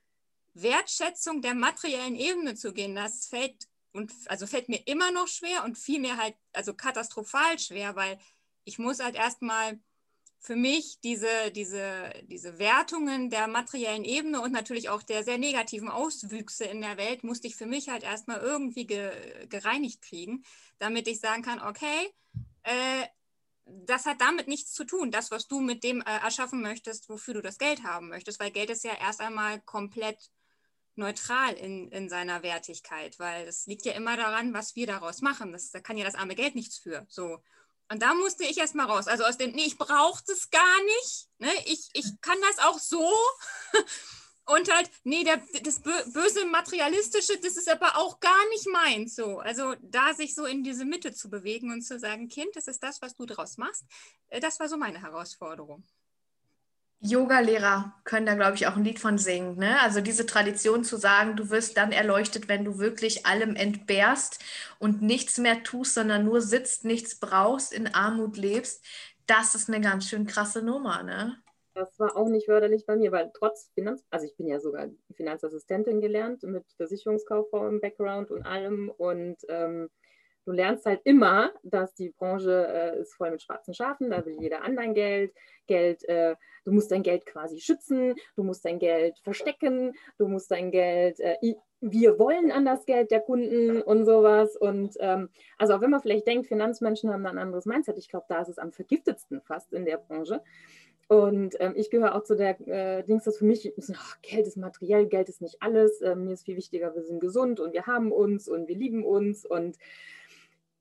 Wertschätzung 0.55 1.43
der 1.43 1.55
materiellen 1.55 2.17
Ebene 2.17 2.55
zu 2.55 2.73
gehen, 2.73 2.95
das 2.95 3.27
fällt 3.27 3.69
und 3.93 4.12
also 4.27 4.47
fällt 4.47 4.69
mir 4.69 4.87
immer 4.87 5.11
noch 5.11 5.27
schwer 5.27 5.65
und 5.65 5.79
vielmehr 5.79 6.19
halt 6.19 6.35
also 6.53 6.75
katastrophal 6.75 7.59
schwer, 7.59 7.97
weil 7.97 8.19
ich 8.65 8.79
muss 8.79 9.01
halt 9.01 9.17
erstmal 9.17 9.81
für 10.39 10.57
mich 10.57 11.01
diese, 11.01 11.51
diese, 11.51 12.12
diese 12.25 12.59
Wertungen 12.59 13.31
der 13.31 13.49
materiellen 13.49 14.05
Ebene 14.05 14.41
und 14.41 14.53
natürlich 14.53 14.91
auch 14.91 15.03
der 15.03 15.25
sehr 15.25 15.39
negativen 15.39 15.89
Auswüchse 15.89 16.65
in 16.65 16.83
der 16.83 16.97
Welt, 16.99 17.25
musste 17.25 17.49
ich 17.49 17.57
für 17.57 17.67
mich 17.67 17.89
halt 17.89 18.05
erstmal 18.05 18.41
irgendwie 18.41 18.87
ge, 18.87 19.47
gereinigt 19.49 20.03
kriegen, 20.03 20.45
damit 20.79 21.09
ich 21.09 21.21
sagen 21.21 21.43
kann, 21.43 21.61
okay, 21.61 22.12
äh, 22.62 23.07
das 23.67 24.07
hat 24.07 24.21
damit 24.21 24.49
nichts 24.49 24.73
zu 24.73 24.85
tun, 24.85 25.11
das, 25.11 25.31
was 25.31 25.49
du 25.49 25.61
mit 25.61 25.83
dem 25.83 26.01
äh, 26.01 26.19
erschaffen 26.23 26.63
möchtest, 26.63 27.09
wofür 27.09 27.35
du 27.35 27.43
das 27.43 27.59
Geld 27.59 27.83
haben 27.83 28.09
möchtest, 28.09 28.39
weil 28.39 28.51
Geld 28.51 28.71
ist 28.71 28.85
ja 28.85 28.95
erst 28.95 29.21
einmal 29.21 29.61
komplett 29.61 30.31
neutral 30.95 31.53
in, 31.55 31.91
in 31.91 32.09
seiner 32.09 32.43
Wertigkeit, 32.43 33.19
weil 33.19 33.47
es 33.47 33.67
liegt 33.67 33.85
ja 33.85 33.93
immer 33.93 34.17
daran, 34.17 34.55
was 34.55 34.77
wir 34.77 34.87
daraus 34.87 35.21
machen. 35.21 35.53
Das, 35.53 35.71
da 35.71 35.81
kann 35.81 35.99
ja 35.99 36.05
das 36.05 36.15
arme 36.15 36.35
Geld 36.35 36.55
nichts 36.55 36.79
für. 36.79 37.05
So. 37.09 37.43
Und 37.91 38.03
da 38.03 38.15
musste 38.15 38.45
ich 38.45 38.59
erst 38.59 38.75
mal 38.75 38.87
raus. 38.87 39.07
Also 39.07 39.25
aus 39.25 39.37
dem, 39.37 39.53
nee, 39.53 39.67
ich 39.67 39.79
brauche 39.79 40.23
das 40.27 40.51
gar 40.51 40.85
nicht. 40.85 41.29
Ne? 41.39 41.51
Ich, 41.67 41.91
ich 41.93 42.21
kann 42.21 42.39
das 42.49 42.59
auch 42.65 42.79
so. 42.79 43.13
Und 44.47 44.73
halt, 44.73 44.89
nee, 45.03 45.25
der, 45.25 45.43
das 45.65 45.81
böse 45.81 46.47
Materialistische, 46.47 47.39
das 47.43 47.57
ist 47.57 47.71
aber 47.71 47.97
auch 47.97 48.21
gar 48.21 48.49
nicht 48.51 48.67
meins. 48.73 49.17
So. 49.17 49.41
Also 49.41 49.75
da 49.83 50.15
sich 50.15 50.35
so 50.35 50.45
in 50.45 50.63
diese 50.63 50.85
Mitte 50.85 51.13
zu 51.13 51.29
bewegen 51.29 51.73
und 51.73 51.83
zu 51.83 51.99
sagen, 51.99 52.29
Kind, 52.29 52.55
das 52.55 52.69
ist 52.69 52.83
das, 52.83 53.03
was 53.03 53.17
du 53.17 53.27
draus 53.27 53.59
machst, 53.59 53.85
äh, 54.29 54.39
das 54.39 54.61
war 54.61 54.69
so 54.69 54.77
meine 54.77 55.03
Herausforderung. 55.03 55.85
Yoga-Lehrer 57.01 57.95
können 58.05 58.25
da, 58.25 58.35
glaube 58.35 58.55
ich, 58.55 58.66
auch 58.66 58.77
ein 58.77 58.85
Lied 58.85 58.99
von 58.99 59.18
singen. 59.18 59.59
Ne? 59.59 59.81
Also 59.81 60.01
diese 60.01 60.27
Tradition 60.27 60.83
zu 60.83 60.97
sagen, 60.97 61.37
du 61.37 61.51
wirst 61.51 61.77
dann 61.77 61.93
erleuchtet, 61.93 62.49
wenn 62.49 62.64
du 62.64 62.79
wirklich 62.79 63.27
allem 63.27 63.55
entbehrst 63.55 64.43
und 64.79 65.03
nichts 65.03 65.39
mehr 65.39 65.62
tust, 65.62 65.95
sondern 65.95 66.25
nur 66.25 66.41
sitzt, 66.41 66.85
nichts 66.85 67.16
brauchst, 67.16 67.73
in 67.73 67.95
Armut 67.95 68.37
lebst, 68.37 68.83
das 69.27 69.55
ist 69.55 69.68
eine 69.68 69.81
ganz 69.81 70.09
schön 70.09 70.27
krasse 70.27 70.62
Nummer. 70.62 71.03
Ne? 71.03 71.37
Das 71.77 72.01
war 72.01 72.16
auch 72.16 72.29
nicht 72.29 72.47
förderlich 72.47 72.87
bei 72.87 72.97
mir, 72.97 73.12
weil 73.12 73.31
trotz 73.35 73.70
Finanz, 73.74 74.03
also 74.09 74.24
ich 74.24 74.35
bin 74.39 74.47
ja 74.47 74.59
sogar 74.61 74.89
Finanzassistentin 75.14 76.01
gelernt 76.01 76.43
mit 76.43 76.64
Versicherungskauffrau 76.79 77.68
im 77.68 77.83
Background 77.83 78.31
und 78.31 78.47
allem 78.47 78.91
und 78.97 79.37
ähm, 79.51 79.91
du 80.47 80.53
lernst 80.53 80.87
halt 80.87 81.03
immer, 81.05 81.53
dass 81.62 81.95
die 81.95 82.09
Branche 82.09 82.66
äh, 82.66 83.01
ist 83.01 83.12
voll 83.12 83.31
mit 83.31 83.43
schwarzen 83.43 83.74
Schafen, 83.74 84.09
da 84.09 84.24
will 84.24 84.39
jeder 84.41 84.62
an 84.62 84.74
dein 84.74 84.95
Geld, 84.95 85.35
Geld, 85.66 86.03
äh, 86.09 86.37
du 86.64 86.72
musst 86.72 86.91
dein 86.93 87.03
Geld 87.03 87.27
quasi 87.27 87.61
schützen, 87.61 88.14
du 88.37 88.43
musst 88.43 88.64
dein 88.64 88.79
Geld 88.79 89.18
verstecken, 89.18 89.93
du 90.16 90.29
musst 90.29 90.51
dein 90.51 90.70
Geld, 90.70 91.20
äh, 91.20 91.37
wir 91.83 92.18
wollen 92.18 92.53
an 92.53 92.64
das 92.64 92.87
Geld 92.87 93.11
der 93.11 93.20
Kunden 93.20 93.83
und 93.83 94.07
sowas 94.07 94.57
und 94.57 94.97
ähm, 95.01 95.29
also 95.59 95.74
auch 95.74 95.83
wenn 95.83 95.91
man 95.91 96.01
vielleicht 96.01 96.27
denkt, 96.27 96.47
Finanzmenschen 96.47 97.12
haben 97.12 97.27
ein 97.27 97.37
anderes 97.37 97.66
Mindset, 97.66 97.99
ich 97.99 98.09
glaube, 98.09 98.24
da 98.31 98.41
ist 98.41 98.49
es 98.49 98.59
am 98.59 98.72
vergiftetsten 98.72 99.43
fast 99.43 99.74
in 99.74 99.85
der 99.85 99.99
Branche 99.99 100.41
Und 101.09 101.55
ähm, 101.61 101.75
ich 101.77 101.91
gehöre 101.91 102.17
auch 102.17 102.25
zu 102.25 102.35
der 102.35 102.61
äh, 102.67 103.05
Dings, 103.05 103.25
das 103.25 103.39
für 103.39 103.45
mich, 103.45 103.73
ach, 103.95 104.21
Geld 104.23 104.47
ist 104.47 104.57
materiell, 104.57 105.07
Geld 105.07 105.29
ist 105.29 105.41
nicht 105.41 105.63
alles. 105.63 106.03
Ähm, 106.03 106.25
mir 106.25 106.33
ist 106.33 106.45
viel 106.45 106.57
wichtiger, 106.57 106.95
wir 106.95 107.03
sind 107.03 107.21
gesund 107.21 107.61
und 107.61 107.73
wir 107.73 107.87
haben 107.87 108.11
uns 108.11 108.49
und 108.49 108.67
wir 108.67 108.75
lieben 108.75 109.05
uns. 109.05 109.47
Und, 109.47 109.79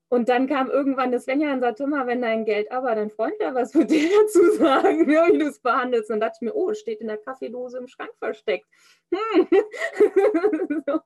und 0.08 0.28
dann 0.28 0.48
kam 0.48 0.68
irgendwann 0.68 1.12
das 1.12 1.24
Svenja 1.24 1.52
und 1.52 1.60
sagte 1.60 1.84
immer, 1.84 2.08
wenn 2.08 2.22
dein 2.22 2.44
Geld 2.44 2.72
aber 2.72 2.96
dein 2.96 3.10
Freund 3.10 3.34
da 3.38 3.54
was 3.54 3.72
würde 3.72 3.86
dir 3.94 4.08
dazu 4.20 4.50
sagen, 4.56 5.06
wie 5.06 5.38
du 5.38 5.46
es 5.46 5.60
behandelst. 5.60 6.10
Und 6.10 6.14
dann 6.14 6.28
dachte 6.28 6.38
ich 6.40 6.46
mir, 6.46 6.56
oh, 6.56 6.74
steht 6.74 7.00
in 7.00 7.06
der 7.06 7.18
Kaffeedose 7.18 7.78
im 7.78 7.86
Schrank 7.86 8.12
versteckt. 8.18 8.66
Hm. 9.12 9.46
so. 10.88 11.00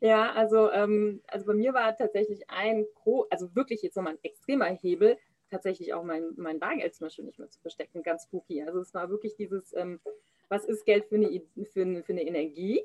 Ja, 0.00 0.30
also, 0.30 0.70
ähm, 0.70 1.22
also 1.26 1.44
bei 1.46 1.54
mir 1.54 1.74
war 1.74 1.96
tatsächlich 1.96 2.48
ein, 2.48 2.86
also 3.30 3.52
wirklich 3.56 3.82
jetzt 3.82 3.96
nochmal 3.96 4.12
ein 4.12 4.22
extremer 4.22 4.66
Hebel, 4.66 5.18
tatsächlich 5.50 5.94
auch 5.94 6.04
mein, 6.04 6.32
mein 6.36 6.58
Bargeld 6.58 6.94
zum 6.94 7.06
Beispiel 7.06 7.24
nicht 7.24 7.38
mehr 7.38 7.50
zu 7.50 7.60
verstecken, 7.60 8.02
ganz 8.02 8.24
spooky. 8.24 8.62
Also 8.62 8.80
es 8.80 8.94
war 8.94 9.10
wirklich 9.10 9.34
dieses, 9.36 9.74
ähm, 9.76 10.00
was 10.48 10.64
ist 10.64 10.84
Geld 10.84 11.06
für 11.06 11.16
eine, 11.16 11.42
für 11.72 11.82
eine, 11.82 12.02
für 12.02 12.12
eine 12.12 12.22
Energie? 12.22 12.82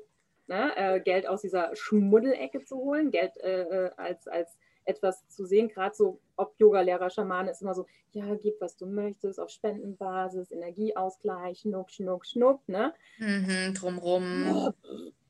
Ne? 0.48 0.76
Äh, 0.76 1.00
Geld 1.00 1.26
aus 1.26 1.42
dieser 1.42 1.74
Schmuddelecke 1.74 2.64
zu 2.64 2.76
holen, 2.76 3.10
Geld 3.10 3.36
äh, 3.38 3.62
äh 3.62 3.90
als, 3.96 4.28
als 4.28 4.56
etwas 4.86 5.26
zu 5.28 5.44
sehen, 5.44 5.68
gerade 5.68 5.94
so, 5.94 6.20
ob 6.36 6.54
Yoga-Lehrer, 6.58 7.10
Schamane, 7.10 7.50
ist 7.50 7.62
immer 7.62 7.74
so, 7.74 7.86
ja, 8.12 8.34
gib, 8.36 8.60
was 8.60 8.76
du 8.76 8.86
möchtest, 8.86 9.40
auf 9.40 9.50
Spendenbasis, 9.50 10.52
Energieausgleich, 10.52 11.60
schnuck, 11.60 11.90
schnuck, 11.90 12.24
schnuck, 12.24 12.60
ne? 12.68 12.94
Mhm, 13.18 13.74
drumrum. 13.74 14.72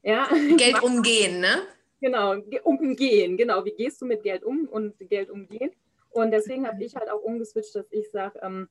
Ja. 0.02 0.28
Geld 0.56 0.82
umgehen, 0.82 1.40
ne? 1.40 1.62
Genau, 2.00 2.36
umgehen, 2.64 3.36
genau. 3.36 3.64
Wie 3.64 3.72
gehst 3.72 4.02
du 4.02 4.06
mit 4.06 4.22
Geld 4.22 4.44
um 4.44 4.68
und 4.68 4.98
Geld 5.08 5.30
umgehen? 5.30 5.70
Und 6.10 6.30
deswegen 6.30 6.66
habe 6.66 6.82
ich 6.82 6.96
halt 6.96 7.10
auch 7.10 7.22
umgeswitcht, 7.22 7.74
dass 7.74 7.86
ich 7.90 8.10
sage, 8.10 8.38
ähm, 8.42 8.68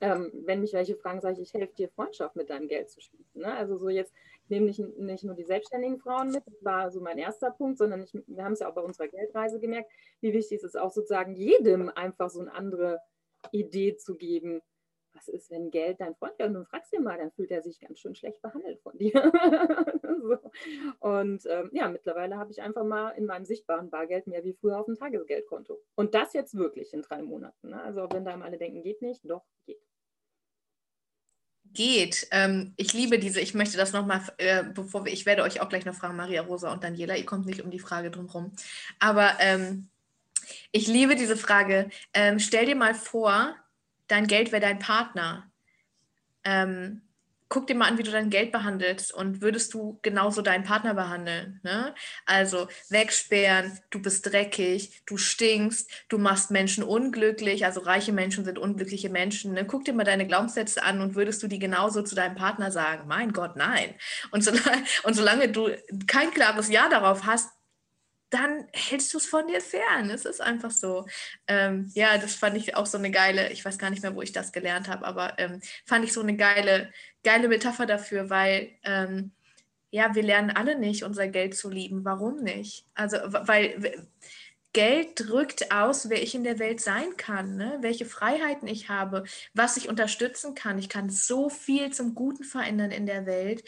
ähm, 0.00 0.30
wenn 0.46 0.60
mich 0.60 0.72
welche 0.72 0.96
fragen, 0.96 1.20
sage 1.20 1.34
ich, 1.34 1.48
ich 1.48 1.54
helfe 1.54 1.74
dir, 1.74 1.88
Freundschaft 1.88 2.36
mit 2.36 2.50
deinem 2.50 2.68
Geld 2.68 2.90
zu 2.90 3.00
schließen. 3.00 3.40
Ne? 3.40 3.52
Also 3.52 3.78
so 3.78 3.88
jetzt, 3.88 4.12
ich 4.44 4.50
nehme 4.50 4.66
nicht, 4.66 4.78
nicht 4.78 5.24
nur 5.24 5.34
die 5.34 5.44
selbstständigen 5.44 5.98
Frauen 5.98 6.30
mit, 6.30 6.46
das 6.46 6.64
war 6.64 6.90
so 6.90 7.00
mein 7.00 7.18
erster 7.18 7.50
Punkt, 7.50 7.78
sondern 7.78 8.04
ich, 8.04 8.12
wir 8.26 8.44
haben 8.44 8.52
es 8.52 8.60
ja 8.60 8.68
auch 8.68 8.74
bei 8.74 8.80
unserer 8.80 9.08
Geldreise 9.08 9.58
gemerkt, 9.58 9.90
wie 10.20 10.32
wichtig 10.32 10.58
es 10.58 10.64
ist 10.64 10.78
auch 10.78 10.92
sozusagen 10.92 11.34
jedem 11.34 11.88
einfach 11.88 12.30
so 12.30 12.40
eine 12.40 12.52
andere 12.52 13.00
Idee 13.50 13.96
zu 13.96 14.14
geben, 14.14 14.62
was 15.14 15.28
ist, 15.28 15.50
wenn 15.50 15.70
Geld 15.70 16.00
dein 16.00 16.14
Freund 16.14 16.38
wird 16.38 16.48
und 16.48 16.54
du 16.54 16.64
fragst 16.64 16.92
ihn 16.92 17.02
mal, 17.02 17.18
dann 17.18 17.32
fühlt 17.32 17.50
er 17.50 17.62
sich 17.62 17.80
ganz 17.80 17.98
schön 17.98 18.14
schlecht 18.14 18.40
behandelt 18.42 18.80
von 18.80 18.96
dir. 18.96 19.12
so. 20.22 20.38
Und 21.00 21.44
ähm, 21.46 21.70
ja, 21.72 21.88
mittlerweile 21.88 22.36
habe 22.36 22.50
ich 22.50 22.62
einfach 22.62 22.84
mal 22.84 23.10
in 23.10 23.26
meinem 23.26 23.44
sichtbaren 23.44 23.90
Bargeld 23.90 24.26
mehr 24.26 24.44
wie 24.44 24.54
früher 24.54 24.78
auf 24.78 24.86
dem 24.86 24.96
Tagesgeldkonto. 24.96 25.80
Und 25.94 26.14
das 26.14 26.32
jetzt 26.32 26.56
wirklich 26.56 26.92
in 26.92 27.02
drei 27.02 27.22
Monaten. 27.22 27.70
Ne? 27.70 27.82
Also 27.82 28.08
wenn 28.12 28.24
da 28.24 28.38
alle 28.38 28.58
denken, 28.58 28.82
geht 28.82 29.02
nicht, 29.02 29.20
doch, 29.24 29.44
geht. 29.66 29.78
Geht. 31.72 32.28
Ähm, 32.30 32.72
ich 32.76 32.92
liebe 32.92 33.18
diese, 33.18 33.40
ich 33.40 33.54
möchte 33.54 33.76
das 33.76 33.92
nochmal, 33.92 34.22
äh, 34.38 34.64
bevor 34.64 35.04
wir, 35.04 35.12
ich 35.12 35.26
werde 35.26 35.42
euch 35.42 35.60
auch 35.60 35.68
gleich 35.68 35.84
noch 35.84 35.94
fragen, 35.94 36.16
Maria 36.16 36.42
Rosa 36.42 36.72
und 36.72 36.82
Daniela, 36.82 37.16
ihr 37.16 37.26
kommt 37.26 37.46
nicht 37.46 37.62
um 37.62 37.70
die 37.70 37.78
Frage 37.78 38.10
drumherum. 38.10 38.52
Aber 38.98 39.32
ähm, 39.40 39.90
ich 40.72 40.86
liebe 40.86 41.14
diese 41.14 41.36
Frage. 41.36 41.90
Ähm, 42.14 42.38
stell 42.38 42.66
dir 42.66 42.76
mal 42.76 42.94
vor, 42.94 43.54
dein 44.08 44.26
Geld 44.26 44.52
wäre 44.52 44.62
dein 44.62 44.78
Partner. 44.78 45.50
Ähm, 46.44 47.02
guck 47.48 47.66
dir 47.66 47.74
mal 47.74 47.88
an, 47.88 47.98
wie 47.98 48.02
du 48.02 48.10
dein 48.10 48.30
Geld 48.30 48.52
behandelst 48.52 49.12
und 49.12 49.40
würdest 49.40 49.72
du 49.72 49.98
genauso 50.02 50.42
deinen 50.42 50.64
Partner 50.64 50.94
behandeln. 50.94 51.60
Ne? 51.62 51.94
Also 52.26 52.68
wegsperren, 52.90 53.78
du 53.90 54.02
bist 54.02 54.26
dreckig, 54.26 55.02
du 55.06 55.16
stinkst, 55.16 55.90
du 56.08 56.18
machst 56.18 56.50
Menschen 56.50 56.84
unglücklich, 56.84 57.64
also 57.64 57.80
reiche 57.80 58.12
Menschen 58.12 58.44
sind 58.44 58.58
unglückliche 58.58 59.08
Menschen. 59.08 59.54
Ne? 59.54 59.64
Guck 59.64 59.84
dir 59.84 59.94
mal 59.94 60.04
deine 60.04 60.26
Glaubenssätze 60.26 60.82
an 60.82 61.00
und 61.00 61.14
würdest 61.14 61.42
du 61.42 61.48
die 61.48 61.58
genauso 61.58 62.02
zu 62.02 62.14
deinem 62.14 62.34
Partner 62.34 62.70
sagen? 62.70 63.08
Mein 63.08 63.32
Gott, 63.32 63.56
nein. 63.56 63.94
Und 64.30 64.44
solange, 64.44 64.84
und 65.04 65.14
solange 65.14 65.48
du 65.48 65.70
kein 66.06 66.30
klares 66.30 66.68
Ja 66.68 66.88
darauf 66.88 67.24
hast, 67.24 67.50
dann 68.30 68.66
hältst 68.72 69.12
du 69.14 69.18
es 69.18 69.26
von 69.26 69.46
dir 69.46 69.60
fern. 69.60 70.10
Es 70.10 70.24
ist 70.24 70.40
einfach 70.40 70.70
so. 70.70 71.06
Ähm, 71.46 71.90
ja, 71.94 72.18
das 72.18 72.34
fand 72.34 72.56
ich 72.56 72.76
auch 72.76 72.86
so 72.86 72.98
eine 72.98 73.10
geile, 73.10 73.50
ich 73.52 73.64
weiß 73.64 73.78
gar 73.78 73.90
nicht 73.90 74.02
mehr, 74.02 74.14
wo 74.14 74.22
ich 74.22 74.32
das 74.32 74.52
gelernt 74.52 74.88
habe, 74.88 75.06
aber 75.06 75.38
ähm, 75.38 75.60
fand 75.86 76.04
ich 76.04 76.12
so 76.12 76.20
eine 76.20 76.36
geile, 76.36 76.92
geile 77.24 77.48
Metapher 77.48 77.86
dafür, 77.86 78.30
weil 78.30 78.70
ähm, 78.84 79.32
ja, 79.90 80.14
wir 80.14 80.22
lernen 80.22 80.50
alle 80.50 80.78
nicht, 80.78 81.02
unser 81.04 81.28
Geld 81.28 81.56
zu 81.56 81.70
lieben. 81.70 82.04
Warum 82.04 82.42
nicht? 82.42 82.84
Also, 82.94 83.16
weil 83.22 84.08
Geld 84.74 85.12
drückt 85.16 85.72
aus, 85.72 86.10
wer 86.10 86.22
ich 86.22 86.34
in 86.34 86.44
der 86.44 86.58
Welt 86.58 86.80
sein 86.80 87.16
kann, 87.16 87.56
ne? 87.56 87.78
welche 87.80 88.04
Freiheiten 88.04 88.68
ich 88.68 88.90
habe, 88.90 89.24
was 89.54 89.76
ich 89.78 89.88
unterstützen 89.88 90.54
kann. 90.54 90.78
Ich 90.78 90.90
kann 90.90 91.08
so 91.08 91.48
viel 91.48 91.90
zum 91.92 92.14
Guten 92.14 92.44
verändern 92.44 92.90
in 92.90 93.06
der 93.06 93.24
Welt. 93.24 93.64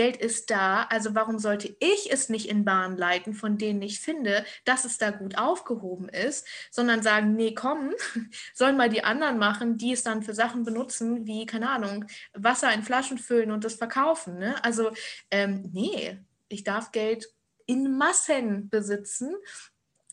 Geld 0.00 0.16
ist 0.16 0.48
da, 0.48 0.84
also 0.84 1.14
warum 1.14 1.38
sollte 1.38 1.76
ich 1.78 2.10
es 2.10 2.30
nicht 2.30 2.48
in 2.48 2.64
Bahn 2.64 2.96
leiten, 2.96 3.34
von 3.34 3.58
denen 3.58 3.82
ich 3.82 4.00
finde, 4.00 4.46
dass 4.64 4.86
es 4.86 4.96
da 4.96 5.10
gut 5.10 5.36
aufgehoben 5.36 6.08
ist, 6.08 6.46
sondern 6.70 7.02
sagen, 7.02 7.36
nee, 7.36 7.52
komm, 7.52 7.90
sollen 8.54 8.78
mal 8.78 8.88
die 8.88 9.04
anderen 9.04 9.36
machen, 9.36 9.76
die 9.76 9.92
es 9.92 10.02
dann 10.02 10.22
für 10.22 10.32
Sachen 10.32 10.64
benutzen, 10.64 11.26
wie, 11.26 11.44
keine 11.44 11.68
Ahnung, 11.68 12.06
Wasser 12.32 12.72
in 12.72 12.82
Flaschen 12.82 13.18
füllen 13.18 13.50
und 13.50 13.62
das 13.62 13.74
verkaufen. 13.74 14.38
Ne? 14.38 14.54
Also, 14.64 14.90
ähm, 15.30 15.68
nee, 15.70 16.16
ich 16.48 16.64
darf 16.64 16.92
Geld 16.92 17.28
in 17.66 17.98
Massen 17.98 18.70
besitzen. 18.70 19.34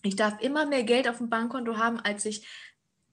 Ich 0.03 0.17
darf 0.17 0.41
immer 0.41 0.65
mehr 0.65 0.83
Geld 0.83 1.07
auf 1.07 1.19
dem 1.19 1.29
Bankkonto 1.29 1.77
haben, 1.77 2.01
als 2.01 2.25
ich 2.25 2.45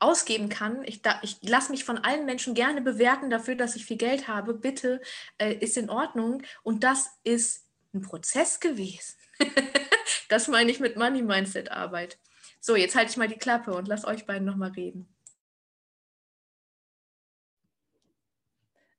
ausgeben 0.05 0.49
kann. 0.49 0.83
Ich, 0.85 1.01
ich 1.23 1.39
lasse 1.43 1.73
mich 1.73 1.85
von 1.85 1.99
allen 1.99 2.27
Menschen 2.27 2.55
gerne 2.55 2.83
bewerten 2.83 3.31
dafür, 3.31 3.55
dass 3.57 3.77
ich 3.77 3.87
viel 3.87 3.97
Geld 3.97 4.29
habe. 4.29 4.55
Bitte 4.55 5.01
äh, 5.39 5.55
ist 5.55 5.77
in 5.77 5.91
Ordnung. 5.91 6.43
Und 6.63 6.85
das 6.85 7.11
ist 7.25 7.67
ein 7.95 8.03
Prozess 8.03 8.61
gewesen. 8.61 9.17
das 10.29 10.49
meine 10.49 10.71
ich 10.71 10.81
mit 10.81 10.97
Money 10.97 11.23
Mindset 11.23 11.71
Arbeit. 11.71 12.19
So, 12.61 12.77
jetzt 12.77 12.95
halte 12.95 13.11
ich 13.11 13.17
mal 13.17 13.29
die 13.29 13.39
Klappe 13.39 13.75
und 13.75 13.89
lass 13.89 14.05
euch 14.05 14.27
beiden 14.27 14.47
nochmal 14.47 14.71
reden. 14.71 15.09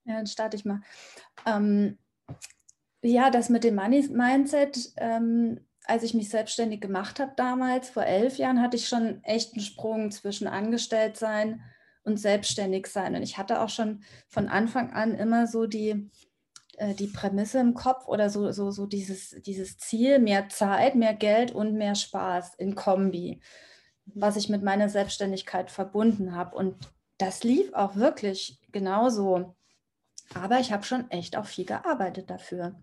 Ja, 0.06 0.16
dann 0.18 0.28
starte 0.28 0.56
ich 0.56 0.66
mal. 0.66 0.82
Ähm, 1.46 1.98
ja, 3.02 3.30
das 3.30 3.50
mit 3.50 3.64
dem 3.64 3.76
Money 3.76 4.08
Mindset, 4.10 4.94
ähm, 4.98 5.66
als 5.88 6.04
ich 6.04 6.14
mich 6.14 6.30
selbstständig 6.30 6.82
gemacht 6.82 7.20
habe 7.20 7.34
damals, 7.36 7.90
vor 7.90 8.04
elf 8.04 8.38
Jahren, 8.38 8.62
hatte 8.62 8.78
ich 8.78 8.88
schon 8.88 9.24
echt 9.24 9.54
einen 9.54 9.64
Sprung 9.64 10.12
zwischen 10.12 10.48
Angestelltsein 10.48 11.62
und 12.04 12.18
selbstständig 12.18 12.88
sein. 12.88 13.16
Und 13.16 13.24
ich 13.24 13.38
hatte 13.38 13.62
auch 13.62 13.70
schon 13.70 14.04
von 14.28 14.48
Anfang 14.48 14.94
an 14.94 15.16
immer 15.16 15.48
so 15.48 15.66
die, 15.66 16.10
äh, 16.78 16.94
die 16.94 17.08
Prämisse 17.08 17.60
im 17.60 17.74
Kopf 17.74 18.08
oder 18.08 18.30
so, 18.30 18.52
so, 18.52 18.72
so 18.72 18.86
dieses, 18.86 19.36
dieses 19.46 19.78
Ziel, 19.78 20.20
mehr 20.20 20.50
Zeit, 20.50 20.96
mehr 20.96 21.14
Geld 21.14 21.52
und 21.52 21.74
mehr 21.74 21.96
Spaß 21.96 22.56
in 22.56 22.76
Kombi, 22.76 23.42
was 24.06 24.38
ich 24.38 24.50
mit 24.50 24.64
meiner 24.64 24.90
Selbstständigkeit 24.90 25.72
verbunden 25.72 26.36
habe. 26.36 26.56
Und 26.56 26.76
das 27.18 27.44
lief 27.44 27.74
auch 27.74 27.96
wirklich 27.96 28.60
genauso. 28.72 29.56
Aber 30.34 30.60
ich 30.60 30.72
habe 30.72 30.84
schon 30.84 31.10
echt 31.12 31.36
auch 31.38 31.46
viel 31.46 31.66
gearbeitet 31.66 32.30
dafür. 32.30 32.76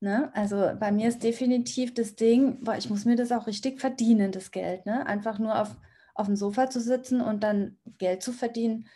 Ne? 0.00 0.30
Also 0.34 0.72
bei 0.80 0.90
mir 0.92 1.08
ist 1.08 1.22
definitiv 1.22 1.92
das 1.92 2.16
Ding, 2.16 2.58
weil 2.62 2.78
ich 2.78 2.88
muss 2.88 3.04
mir 3.04 3.16
das 3.16 3.32
auch 3.32 3.46
richtig 3.46 3.80
verdienen, 3.80 4.32
das 4.32 4.50
Geld. 4.50 4.86
Ne? 4.86 5.06
Einfach 5.06 5.38
nur 5.38 5.60
auf, 5.60 5.76
auf 6.14 6.26
dem 6.26 6.36
Sofa 6.36 6.70
zu 6.70 6.80
sitzen 6.80 7.20
und 7.20 7.42
dann 7.42 7.78
Geld 7.98 8.22
zu 8.22 8.32
verdienen, 8.32 8.88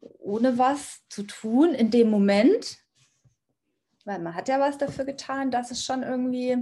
ohne 0.00 0.56
was 0.56 1.02
zu 1.08 1.24
tun 1.24 1.74
in 1.74 1.90
dem 1.90 2.08
Moment. 2.08 2.78
Weil 4.04 4.20
man 4.20 4.36
hat 4.36 4.48
ja 4.48 4.60
was 4.60 4.78
dafür 4.78 5.04
getan, 5.04 5.50
dass 5.50 5.72
es 5.72 5.84
schon 5.84 6.04
irgendwie, 6.04 6.56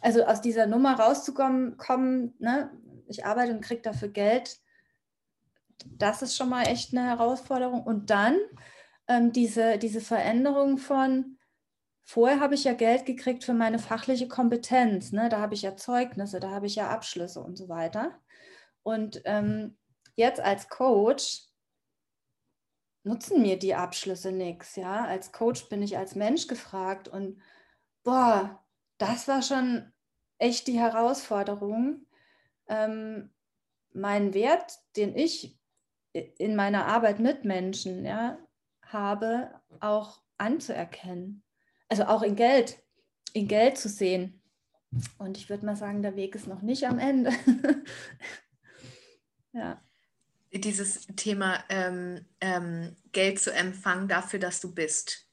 also 0.00 0.24
aus 0.24 0.40
dieser 0.40 0.66
Nummer 0.66 0.94
rauszukommen, 0.94 1.76
kommen, 1.76 2.34
ne? 2.38 2.70
ich 3.08 3.26
arbeite 3.26 3.52
und 3.52 3.62
kriege 3.62 3.82
dafür 3.82 4.08
Geld, 4.08 4.58
das 5.98 6.22
ist 6.22 6.36
schon 6.36 6.50
mal 6.50 6.68
echt 6.68 6.96
eine 6.96 7.04
Herausforderung. 7.08 7.82
Und 7.82 8.10
dann 8.10 8.36
ähm, 9.08 9.32
diese, 9.32 9.76
diese 9.78 10.00
Veränderung 10.00 10.78
von, 10.78 11.36
Vorher 12.06 12.38
habe 12.40 12.54
ich 12.54 12.64
ja 12.64 12.74
Geld 12.74 13.06
gekriegt 13.06 13.44
für 13.44 13.54
meine 13.54 13.78
fachliche 13.78 14.28
Kompetenz. 14.28 15.12
Ne? 15.12 15.30
Da 15.30 15.40
habe 15.40 15.54
ich 15.54 15.62
ja 15.62 15.74
Zeugnisse, 15.74 16.38
da 16.38 16.50
habe 16.50 16.66
ich 16.66 16.76
ja 16.76 16.90
Abschlüsse 16.90 17.40
und 17.40 17.56
so 17.56 17.68
weiter. 17.70 18.12
Und 18.82 19.22
ähm, 19.24 19.78
jetzt 20.14 20.40
als 20.40 20.68
Coach 20.68 21.48
nutzen 23.04 23.40
mir 23.40 23.58
die 23.58 23.74
Abschlüsse 23.74 24.32
nichts. 24.32 24.76
Ja? 24.76 25.06
Als 25.06 25.32
Coach 25.32 25.70
bin 25.70 25.82
ich 25.82 25.96
als 25.96 26.14
Mensch 26.14 26.46
gefragt 26.46 27.08
und 27.08 27.40
boah, 28.02 28.62
das 28.98 29.26
war 29.26 29.40
schon 29.40 29.90
echt 30.38 30.66
die 30.66 30.78
Herausforderung, 30.78 32.06
ähm, 32.68 33.32
meinen 33.92 34.34
Wert, 34.34 34.78
den 34.96 35.16
ich 35.16 35.58
in 36.12 36.54
meiner 36.54 36.86
Arbeit 36.86 37.18
mit 37.18 37.44
Menschen 37.44 38.04
ja, 38.04 38.38
habe, 38.82 39.58
auch 39.80 40.20
anzuerkennen 40.36 41.43
also 41.88 42.04
auch 42.04 42.22
in 42.22 42.36
Geld, 42.36 42.78
in 43.32 43.48
Geld 43.48 43.78
zu 43.78 43.88
sehen. 43.88 44.40
Und 45.18 45.36
ich 45.36 45.48
würde 45.48 45.66
mal 45.66 45.76
sagen, 45.76 46.02
der 46.02 46.16
Weg 46.16 46.34
ist 46.34 46.46
noch 46.46 46.62
nicht 46.62 46.84
am 46.84 46.98
Ende. 46.98 47.32
ja. 49.52 49.80
dieses 50.52 51.06
Thema 51.16 51.64
ähm, 51.68 52.24
ähm, 52.40 52.96
Geld 53.12 53.40
zu 53.40 53.52
empfangen 53.52 54.08
dafür, 54.08 54.38
dass 54.38 54.60
du 54.60 54.72
bist. 54.72 55.24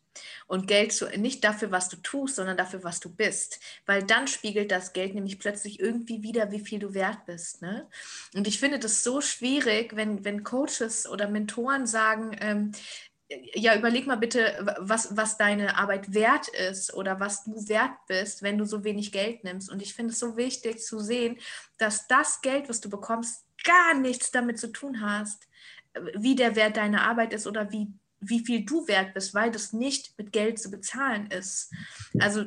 Und 0.48 0.68
Geld 0.68 0.92
zu, 0.92 1.08
nicht 1.18 1.44
dafür, 1.44 1.72
was 1.72 1.88
du 1.90 1.96
tust, 1.98 2.36
sondern 2.36 2.58
dafür, 2.58 2.84
was 2.84 3.00
du 3.00 3.14
bist. 3.14 3.60
Weil 3.86 4.04
dann 4.04 4.28
spiegelt 4.28 4.72
das 4.72 4.94
Geld 4.94 5.14
nämlich 5.14 5.40
plötzlich 5.40 5.80
irgendwie 5.80 6.24
wieder, 6.24 6.52
wie 6.52 6.60
viel 6.60 6.80
du 6.80 6.94
wert 6.94 7.26
bist. 7.26 7.62
Ne? 7.62 7.88
Und 8.34 8.48
ich 8.48 8.60
finde 8.60 8.80
das 8.80 9.04
so 9.04 9.22
schwierig, 9.22 9.96
wenn, 9.96 10.26
wenn 10.26 10.44
Coaches 10.44 11.08
oder 11.08 11.30
Mentoren 11.30 11.88
sagen, 11.88 12.36
ähm, 12.42 12.72
ja, 13.54 13.78
überleg 13.78 14.08
mal 14.08 14.18
bitte, 14.18 14.76
was, 14.80 15.16
was 15.16 15.38
deine 15.38 15.78
Arbeit 15.78 16.14
wert 16.14 16.48
ist 16.48 16.94
oder 16.94 17.20
was 17.20 17.44
du 17.44 17.68
wert 17.68 17.94
bist, 18.08 18.44
wenn 18.44 18.58
du 18.58 18.66
so 18.66 18.84
wenig 18.84 19.12
Geld 19.12 19.44
nimmst. 19.44 19.70
Und 19.70 19.82
ich 19.82 19.94
finde 19.94 20.14
es 20.14 20.20
so 20.20 20.38
wichtig 20.38 20.80
zu 20.80 21.00
sehen, 21.00 21.38
dass 21.78 22.08
das 22.08 22.42
Geld, 22.42 22.70
was 22.70 22.82
du 22.82 22.90
bekommst, 22.90 23.46
gar 23.64 23.94
nichts 23.94 24.32
damit 24.32 24.60
zu 24.60 24.72
tun 24.72 25.02
hast, 25.02 25.48
wie 26.16 26.36
der 26.36 26.56
Wert 26.56 26.78
deiner 26.78 27.04
Arbeit 27.04 27.34
ist 27.34 27.48
oder 27.48 27.72
wie 27.72 27.94
wie 28.22 28.46
viel 28.46 28.64
du 28.64 28.88
wert 28.88 29.14
bist, 29.16 29.34
weil 29.34 29.52
das 29.52 29.74
nicht 29.74 30.18
mit 30.18 30.32
Geld 30.32 30.60
zu 30.60 30.70
bezahlen 30.70 31.28
ist. 31.32 31.74
Also 32.20 32.46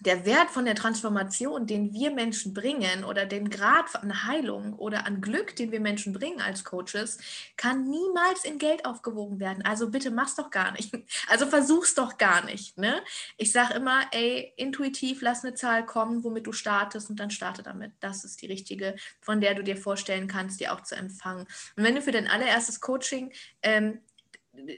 der 0.00 0.24
Wert 0.24 0.50
von 0.50 0.64
der 0.64 0.76
Transformation, 0.76 1.66
den 1.66 1.92
wir 1.92 2.12
Menschen 2.12 2.54
bringen 2.54 3.04
oder 3.04 3.26
den 3.26 3.50
Grad 3.50 3.96
an 3.96 4.24
Heilung 4.24 4.74
oder 4.74 5.06
an 5.06 5.20
Glück, 5.20 5.56
den 5.56 5.72
wir 5.72 5.80
Menschen 5.80 6.12
bringen 6.12 6.40
als 6.40 6.62
Coaches, 6.62 7.18
kann 7.56 7.88
niemals 7.88 8.44
in 8.44 8.58
Geld 8.58 8.84
aufgewogen 8.84 9.40
werden. 9.40 9.64
Also 9.64 9.90
bitte 9.90 10.10
mach's 10.10 10.36
doch 10.36 10.50
gar 10.50 10.72
nicht. 10.72 10.92
Also 11.28 11.46
versuch's 11.46 11.94
doch 11.94 12.16
gar 12.16 12.44
nicht. 12.44 12.78
Ne? 12.78 13.02
Ich 13.36 13.52
sage 13.52 13.74
immer, 13.74 14.02
ey, 14.12 14.52
intuitiv 14.56 15.20
lass 15.20 15.44
eine 15.44 15.54
Zahl 15.54 15.84
kommen, 15.84 16.24
womit 16.24 16.46
du 16.46 16.52
startest 16.52 17.10
und 17.10 17.18
dann 17.20 17.30
starte 17.30 17.62
damit. 17.62 17.92
Das 18.00 18.24
ist 18.24 18.40
die 18.40 18.46
richtige, 18.46 18.94
von 19.20 19.40
der 19.40 19.54
du 19.54 19.62
dir 19.62 19.76
vorstellen 19.76 20.28
kannst, 20.28 20.60
die 20.60 20.68
auch 20.68 20.82
zu 20.82 20.96
empfangen. 20.96 21.46
Und 21.76 21.84
wenn 21.84 21.94
du 21.94 22.02
für 22.02 22.12
dein 22.12 22.28
allererstes 22.28 22.80
Coaching 22.80 23.32
ähm, 23.62 24.00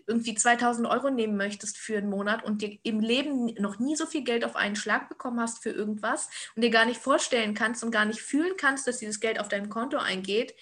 irgendwie 0.06 0.34
2000 0.34 0.86
Euro 0.88 1.10
nehmen 1.10 1.36
möchtest 1.36 1.78
für 1.78 1.98
einen 1.98 2.10
Monat 2.10 2.44
und 2.44 2.62
dir 2.62 2.78
im 2.82 3.00
Leben 3.00 3.46
noch 3.58 3.78
nie 3.78 3.96
so 3.96 4.06
viel 4.06 4.22
Geld 4.22 4.44
auf 4.44 4.56
einen 4.56 4.76
Schlag 4.76 5.08
bekommen 5.08 5.40
hast 5.40 5.62
für 5.62 5.70
irgendwas 5.70 6.28
und 6.54 6.62
dir 6.62 6.70
gar 6.70 6.86
nicht 6.86 7.00
vorstellen 7.00 7.54
kannst 7.54 7.82
und 7.82 7.90
gar 7.90 8.04
nicht 8.04 8.20
fühlen 8.20 8.54
kannst, 8.56 8.86
dass 8.86 8.98
dieses 8.98 9.20
Geld 9.20 9.40
auf 9.40 9.48
dein 9.48 9.68
Konto 9.68 9.98
eingeht, 9.98 10.54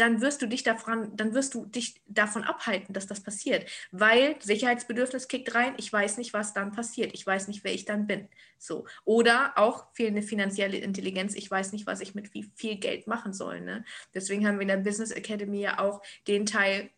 dann 0.00 0.22
wirst 0.22 0.40
du 0.40 0.46
dich 0.46 0.62
davon, 0.62 1.14
dann 1.14 1.34
wirst 1.34 1.54
du 1.54 1.66
dich 1.66 2.00
davon 2.06 2.42
abhalten, 2.42 2.94
dass 2.94 3.06
das 3.06 3.22
passiert, 3.22 3.68
weil 3.92 4.36
Sicherheitsbedürfnis 4.40 5.28
kickt 5.28 5.54
rein. 5.54 5.74
Ich 5.76 5.92
weiß 5.92 6.16
nicht, 6.16 6.32
was 6.32 6.54
dann 6.54 6.72
passiert. 6.72 7.12
Ich 7.12 7.26
weiß 7.26 7.48
nicht, 7.48 7.64
wer 7.64 7.74
ich 7.74 7.84
dann 7.84 8.06
bin. 8.06 8.28
So 8.58 8.86
oder 9.04 9.52
auch 9.56 9.86
fehlende 9.92 10.22
finanzielle 10.22 10.78
Intelligenz. 10.78 11.34
Ich 11.34 11.50
weiß 11.50 11.72
nicht, 11.72 11.86
was 11.86 12.00
ich 12.00 12.14
mit 12.14 12.32
wie 12.32 12.50
viel 12.54 12.76
Geld 12.76 13.06
machen 13.06 13.34
soll. 13.34 13.60
Ne? 13.60 13.84
Deswegen 14.14 14.46
haben 14.46 14.56
wir 14.56 14.62
in 14.62 14.68
der 14.68 14.76
Business 14.78 15.10
Academy 15.10 15.60
ja 15.60 15.78
auch 15.78 16.02
den 16.26 16.46
Teil 16.46 16.90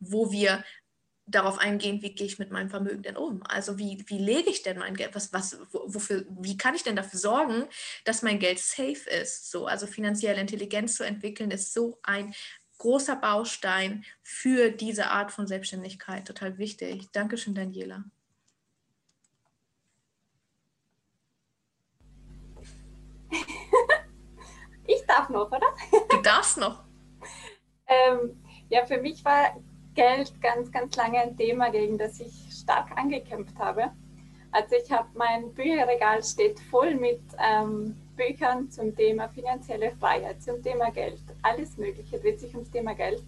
wo 0.00 0.32
wir 0.32 0.64
darauf 1.30 1.58
eingehen, 1.58 2.02
wie 2.02 2.14
gehe 2.14 2.26
ich 2.26 2.38
mit 2.38 2.50
meinem 2.50 2.70
Vermögen 2.70 3.02
denn 3.02 3.16
um? 3.16 3.42
Also 3.44 3.78
wie, 3.78 4.04
wie 4.06 4.18
lege 4.18 4.50
ich 4.50 4.62
denn 4.62 4.78
mein 4.78 4.96
Geld? 4.96 5.14
Was, 5.14 5.32
was, 5.32 5.58
wofür, 5.72 6.24
wie 6.28 6.56
kann 6.56 6.74
ich 6.74 6.82
denn 6.82 6.96
dafür 6.96 7.18
sorgen, 7.18 7.66
dass 8.04 8.22
mein 8.22 8.38
Geld 8.38 8.58
safe 8.58 9.08
ist? 9.10 9.50
So, 9.50 9.66
also 9.66 9.86
finanzielle 9.86 10.40
Intelligenz 10.40 10.96
zu 10.96 11.04
entwickeln, 11.04 11.50
ist 11.50 11.72
so 11.72 11.98
ein 12.02 12.34
großer 12.78 13.16
Baustein 13.16 14.04
für 14.22 14.70
diese 14.70 15.08
Art 15.08 15.32
von 15.32 15.46
Selbstständigkeit. 15.46 16.26
Total 16.26 16.58
wichtig. 16.58 17.08
Dankeschön, 17.12 17.54
Daniela. 17.54 18.04
Ich 24.86 25.06
darf 25.06 25.28
noch, 25.28 25.52
oder? 25.52 25.72
Du 26.08 26.16
darfst 26.20 26.58
noch. 26.58 26.82
ähm, 27.86 28.42
ja, 28.68 28.84
für 28.84 28.98
mich 28.98 29.24
war 29.24 29.56
Geld 30.00 30.40
ganz, 30.40 30.72
ganz 30.72 30.96
lange 30.96 31.18
ein 31.18 31.36
Thema, 31.36 31.68
gegen 31.70 31.98
das 31.98 32.20
ich 32.20 32.32
stark 32.50 32.96
angekämpft 32.96 33.58
habe. 33.58 33.90
Also 34.50 34.76
ich 34.82 34.90
habe 34.90 35.08
mein 35.12 35.52
Bücherregal 35.52 36.24
steht 36.24 36.58
voll 36.70 36.94
mit 36.94 37.20
ähm, 37.38 37.94
Büchern 38.16 38.70
zum 38.70 38.96
Thema 38.96 39.28
finanzielle 39.28 39.92
Freiheit, 40.00 40.42
zum 40.42 40.62
Thema 40.62 40.90
Geld. 40.90 41.20
Alles 41.42 41.76
Mögliche 41.76 42.18
dreht 42.18 42.40
sich 42.40 42.54
ums 42.54 42.70
Thema 42.70 42.94
Geld. 42.94 43.22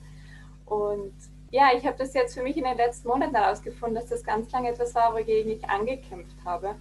Und 0.64 1.12
ja, 1.50 1.72
ich 1.76 1.86
habe 1.86 1.98
das 1.98 2.14
jetzt 2.14 2.32
für 2.32 2.42
mich 2.42 2.56
in 2.56 2.64
den 2.64 2.78
letzten 2.78 3.06
Monaten 3.06 3.34
herausgefunden, 3.34 3.96
dass 3.96 4.08
das 4.08 4.24
ganz 4.24 4.50
lange 4.50 4.70
etwas 4.70 4.94
war, 4.94 5.12
wogegen 5.12 5.52
ich 5.52 5.68
angekämpft 5.68 6.42
habe. 6.42 6.76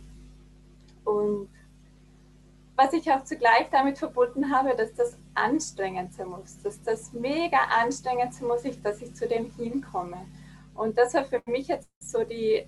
Und 1.04 1.50
was 2.76 2.94
ich 2.94 3.12
auch 3.12 3.24
zugleich 3.24 3.68
damit 3.72 3.98
verbunden 3.98 4.52
habe, 4.56 4.76
dass 4.76 4.94
das 4.94 5.18
anstrengend 5.36 6.14
sein 6.14 6.30
muss, 6.30 6.62
dass 6.62 6.82
das 6.82 7.14
mega 7.14 7.58
anstrengend 7.80 8.34
sein 8.34 8.48
muss, 8.48 8.64
dass 8.82 9.02
ich 9.02 9.14
zu 9.14 9.28
dem 9.28 9.52
hinkomme. 9.56 10.26
Und 10.74 10.98
das 10.98 11.14
war 11.14 11.26
für 11.26 11.42
mich 11.46 11.68
jetzt 11.68 11.90
so 12.00 12.24
die 12.24 12.66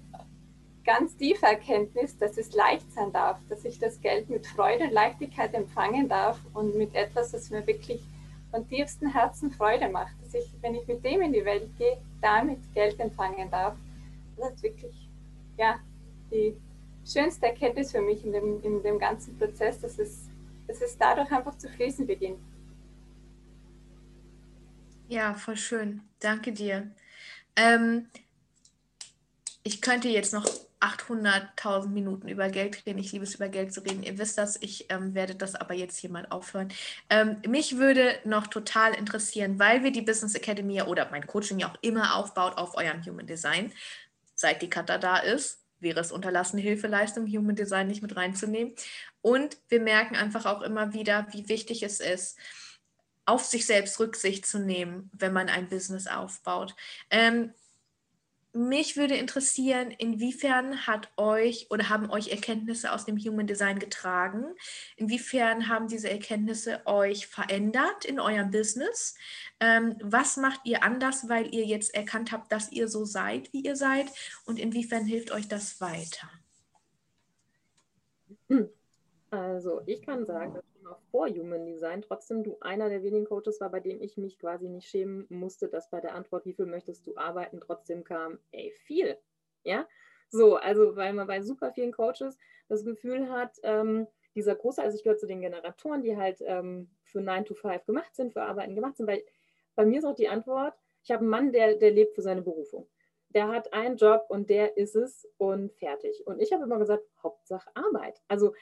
ganz 0.83 1.15
tiefe 1.15 1.45
Erkenntnis, 1.45 2.17
dass 2.17 2.37
es 2.37 2.53
leicht 2.53 2.91
sein 2.91 3.11
darf, 3.11 3.39
dass 3.49 3.63
ich 3.65 3.79
das 3.79 4.01
Geld 4.01 4.29
mit 4.29 4.45
Freude 4.45 4.85
und 4.85 4.91
Leichtigkeit 4.93 5.53
empfangen 5.53 6.09
darf 6.09 6.39
und 6.53 6.75
mit 6.75 6.93
etwas, 6.93 7.31
das 7.31 7.49
mir 7.49 7.65
wirklich 7.65 8.03
von 8.51 8.67
tiefstem 8.67 9.09
Herzen 9.09 9.51
Freude 9.51 9.89
macht, 9.89 10.13
dass 10.21 10.33
ich, 10.33 10.53
wenn 10.61 10.75
ich 10.75 10.85
mit 10.87 11.03
dem 11.03 11.21
in 11.21 11.33
die 11.33 11.45
Welt 11.45 11.69
gehe, 11.77 11.97
damit 12.21 12.59
Geld 12.73 12.99
empfangen 12.99 13.49
darf. 13.49 13.75
Das 14.37 14.53
ist 14.53 14.63
wirklich, 14.63 15.09
ja, 15.57 15.79
die 16.31 16.55
schönste 17.05 17.47
Erkenntnis 17.47 17.91
für 17.91 18.01
mich 18.01 18.23
in 18.25 18.31
dem, 18.31 18.61
in 18.63 18.81
dem 18.81 18.99
ganzen 18.99 19.37
Prozess, 19.37 19.79
dass 19.79 19.99
es, 19.99 20.29
dass 20.67 20.81
es 20.81 20.97
dadurch 20.97 21.31
einfach 21.31 21.57
zu 21.57 21.69
fließen 21.69 22.07
beginnt. 22.07 22.39
Ja, 25.09 25.33
voll 25.33 25.57
schön. 25.57 26.01
Danke 26.19 26.53
dir. 26.53 26.89
Ähm, 27.55 28.07
ich 29.63 29.81
könnte 29.81 30.07
jetzt 30.09 30.33
noch 30.33 30.45
800.000 30.79 31.87
Minuten 31.87 32.27
über 32.27 32.49
Geld 32.49 32.85
reden. 32.85 32.99
Ich 32.99 33.11
liebe 33.13 33.23
es, 33.23 33.35
über 33.35 33.47
Geld 33.47 33.73
zu 33.73 33.81
reden. 33.81 34.03
Ihr 34.03 34.17
wisst 34.17 34.37
das. 34.37 34.61
Ich 34.61 34.87
ähm, 34.89 35.13
werde 35.13 35.35
das 35.35 35.55
aber 35.55 35.73
jetzt 35.73 35.97
hier 35.97 36.09
mal 36.09 36.25
aufhören. 36.29 36.69
Ähm, 37.09 37.37
mich 37.47 37.77
würde 37.77 38.19
noch 38.25 38.47
total 38.47 38.93
interessieren, 38.93 39.59
weil 39.59 39.83
wir 39.83 39.91
die 39.91 40.01
Business 40.01 40.35
Academy 40.35 40.81
oder 40.81 41.09
mein 41.11 41.25
Coaching 41.25 41.59
ja 41.59 41.71
auch 41.71 41.77
immer 41.81 42.15
aufbaut 42.15 42.57
auf 42.57 42.75
eurem 42.75 43.05
Human 43.05 43.27
Design, 43.27 43.71
seit 44.35 44.61
die 44.61 44.69
Kata 44.69 44.97
da 44.97 45.17
ist 45.17 45.62
wäre 45.83 45.99
es 45.99 46.11
unterlassene 46.11 46.61
Hilfeleistung, 46.61 47.27
Human 47.27 47.55
Design 47.55 47.87
nicht 47.87 48.01
mit 48.01 48.15
reinzunehmen. 48.15 48.73
Und 49.21 49.57
wir 49.69 49.79
merken 49.79 50.15
einfach 50.15 50.45
auch 50.45 50.61
immer 50.61 50.93
wieder, 50.93 51.27
wie 51.31 51.49
wichtig 51.49 51.83
es 51.83 51.99
ist, 51.99 52.37
auf 53.25 53.45
sich 53.45 53.65
selbst 53.65 53.99
Rücksicht 53.99 54.45
zu 54.45 54.59
nehmen, 54.59 55.09
wenn 55.13 55.33
man 55.33 55.49
ein 55.49 55.69
Business 55.69 56.07
aufbaut. 56.07 56.75
Ähm, 57.09 57.53
mich 58.53 58.97
würde 58.97 59.15
interessieren, 59.15 59.91
inwiefern 59.91 60.85
hat 60.85 61.11
euch 61.17 61.67
oder 61.71 61.89
haben 61.89 62.09
euch 62.11 62.29
Erkenntnisse 62.29 62.93
aus 62.93 63.03
dem 63.03 63.17
Human 63.17 63.47
Design 63.47 63.79
getragen? 63.79 64.45
Inwiefern 64.95 65.67
haben 65.67 65.87
diese 65.87 66.09
Erkenntnisse 66.09 66.85
euch 66.85 67.27
verändert 67.27 68.05
in 68.05 68.19
eurem 68.19 68.51
Business? 68.51 69.15
Ähm, 69.59 69.95
was 70.01 70.37
macht 70.37 70.61
ihr 70.65 70.83
anders, 70.83 71.27
weil 71.29 71.53
ihr 71.53 71.65
jetzt 71.65 71.95
erkannt 71.95 72.31
habt, 72.31 72.51
dass 72.51 72.71
ihr 72.71 72.87
so 72.87 73.05
seid, 73.05 73.51
wie 73.53 73.61
ihr 73.61 73.75
seid? 73.75 74.07
Und 74.45 74.59
inwiefern 74.59 75.05
hilft 75.05 75.31
euch 75.31 75.47
das 75.47 75.81
weiter? 75.81 76.29
Also 79.31 79.81
ich 79.87 80.03
kann 80.03 80.25
sagen, 80.25 80.53
dass 80.53 80.63
auch 80.87 80.99
vor 81.11 81.27
Human 81.27 81.65
Design 81.65 82.01
trotzdem 82.01 82.43
du 82.43 82.57
einer 82.61 82.89
der 82.89 83.03
wenigen 83.03 83.25
Coaches 83.25 83.59
war, 83.61 83.69
bei 83.69 83.79
dem 83.79 84.01
ich 84.01 84.17
mich 84.17 84.39
quasi 84.39 84.69
nicht 84.69 84.87
schämen 84.87 85.25
musste, 85.29 85.69
dass 85.69 85.89
bei 85.89 86.01
der 86.01 86.15
Antwort, 86.15 86.45
wie 86.45 86.53
viel 86.53 86.65
möchtest 86.65 87.05
du 87.07 87.15
arbeiten, 87.17 87.59
trotzdem 87.59 88.03
kam, 88.03 88.39
ey, 88.51 88.71
viel. 88.85 89.17
Ja, 89.63 89.87
so, 90.29 90.55
also 90.55 90.95
weil 90.95 91.13
man 91.13 91.27
bei 91.27 91.41
super 91.41 91.71
vielen 91.71 91.91
Coaches 91.91 92.37
das 92.67 92.83
Gefühl 92.83 93.29
hat, 93.29 93.57
ähm, 93.63 94.07
dieser 94.35 94.55
große, 94.55 94.81
also 94.81 94.97
ich 94.97 95.03
gehöre 95.03 95.17
zu 95.17 95.27
den 95.27 95.41
Generatoren, 95.41 96.01
die 96.01 96.17
halt 96.17 96.39
ähm, 96.41 96.89
für 97.03 97.21
9 97.21 97.45
to 97.45 97.53
5 97.53 97.85
gemacht 97.85 98.15
sind, 98.15 98.33
für 98.33 98.41
Arbeiten 98.41 98.75
gemacht 98.75 98.97
sind, 98.97 99.07
weil 99.07 99.23
bei 99.75 99.85
mir 99.85 99.99
ist 99.99 100.05
auch 100.05 100.15
die 100.15 100.27
Antwort, 100.27 100.73
ich 101.03 101.11
habe 101.11 101.21
einen 101.21 101.29
Mann, 101.29 101.51
der, 101.51 101.75
der 101.75 101.91
lebt 101.91 102.15
für 102.15 102.21
seine 102.21 102.41
Berufung. 102.41 102.89
Der 103.29 103.47
hat 103.47 103.73
einen 103.73 103.97
Job 103.97 104.25
und 104.29 104.49
der 104.49 104.77
ist 104.77 104.95
es 104.95 105.27
und 105.37 105.73
fertig. 105.73 106.25
Und 106.25 106.39
ich 106.39 106.53
habe 106.53 106.63
immer 106.63 106.77
gesagt, 106.77 107.03
Hauptsache 107.21 107.69
Arbeit. 107.75 108.21
Also 108.27 108.53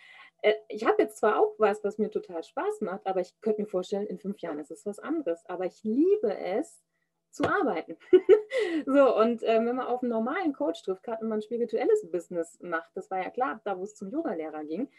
ich 0.69 0.85
habe 0.85 1.03
jetzt 1.03 1.17
zwar 1.17 1.39
auch 1.39 1.53
was, 1.57 1.83
was 1.83 1.97
mir 1.97 2.09
total 2.09 2.43
Spaß 2.43 2.81
macht, 2.81 3.05
aber 3.05 3.21
ich 3.21 3.39
könnte 3.41 3.61
mir 3.61 3.67
vorstellen, 3.67 4.07
in 4.07 4.19
fünf 4.19 4.39
Jahren 4.39 4.59
ist 4.59 4.71
es 4.71 4.85
was 4.85 4.99
anderes. 4.99 5.45
Aber 5.45 5.65
ich 5.65 5.83
liebe 5.83 6.35
es, 6.37 6.81
zu 7.31 7.45
arbeiten. 7.45 7.97
so, 8.85 9.17
und 9.17 9.41
äh, 9.43 9.65
wenn 9.65 9.75
man 9.75 9.87
auf 9.87 10.03
einen 10.03 10.11
normalen 10.11 10.53
Coach 10.53 10.83
trifft, 10.83 11.03
gerade 11.03 11.21
wenn 11.21 11.29
man 11.29 11.39
ein 11.39 11.43
spirituelles 11.43 12.09
Business 12.11 12.59
macht, 12.61 12.91
das 12.93 13.09
war 13.09 13.19
ja 13.19 13.29
klar, 13.29 13.61
da 13.63 13.77
wo 13.77 13.83
es 13.83 13.95
zum 13.95 14.09
Yogalehrer 14.09 14.65
ging, 14.65 14.89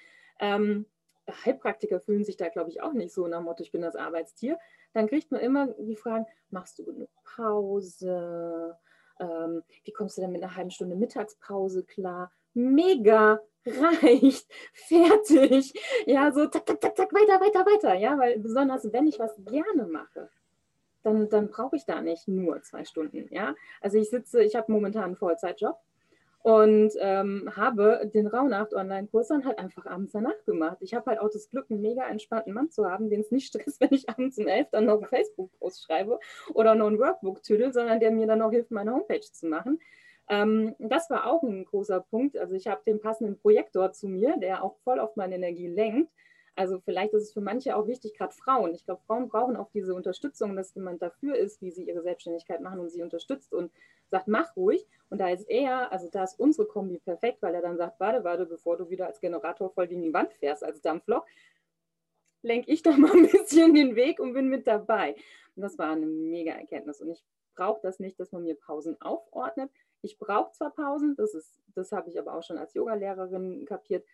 ähm, 0.41 0.87
Heilpraktiker 1.45 2.01
fühlen 2.01 2.25
sich 2.25 2.37
da, 2.37 2.49
glaube 2.49 2.71
ich, 2.71 2.83
auch 2.83 2.93
nicht 2.93 3.13
so 3.13 3.27
nach 3.29 3.39
dem 3.39 3.45
Motto, 3.45 3.63
ich 3.63 3.71
bin 3.71 3.83
das 3.83 3.95
Arbeitstier. 3.95 4.59
Dann 4.93 5.07
kriegt 5.07 5.31
man 5.31 5.41
immer 5.41 5.69
die 5.79 5.97
Fragen, 5.97 6.27
machst 6.51 6.79
du 6.79 6.85
genug 6.85 7.11
Pause? 7.23 8.77
Ähm, 9.21 9.63
wie 9.85 9.93
kommst 9.93 10.17
du 10.17 10.23
denn 10.23 10.33
mit 10.33 10.43
einer 10.43 10.57
halben 10.57 10.71
Stunde 10.71 10.97
Mittagspause 10.97 11.85
klar? 11.85 12.33
Mega, 12.55 13.41
reicht, 13.67 14.47
fertig. 14.73 15.73
Ja, 16.07 16.33
so 16.33 16.47
zack, 16.47 16.67
zack, 16.67 16.81
zack, 16.83 16.97
zack, 16.97 17.13
weiter, 17.13 17.41
weiter, 17.41 17.67
weiter. 17.67 17.95
Ja, 17.95 18.19
weil 18.19 18.39
besonders 18.39 18.93
wenn 18.93 19.07
ich 19.07 19.19
was 19.19 19.35
gerne 19.45 19.87
mache, 19.87 20.29
dann, 21.03 21.29
dann 21.29 21.49
brauche 21.49 21.77
ich 21.77 21.85
da 21.85 22.01
nicht 22.01 22.29
nur 22.29 22.63
zwei 22.63 22.85
Stunden. 22.85 23.29
Ja? 23.31 23.55
Also 23.81 23.99
ich 23.99 24.11
sitze, 24.11 24.43
ich 24.43 24.57
habe 24.57 24.71
momentan 24.71 25.05
einen 25.05 25.17
Vollzeitjob 25.17 25.77
und 26.43 26.93
ähm, 26.99 27.51
habe 27.55 28.11
den 28.13 28.27
Rauhnacht-Online-Kurs 28.27 29.29
dann 29.29 29.45
halt 29.45 29.59
einfach 29.59 29.87
abends 29.87 30.13
danach 30.13 30.45
gemacht. 30.45 30.79
Ich 30.81 30.93
habe 30.95 31.11
halt 31.11 31.21
auch 31.21 31.31
das 31.31 31.49
Glück, 31.51 31.67
einen 31.71 31.83
mega 31.83 32.07
entspannten 32.07 32.53
Mann 32.53 32.71
zu 32.71 32.91
haben, 32.91 33.11
den 33.11 33.21
es 33.21 33.31
nicht 33.31 33.47
stresst, 33.49 33.81
wenn 33.81 33.93
ich 33.93 34.09
abends 34.09 34.39
um 34.39 34.49
elf 34.49 34.69
dann 34.71 34.87
noch 34.87 34.99
einen 34.99 35.07
Facebook-Post 35.07 35.85
schreibe 35.85 36.19
oder 36.55 36.75
noch 36.75 36.89
ein 36.89 36.99
Workbook 36.99 37.43
tüdel, 37.43 37.73
sondern 37.73 38.01
der 38.01 38.11
mir 38.11 38.27
dann 38.27 38.43
auch 38.43 38.51
hilft, 38.51 38.71
meine 38.71 38.93
Homepage 38.93 39.21
zu 39.21 39.47
machen. 39.47 39.81
Ähm, 40.33 40.75
das 40.79 41.11
war 41.11 41.27
auch 41.27 41.43
ein 41.43 41.67
großer 41.67 42.01
Punkt. 42.01 42.39
Also 42.39 42.55
ich 42.55 42.67
habe 42.67 42.81
den 42.87 43.01
passenden 43.01 43.39
Projektor 43.39 43.93
zu 43.93 44.09
mir, 44.09 44.39
der 44.39 44.65
auch 44.65 44.79
voll 44.79 44.99
auf 44.99 45.15
meine 45.15 45.35
Energie 45.35 45.67
lenkt. 45.67 46.11
Also 46.55 46.81
vielleicht 46.81 47.13
ist 47.13 47.25
es 47.25 47.33
für 47.35 47.43
manche 47.43 47.77
auch 47.77 47.87
wichtig, 47.87 48.17
gerade 48.17 48.33
Frauen. 48.33 48.75
Ich 48.75 48.87
glaube, 48.87 49.03
Frauen 49.07 49.29
brauchen 49.29 49.57
auch 49.57 49.71
diese 49.73 49.95
Unterstützung, 49.95 50.57
dass 50.57 50.75
jemand 50.75 51.03
dafür 51.03 51.37
ist, 51.37 51.61
wie 51.61 51.71
sie 51.71 51.85
ihre 51.85 52.01
Selbstständigkeit 52.01 52.63
machen 52.63 52.81
und 52.81 52.89
sie 52.89 53.03
unterstützt 53.03 53.53
und 53.53 53.71
sagt, 54.11 54.27
mach 54.27 54.57
ruhig. 54.57 54.87
Und 55.11 55.19
da 55.19 55.29
ist 55.29 55.49
er, 55.51 55.93
also 55.93 56.09
da 56.11 56.25
ist 56.25 56.41
unsere 56.41 56.67
Kombi 56.67 56.99
perfekt, 56.99 57.43
weil 57.43 57.55
er 57.55 57.63
dann 57.63 57.77
sagt, 57.77 58.01
warte, 58.01 58.25
warte, 58.25 58.47
bevor 58.47 58.79
du 58.79 58.89
wieder 58.89 59.09
als 59.09 59.21
Generator 59.21 59.71
voll 59.71 59.87
gegen 59.87 60.03
die 60.03 60.15
Wand 60.15 60.33
fährst, 60.33 60.65
als 60.65 60.81
Dampflok, 60.81 61.27
lenke 62.41 62.71
ich 62.73 62.83
doch 62.83 62.97
mal 62.97 63.13
ein 63.13 63.29
bisschen 63.31 63.75
den 63.75 63.97
Weg 63.97 64.19
und 64.19 64.33
bin 64.33 64.49
mit 64.49 64.67
dabei. 64.67 65.15
Und 65.57 65.63
das 65.63 65.77
war 65.77 65.93
eine 65.93 66.07
mega 66.07 66.53
Erkenntnis. 66.53 67.03
Und 67.03 67.11
ich 67.11 67.23
brauche 67.55 67.83
das 67.83 67.99
nicht, 67.99 68.19
dass 68.19 68.33
man 68.33 68.45
mir 68.45 68.55
Pausen 68.55 68.99
aufordnet. 69.03 69.71
Ich 70.03 70.19
brauche 70.19 70.53
zwar 70.53 70.71
Pausen, 70.71 71.15
das, 71.17 71.33
das 71.75 71.93
habe 71.93 72.11
ich 72.11 72.19
aber 72.19 72.35
auch 72.35 72.43
schon 72.43 72.59
als 72.59 72.75
Yogalehrerin 72.75 73.65
kapiert, 73.65 74.05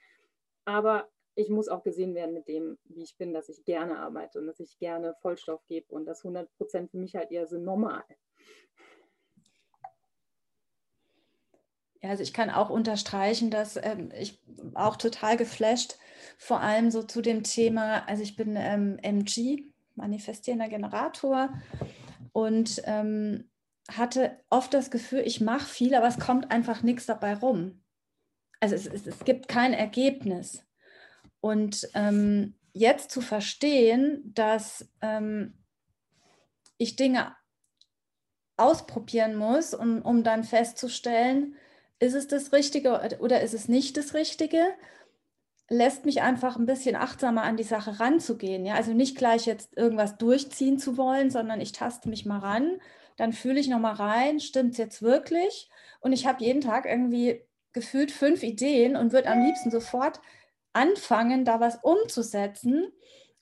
aber 0.65 1.09
ich 1.35 1.49
muss 1.49 1.69
auch 1.69 1.83
gesehen 1.83 2.15
werden 2.15 2.35
mit 2.35 2.49
dem, 2.49 2.79
wie 2.85 3.03
ich 3.03 3.17
bin, 3.17 3.33
dass 3.33 3.49
ich 3.49 3.65
gerne 3.65 3.99
arbeite 3.99 4.41
und 4.41 4.47
dass 4.47 4.61
ich 4.61 4.79
gerne 4.79 5.15
Vollstoff 5.23 5.65
gebe 5.67 5.95
und 5.95 6.05
das 6.05 6.25
100 6.25 6.53
Prozent 6.57 6.91
für 6.91 6.99
mich 6.99 7.15
halt 7.15 7.31
eher 7.31 7.47
so 7.47 7.59
normal. 7.59 8.05
Ja, 12.03 12.11
also 12.11 12.23
ich 12.23 12.33
kann 12.33 12.51
auch 12.51 12.71
unterstreichen, 12.71 13.51
dass 13.51 13.77
ähm, 13.77 14.11
ich 14.19 14.41
auch 14.75 14.97
total 14.97 15.37
geflasht, 15.37 15.99
vor 16.39 16.61
allem 16.61 16.91
so 16.91 17.03
zu 17.03 17.23
dem 17.23 17.43
Thema, 17.43 18.07
also 18.09 18.23
ich 18.23 18.37
bin 18.37 18.55
ähm, 18.57 18.99
MG, 19.03 19.65
manifestierender 19.97 20.69
Generator 20.69 21.51
und 22.33 22.83
ähm, 22.85 23.49
hatte 23.91 24.39
oft 24.51 24.75
das 24.75 24.91
Gefühl, 24.91 25.23
ich 25.25 25.41
mache 25.41 25.67
viel, 25.67 25.95
aber 25.95 26.07
es 26.07 26.19
kommt 26.19 26.51
einfach 26.51 26.83
nichts 26.83 27.07
dabei 27.07 27.35
rum. 27.35 27.83
Also 28.61 28.75
es, 28.75 28.87
es, 28.87 29.07
es 29.07 29.25
gibt 29.25 29.49
kein 29.49 29.73
Ergebnis. 29.73 30.67
Und 31.41 31.89
ähm, 31.95 32.55
jetzt 32.73 33.11
zu 33.11 33.21
verstehen, 33.21 34.33
dass 34.35 34.89
ähm, 35.01 35.55
ich 36.77 36.97
Dinge 36.97 37.35
ausprobieren 38.57 39.37
muss, 39.37 39.75
um, 39.75 40.03
um 40.03 40.25
dann 40.25 40.45
festzustellen, 40.45 41.57
ist 42.01 42.15
es 42.15 42.27
das 42.29 42.53
Richtige 42.53 43.19
oder 43.21 43.41
ist 43.41 43.55
es 43.55 43.69
nicht 43.69 43.97
das 43.97 44.15
Richtige, 44.15 44.65
lässt 45.69 46.07
mich 46.07 46.23
einfach 46.23 46.57
ein 46.57 46.67
bisschen 46.67 46.97
achtsamer 46.97 47.43
an 47.43 47.57
die 47.57 47.65
Sache 47.65 48.01
ranzugehen. 48.01 48.65
Ja? 48.65 48.75
Also 48.75 48.93
nicht 48.93 49.17
gleich 49.17 49.47
jetzt 49.47 49.77
irgendwas 49.77 50.17
durchziehen 50.17 50.79
zu 50.79 50.97
wollen, 50.97 51.31
sondern 51.31 51.61
ich 51.61 51.73
taste 51.73 52.09
mich 52.09 52.25
mal 52.25 52.39
ran, 52.39 52.81
dann 53.19 53.33
fühle 53.33 53.61
ich 53.61 53.69
nochmal 53.69 53.95
rein, 53.95 54.41
stimmt 54.41 54.73
es 54.73 54.79
jetzt 54.79 55.03
wirklich? 55.03 55.69
Und 56.01 56.13
ich 56.13 56.27
habe 56.27 56.43
jeden 56.43 56.63
Tag 56.63 56.87
irgendwie 56.87 57.43
gefühlt 57.73 58.11
fünf 58.11 58.43
Ideen 58.43 58.97
und 58.97 59.13
würde 59.13 59.29
am 59.29 59.45
liebsten 59.45 59.71
sofort 59.71 60.21
anfangen, 60.73 61.45
da 61.45 61.61
was 61.61 61.81
umzusetzen. 61.83 62.93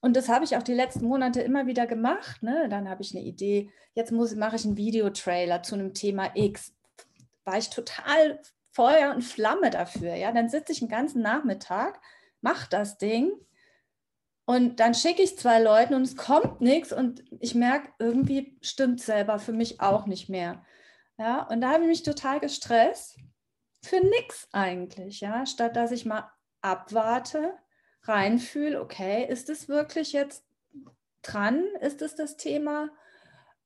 Und 0.01 0.17
das 0.17 0.29
habe 0.29 0.45
ich 0.45 0.57
auch 0.57 0.63
die 0.63 0.75
letzten 0.75 1.05
Monate 1.05 1.43
immer 1.43 1.67
wieder 1.67 1.87
gemacht. 1.87 2.43
Ne? 2.43 2.69
Dann 2.71 2.89
habe 2.89 3.03
ich 3.03 3.15
eine 3.15 3.25
Idee, 3.25 3.71
jetzt 3.95 4.13
muss, 4.13 4.35
mache 4.35 4.57
ich 4.57 4.65
einen 4.65 4.77
Videotrailer 4.79 5.63
zu 5.63 5.75
einem 5.75 5.93
Thema 5.93 6.31
X. 6.35 6.75
War 7.45 7.59
ich 7.59 7.69
total 7.69 8.41
Feuer 8.71 9.15
und 9.15 9.23
Flamme 9.23 9.69
dafür. 9.69 10.15
Ja? 10.15 10.33
Dann 10.33 10.49
sitze 10.49 10.73
ich 10.73 10.81
einen 10.81 10.91
ganzen 10.91 11.21
Nachmittag, 11.21 12.01
mache 12.41 12.67
das 12.71 12.97
Ding 12.97 13.31
und 14.47 14.79
dann 14.79 14.95
schicke 14.95 15.23
ich 15.23 15.37
zwei 15.37 15.61
Leuten 15.61 15.95
und 15.95 16.03
es 16.03 16.17
kommt 16.17 16.61
nichts 16.61 16.93
und 16.93 17.25
ich 17.41 17.57
merke, 17.57 17.91
irgendwie 17.99 18.57
stimmt 18.63 19.01
selber 19.01 19.41
für 19.41 19.53
mich 19.53 19.81
auch 19.81 20.07
nicht 20.07 20.29
mehr. 20.29 20.65
Ja, 21.19 21.43
und 21.49 21.61
da 21.61 21.73
habe 21.73 21.83
ich 21.83 21.89
mich 21.89 22.03
total 22.05 22.39
gestresst. 22.39 23.19
Für 23.83 24.01
nichts 24.01 24.49
eigentlich, 24.53 25.21
ja, 25.21 25.47
statt 25.47 25.75
dass 25.77 25.91
ich 25.91 26.07
mal 26.07 26.31
abwarte, 26.61 27.55
reinfühle, 28.03 28.81
okay, 28.81 29.27
ist 29.29 29.51
es 29.51 29.69
wirklich 29.69 30.13
jetzt 30.13 30.45
dran? 31.23 31.65
Ist 31.81 32.01
es 32.01 32.15
das 32.15 32.37
Thema? 32.37 32.91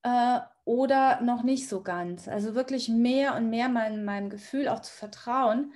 Äh, 0.03 0.41
oder 0.65 1.21
noch 1.21 1.43
nicht 1.43 1.69
so 1.69 1.83
ganz? 1.83 2.27
Also 2.27 2.55
wirklich 2.55 2.89
mehr 2.89 3.35
und 3.37 3.51
mehr 3.51 3.69
mein, 3.69 4.05
meinem 4.05 4.31
Gefühl 4.31 4.69
auch 4.69 4.81
zu 4.81 4.93
vertrauen. 4.93 5.75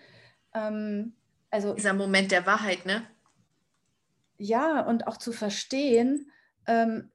Ähm, 0.54 1.14
also, 1.50 1.74
Dieser 1.74 1.92
Moment 1.92 2.32
der 2.32 2.46
Wahrheit, 2.46 2.86
ne? 2.86 3.02
Ja, 4.44 4.80
und 4.82 5.06
auch 5.06 5.16
zu 5.16 5.32
verstehen, 5.32 6.30
ähm, 6.66 7.10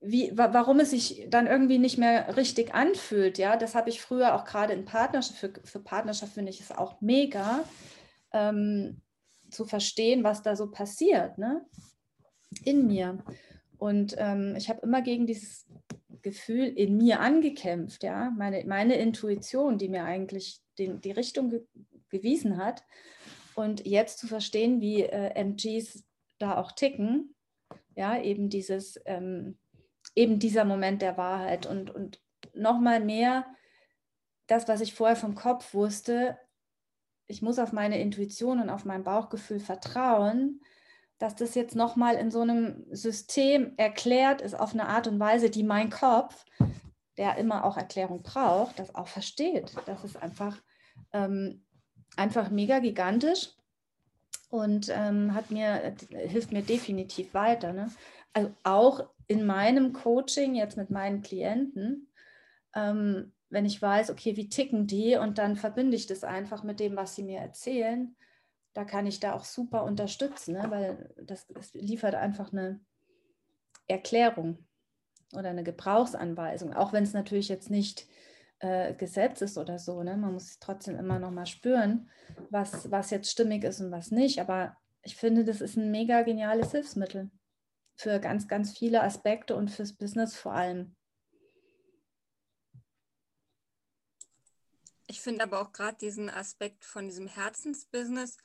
wie, 0.00 0.32
warum 0.34 0.80
es 0.80 0.90
sich 0.90 1.28
dann 1.30 1.46
irgendwie 1.46 1.78
nicht 1.78 1.98
mehr 1.98 2.36
richtig 2.36 2.74
anfühlt. 2.74 3.38
Ja, 3.38 3.56
das 3.56 3.76
habe 3.76 3.88
ich 3.88 4.00
früher 4.00 4.34
auch 4.34 4.44
gerade 4.44 4.72
in 4.72 4.84
Partnerschaft, 4.84 5.38
für, 5.38 5.52
für 5.62 5.78
Partnerschaft 5.78 6.32
finde 6.32 6.50
ich 6.50 6.60
es 6.60 6.72
auch 6.72 7.00
mega, 7.00 7.62
ähm, 8.32 9.00
zu 9.50 9.64
verstehen, 9.64 10.24
was 10.24 10.42
da 10.42 10.56
so 10.56 10.68
passiert 10.68 11.38
ne? 11.38 11.64
in 12.64 12.88
mir. 12.88 13.22
Und 13.78 14.16
ähm, 14.18 14.56
ich 14.56 14.68
habe 14.68 14.80
immer 14.82 15.00
gegen 15.00 15.28
dieses 15.28 15.66
Gefühl 16.22 16.66
in 16.66 16.96
mir 16.96 17.20
angekämpft, 17.20 18.02
ja, 18.02 18.32
meine, 18.36 18.64
meine 18.64 18.96
Intuition, 18.96 19.78
die 19.78 19.88
mir 19.88 20.04
eigentlich 20.04 20.60
den, 20.78 21.00
die 21.00 21.12
Richtung 21.12 21.50
ge 21.50 21.62
gewiesen 22.08 22.58
hat. 22.58 22.84
Und 23.54 23.86
jetzt 23.86 24.18
zu 24.18 24.26
verstehen, 24.26 24.80
wie 24.80 25.02
äh, 25.02 25.34
MGs 25.34 26.04
da 26.38 26.56
auch 26.56 26.72
ticken, 26.72 27.34
ja, 27.94 28.20
eben 28.20 28.48
dieses, 28.48 29.00
ähm, 29.04 29.58
eben 30.14 30.38
dieser 30.38 30.64
Moment 30.64 31.02
der 31.02 31.16
Wahrheit 31.16 31.66
und, 31.66 31.90
und 31.90 32.20
nochmal 32.54 33.00
mehr 33.00 33.46
das, 34.46 34.68
was 34.68 34.80
ich 34.80 34.94
vorher 34.94 35.16
vom 35.16 35.34
Kopf 35.34 35.72
wusste, 35.74 36.38
ich 37.26 37.40
muss 37.40 37.58
auf 37.58 37.72
meine 37.72 38.00
Intuition 38.00 38.60
und 38.60 38.68
auf 38.68 38.84
mein 38.84 39.04
Bauchgefühl 39.04 39.60
vertrauen, 39.60 40.60
dass 41.18 41.36
das 41.36 41.54
jetzt 41.54 41.76
nochmal 41.76 42.16
in 42.16 42.30
so 42.30 42.40
einem 42.40 42.84
System 42.90 43.72
erklärt 43.76 44.40
ist, 44.40 44.54
auf 44.54 44.74
eine 44.74 44.88
Art 44.88 45.06
und 45.06 45.18
Weise, 45.20 45.48
die 45.48 45.62
mein 45.62 45.88
Kopf, 45.88 46.44
der 47.16 47.36
immer 47.36 47.64
auch 47.64 47.76
Erklärung 47.76 48.22
braucht, 48.22 48.78
das 48.78 48.94
auch 48.94 49.06
versteht. 49.06 49.74
Das 49.86 50.04
ist 50.04 50.16
einfach, 50.16 50.60
ähm, 51.12 51.64
einfach 52.16 52.50
mega 52.50 52.78
gigantisch 52.78 53.50
und 54.50 54.88
ähm, 54.90 55.34
hat 55.34 55.50
mir, 55.50 55.94
hilft 56.10 56.52
mir 56.52 56.62
definitiv 56.62 57.32
weiter. 57.34 57.72
Ne? 57.72 57.90
Also 58.32 58.50
auch 58.64 59.08
in 59.26 59.46
meinem 59.46 59.92
Coaching 59.92 60.54
jetzt 60.54 60.76
mit 60.76 60.90
meinen 60.90 61.22
Klienten, 61.22 62.08
ähm, 62.74 63.32
wenn 63.50 63.66
ich 63.66 63.80
weiß, 63.80 64.10
okay, 64.10 64.36
wie 64.36 64.48
ticken 64.48 64.86
die 64.86 65.16
und 65.16 65.38
dann 65.38 65.56
verbinde 65.56 65.96
ich 65.96 66.06
das 66.06 66.24
einfach 66.24 66.62
mit 66.62 66.80
dem, 66.80 66.96
was 66.96 67.14
sie 67.14 67.22
mir 67.22 67.38
erzählen, 67.38 68.14
da 68.72 68.84
kann 68.84 69.06
ich 69.06 69.20
da 69.20 69.34
auch 69.34 69.44
super 69.44 69.84
unterstützen, 69.84 70.54
ne? 70.54 70.66
weil 70.70 71.14
das, 71.22 71.46
das 71.48 71.74
liefert 71.74 72.14
einfach 72.14 72.52
eine 72.52 72.80
Erklärung 73.88 74.58
oder 75.34 75.50
eine 75.50 75.64
Gebrauchsanweisung, 75.64 76.72
auch 76.72 76.92
wenn 76.92 77.04
es 77.04 77.12
natürlich 77.12 77.48
jetzt 77.48 77.70
nicht 77.70 78.06
äh, 78.62 78.94
Gesetz 78.94 79.40
ist 79.42 79.58
oder 79.58 79.78
so. 79.78 80.02
Ne? 80.02 80.16
Man 80.16 80.34
muss 80.34 80.58
trotzdem 80.60 80.96
immer 80.96 81.18
noch 81.18 81.32
mal 81.32 81.46
spüren, 81.46 82.08
was, 82.48 82.90
was 82.90 83.10
jetzt 83.10 83.30
stimmig 83.30 83.64
ist 83.64 83.80
und 83.80 83.90
was 83.90 84.12
nicht. 84.12 84.40
Aber 84.40 84.76
ich 85.02 85.16
finde, 85.16 85.44
das 85.44 85.60
ist 85.60 85.76
ein 85.76 85.90
mega 85.90 86.22
geniales 86.22 86.70
Hilfsmittel 86.70 87.30
für 87.96 88.20
ganz, 88.20 88.46
ganz 88.46 88.76
viele 88.78 89.02
Aspekte 89.02 89.56
und 89.56 89.70
fürs 89.70 89.92
Business 89.92 90.36
vor 90.36 90.54
allem. 90.54 90.94
Ich 95.08 95.20
finde 95.20 95.42
aber 95.42 95.60
auch 95.60 95.72
gerade 95.72 95.98
diesen 95.98 96.30
Aspekt 96.30 96.84
von 96.84 97.06
diesem 97.06 97.26
Herzensbusiness 97.26 98.38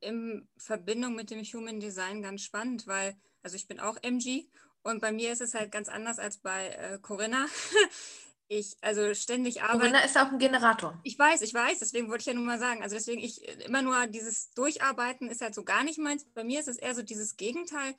in 0.00 0.48
Verbindung 0.56 1.16
mit 1.16 1.30
dem 1.30 1.42
Human 1.42 1.80
Design 1.80 2.22
ganz 2.22 2.42
spannend, 2.42 2.86
weil, 2.86 3.16
also 3.42 3.56
ich 3.56 3.66
bin 3.66 3.80
auch 3.80 3.98
MG 4.02 4.48
und 4.82 5.00
bei 5.00 5.12
mir 5.12 5.32
ist 5.32 5.40
es 5.40 5.54
halt 5.54 5.72
ganz 5.72 5.88
anders 5.88 6.18
als 6.18 6.38
bei 6.38 6.68
äh, 6.68 6.98
Corinna. 7.00 7.46
ich 8.48 8.76
also 8.80 9.14
ständig 9.14 9.62
arbeite. 9.62 9.78
Corinna 9.78 10.00
ist 10.00 10.16
auch 10.16 10.30
ein 10.30 10.38
Generator. 10.38 10.98
Ich 11.04 11.18
weiß, 11.18 11.42
ich 11.42 11.54
weiß, 11.54 11.78
deswegen 11.78 12.08
wollte 12.08 12.22
ich 12.22 12.26
ja 12.26 12.34
nur 12.34 12.44
mal 12.44 12.58
sagen. 12.58 12.82
Also 12.82 12.94
deswegen, 12.94 13.22
ich 13.22 13.46
immer 13.64 13.82
nur 13.82 14.06
dieses 14.06 14.50
Durcharbeiten 14.50 15.28
ist 15.28 15.40
halt 15.40 15.54
so 15.54 15.64
gar 15.64 15.84
nicht 15.84 15.98
meins. 15.98 16.24
Bei 16.34 16.44
mir 16.44 16.60
ist 16.60 16.68
es 16.68 16.76
eher 16.76 16.94
so 16.94 17.02
dieses 17.02 17.36
Gegenteil. 17.36 17.94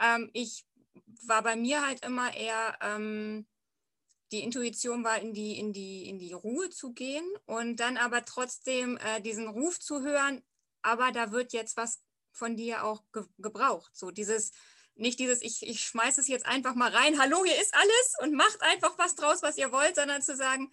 Ähm, 0.00 0.30
ich 0.32 0.64
war 1.26 1.42
bei 1.42 1.56
mir 1.56 1.84
halt 1.84 2.04
immer 2.04 2.34
eher 2.34 2.78
ähm, 2.80 3.46
die 4.32 4.42
Intuition 4.42 5.04
war, 5.04 5.20
in 5.20 5.34
die, 5.34 5.58
in 5.58 5.72
die, 5.72 6.08
in 6.08 6.18
die 6.18 6.32
Ruhe 6.32 6.70
zu 6.70 6.92
gehen 6.92 7.24
und 7.46 7.76
dann 7.80 7.96
aber 7.96 8.24
trotzdem 8.24 8.96
äh, 8.98 9.20
diesen 9.20 9.48
Ruf 9.48 9.78
zu 9.78 10.02
hören, 10.02 10.42
aber 10.82 11.12
da 11.12 11.32
wird 11.32 11.52
jetzt 11.52 11.76
was 11.76 12.02
von 12.32 12.56
dir 12.56 12.84
auch 12.84 13.02
ge 13.12 13.24
gebraucht. 13.38 13.90
So 13.94 14.10
dieses, 14.10 14.52
nicht 14.96 15.18
dieses, 15.18 15.42
ich, 15.42 15.62
ich 15.62 15.80
schmeiße 15.80 16.20
es 16.20 16.28
jetzt 16.28 16.46
einfach 16.46 16.74
mal 16.74 16.90
rein, 16.90 17.18
hallo, 17.20 17.44
hier 17.44 17.60
ist 17.60 17.74
alles 17.74 18.14
und 18.22 18.34
macht 18.34 18.60
einfach 18.62 18.98
was 18.98 19.14
draus, 19.14 19.42
was 19.42 19.58
ihr 19.58 19.72
wollt, 19.72 19.96
sondern 19.96 20.22
zu 20.22 20.36
sagen, 20.36 20.70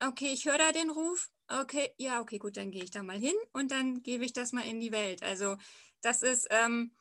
okay, 0.00 0.32
ich 0.32 0.44
höre 0.46 0.58
da 0.58 0.72
den 0.72 0.90
Ruf, 0.90 1.30
okay, 1.48 1.92
ja, 1.96 2.20
okay, 2.20 2.38
gut, 2.38 2.56
dann 2.56 2.70
gehe 2.70 2.84
ich 2.84 2.90
da 2.90 3.02
mal 3.02 3.18
hin 3.18 3.34
und 3.52 3.70
dann 3.70 4.02
gebe 4.02 4.24
ich 4.24 4.32
das 4.32 4.52
mal 4.52 4.64
in 4.64 4.80
die 4.80 4.92
Welt. 4.92 5.22
Also 5.22 5.56
das 6.00 6.22
ist, 6.22 6.46
ähm, 6.50 6.92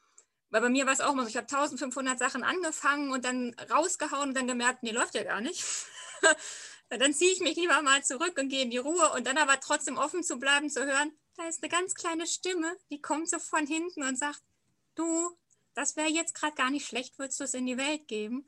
weil 0.50 0.62
bei 0.62 0.70
mir 0.70 0.86
war 0.86 0.94
es 0.94 1.02
auch 1.02 1.14
mal 1.14 1.24
so, 1.24 1.30
ich 1.30 1.38
habe 1.38 1.48
1500 1.48 2.18
Sachen 2.18 2.44
angefangen 2.44 3.12
und 3.12 3.26
dann 3.26 3.56
rausgehauen 3.70 4.30
und 4.30 4.36
dann 4.36 4.48
gemerkt, 4.48 4.84
nee, 4.84 4.92
läuft 4.92 5.16
ja 5.16 5.24
gar 5.24 5.42
nicht. 5.42 5.64
dann 6.90 7.14
ziehe 7.14 7.32
ich 7.32 7.42
mich 7.42 7.56
lieber 7.56 7.82
mal 7.82 8.04
zurück 8.04 8.38
und 8.40 8.50
gehe 8.50 8.64
in 8.64 8.72
die 8.72 8.78
Ruhe 8.78 9.12
und 9.14 9.28
dann 9.28 9.38
aber 9.38 9.60
trotzdem 9.60 9.98
offen 9.98 10.24
zu 10.24 10.38
bleiben, 10.40 10.70
zu 10.70 10.86
hören, 10.86 11.12
da 11.36 11.48
ist 11.48 11.62
eine 11.62 11.70
ganz 11.70 11.96
kleine 11.96 12.26
Stimme, 12.28 12.76
die 12.90 13.02
kommt 13.02 13.30
so 13.30 13.40
von 13.40 13.68
hinten 13.68 14.04
und 14.04 14.18
sagt, 14.18 14.42
du, 14.96 15.38
das 15.76 15.96
wäre 15.96 16.10
jetzt 16.10 16.34
gerade 16.34 16.56
gar 16.56 16.72
nicht 16.72 16.88
schlecht, 16.88 17.20
würdest 17.20 17.40
du 17.40 17.44
es 17.44 17.54
in 17.54 17.66
die 17.66 17.78
Welt 17.78 18.08
geben? 18.08 18.48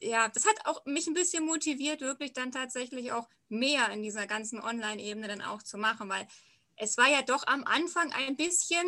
Ja, 0.00 0.28
das 0.28 0.46
hat 0.46 0.64
auch 0.64 0.84
mich 0.86 1.06
ein 1.06 1.14
bisschen 1.14 1.44
motiviert, 1.44 2.00
wirklich 2.00 2.32
dann 2.32 2.52
tatsächlich 2.52 3.12
auch 3.12 3.28
mehr 3.48 3.90
in 3.90 4.02
dieser 4.02 4.26
ganzen 4.26 4.60
Online-Ebene 4.60 5.28
dann 5.28 5.42
auch 5.42 5.62
zu 5.62 5.76
machen, 5.76 6.08
weil 6.08 6.26
es 6.76 6.96
war 6.96 7.08
ja 7.08 7.22
doch 7.22 7.46
am 7.46 7.64
Anfang 7.64 8.12
ein 8.12 8.36
bisschen 8.36 8.86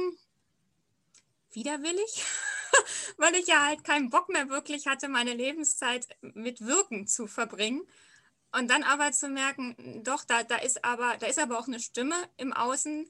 widerwillig, 1.53 2.25
weil 3.17 3.35
ich 3.35 3.49
ja 3.49 3.67
halt 3.67 3.83
keinen 3.83 4.11
Bock 4.11 4.29
mehr 4.29 4.49
wirklich 4.49 4.87
hatte, 4.87 5.09
meine 5.09 5.35
Lebenszeit 5.35 6.07
mit 6.21 6.65
Wirken 6.65 7.09
zu 7.09 7.27
verbringen. 7.27 7.83
Und 8.53 8.69
dann 8.69 8.83
aber 8.83 9.13
zu 9.13 9.29
merken, 9.29 10.03
doch, 10.03 10.25
da, 10.25 10.43
da, 10.43 10.57
ist 10.57 10.85
aber, 10.85 11.17
da 11.19 11.27
ist 11.27 11.39
aber 11.39 11.59
auch 11.59 11.69
eine 11.69 11.79
Stimme 11.79 12.17
im 12.37 12.53
Außen, 12.53 13.09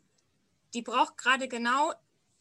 die 0.75 0.83
braucht 0.83 1.17
gerade 1.17 1.49
genau 1.49 1.95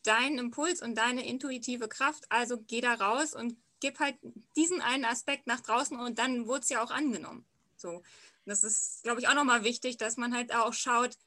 deinen 0.03 0.37
Impuls 0.37 0.81
und 0.81 0.95
deine 0.95 1.25
intuitive 1.27 1.87
Kraft. 1.87 2.25
Also 2.29 2.59
geh 2.59 2.81
da 2.81 2.93
raus 2.93 3.33
und 3.35 3.57
gib 3.79 3.99
halt 3.99 4.17
diesen 4.55 4.81
einen 4.81 5.05
Aspekt 5.05 5.47
nach 5.47 5.61
draußen 5.61 5.97
und 5.99 6.19
dann 6.19 6.47
wurde 6.47 6.61
es 6.61 6.69
ja 6.69 6.83
auch 6.83 6.91
angenommen. 6.91 7.45
So, 7.75 8.03
das 8.45 8.63
ist, 8.63 9.03
glaube 9.03 9.21
ich, 9.21 9.27
auch 9.27 9.35
nochmal 9.35 9.63
wichtig, 9.63 9.97
dass 9.97 10.17
man 10.17 10.35
halt 10.35 10.53
auch 10.53 10.73
schaut, 10.73 11.17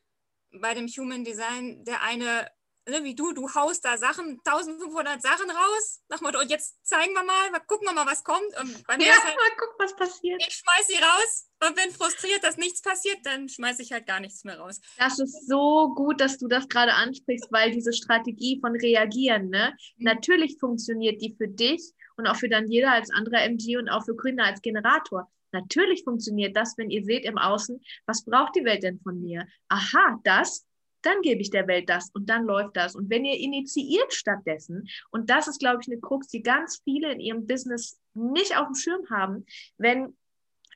bei 0.52 0.74
dem 0.74 0.86
Human 0.86 1.24
Design, 1.24 1.84
der 1.84 2.02
eine 2.02 2.50
ne, 2.88 3.04
wie 3.04 3.14
du, 3.14 3.32
du 3.32 3.48
haust 3.54 3.84
da 3.84 3.96
Sachen, 3.96 4.40
1500 4.44 5.22
Sachen 5.22 5.50
raus, 5.50 6.02
nach 6.08 6.20
Motto, 6.20 6.40
und 6.40 6.50
jetzt 6.50 6.84
zeigen 6.86 7.12
wir 7.12 7.24
mal, 7.24 7.60
gucken 7.66 7.86
wir 7.86 7.94
mal, 7.94 8.06
was 8.06 8.24
kommt. 8.24 8.48
Und 8.60 8.86
bei 8.86 8.96
mir 8.96 9.06
ja, 9.06 9.12
halt, 9.12 9.36
mal 9.36 9.56
gucken, 9.56 9.76
was 9.78 9.96
passiert. 9.96 10.42
Ich 10.46 10.54
schmeiß 10.54 10.86
sie 10.86 11.02
raus 11.02 11.48
und 11.66 11.76
bin 11.76 11.90
frustriert, 11.92 12.42
dass 12.42 12.56
nichts 12.56 12.82
passiert, 12.82 13.18
dann 13.24 13.48
schmeiße 13.48 13.82
ich 13.82 13.92
halt 13.92 14.06
gar 14.06 14.20
nichts 14.20 14.44
mehr 14.44 14.58
raus. 14.58 14.80
Das 14.98 15.18
ist 15.18 15.46
so 15.46 15.92
gut, 15.94 16.20
dass 16.20 16.38
du 16.38 16.48
das 16.48 16.68
gerade 16.68 16.94
ansprichst, 16.94 17.48
weil 17.50 17.70
diese 17.70 17.92
Strategie 17.92 18.58
von 18.60 18.72
reagieren, 18.72 19.50
ne, 19.50 19.76
mhm. 19.96 20.04
natürlich 20.04 20.58
funktioniert 20.58 21.20
die 21.22 21.34
für 21.36 21.48
dich 21.48 21.92
und 22.16 22.26
auch 22.26 22.36
für 22.36 22.48
dann 22.48 22.70
jeder 22.70 22.92
als 22.92 23.10
anderer 23.10 23.42
MG 23.42 23.76
und 23.76 23.88
auch 23.88 24.04
für 24.04 24.16
Gründer 24.16 24.44
als 24.44 24.60
Generator. 24.60 25.30
Natürlich 25.52 26.02
funktioniert 26.04 26.56
das, 26.56 26.76
wenn 26.78 26.90
ihr 26.90 27.04
seht 27.04 27.24
im 27.24 27.36
Außen, 27.36 27.80
was 28.06 28.24
braucht 28.24 28.56
die 28.56 28.64
Welt 28.64 28.82
denn 28.82 29.00
von 29.00 29.20
mir? 29.20 29.46
Aha, 29.68 30.18
das, 30.24 30.66
dann 31.02 31.20
gebe 31.22 31.40
ich 31.40 31.50
der 31.50 31.66
Welt 31.66 31.88
das 31.88 32.10
und 32.14 32.28
dann 32.28 32.44
läuft 32.44 32.76
das. 32.76 32.94
Und 32.94 33.10
wenn 33.10 33.24
ihr 33.24 33.38
initiiert 33.38 34.12
stattdessen, 34.12 34.88
und 35.10 35.30
das 35.30 35.48
ist, 35.48 35.60
glaube 35.60 35.78
ich, 35.82 35.88
eine 35.88 36.00
Krux, 36.00 36.28
die 36.28 36.42
ganz 36.42 36.80
viele 36.84 37.12
in 37.12 37.20
ihrem 37.20 37.46
Business 37.46 37.98
nicht 38.14 38.56
auf 38.56 38.66
dem 38.66 38.74
Schirm 38.74 39.10
haben, 39.10 39.46
wenn 39.78 40.16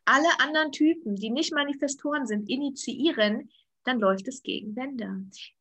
alle 0.04 0.28
anderen 0.38 0.72
Typen, 0.72 1.16
die 1.16 1.30
nicht 1.30 1.52
Manifestoren 1.52 2.26
sind, 2.26 2.48
initiieren, 2.48 3.50
dann 3.84 4.00
läuft 4.00 4.26
es 4.28 4.42
gegen 4.42 4.74
Wände. 4.76 5.08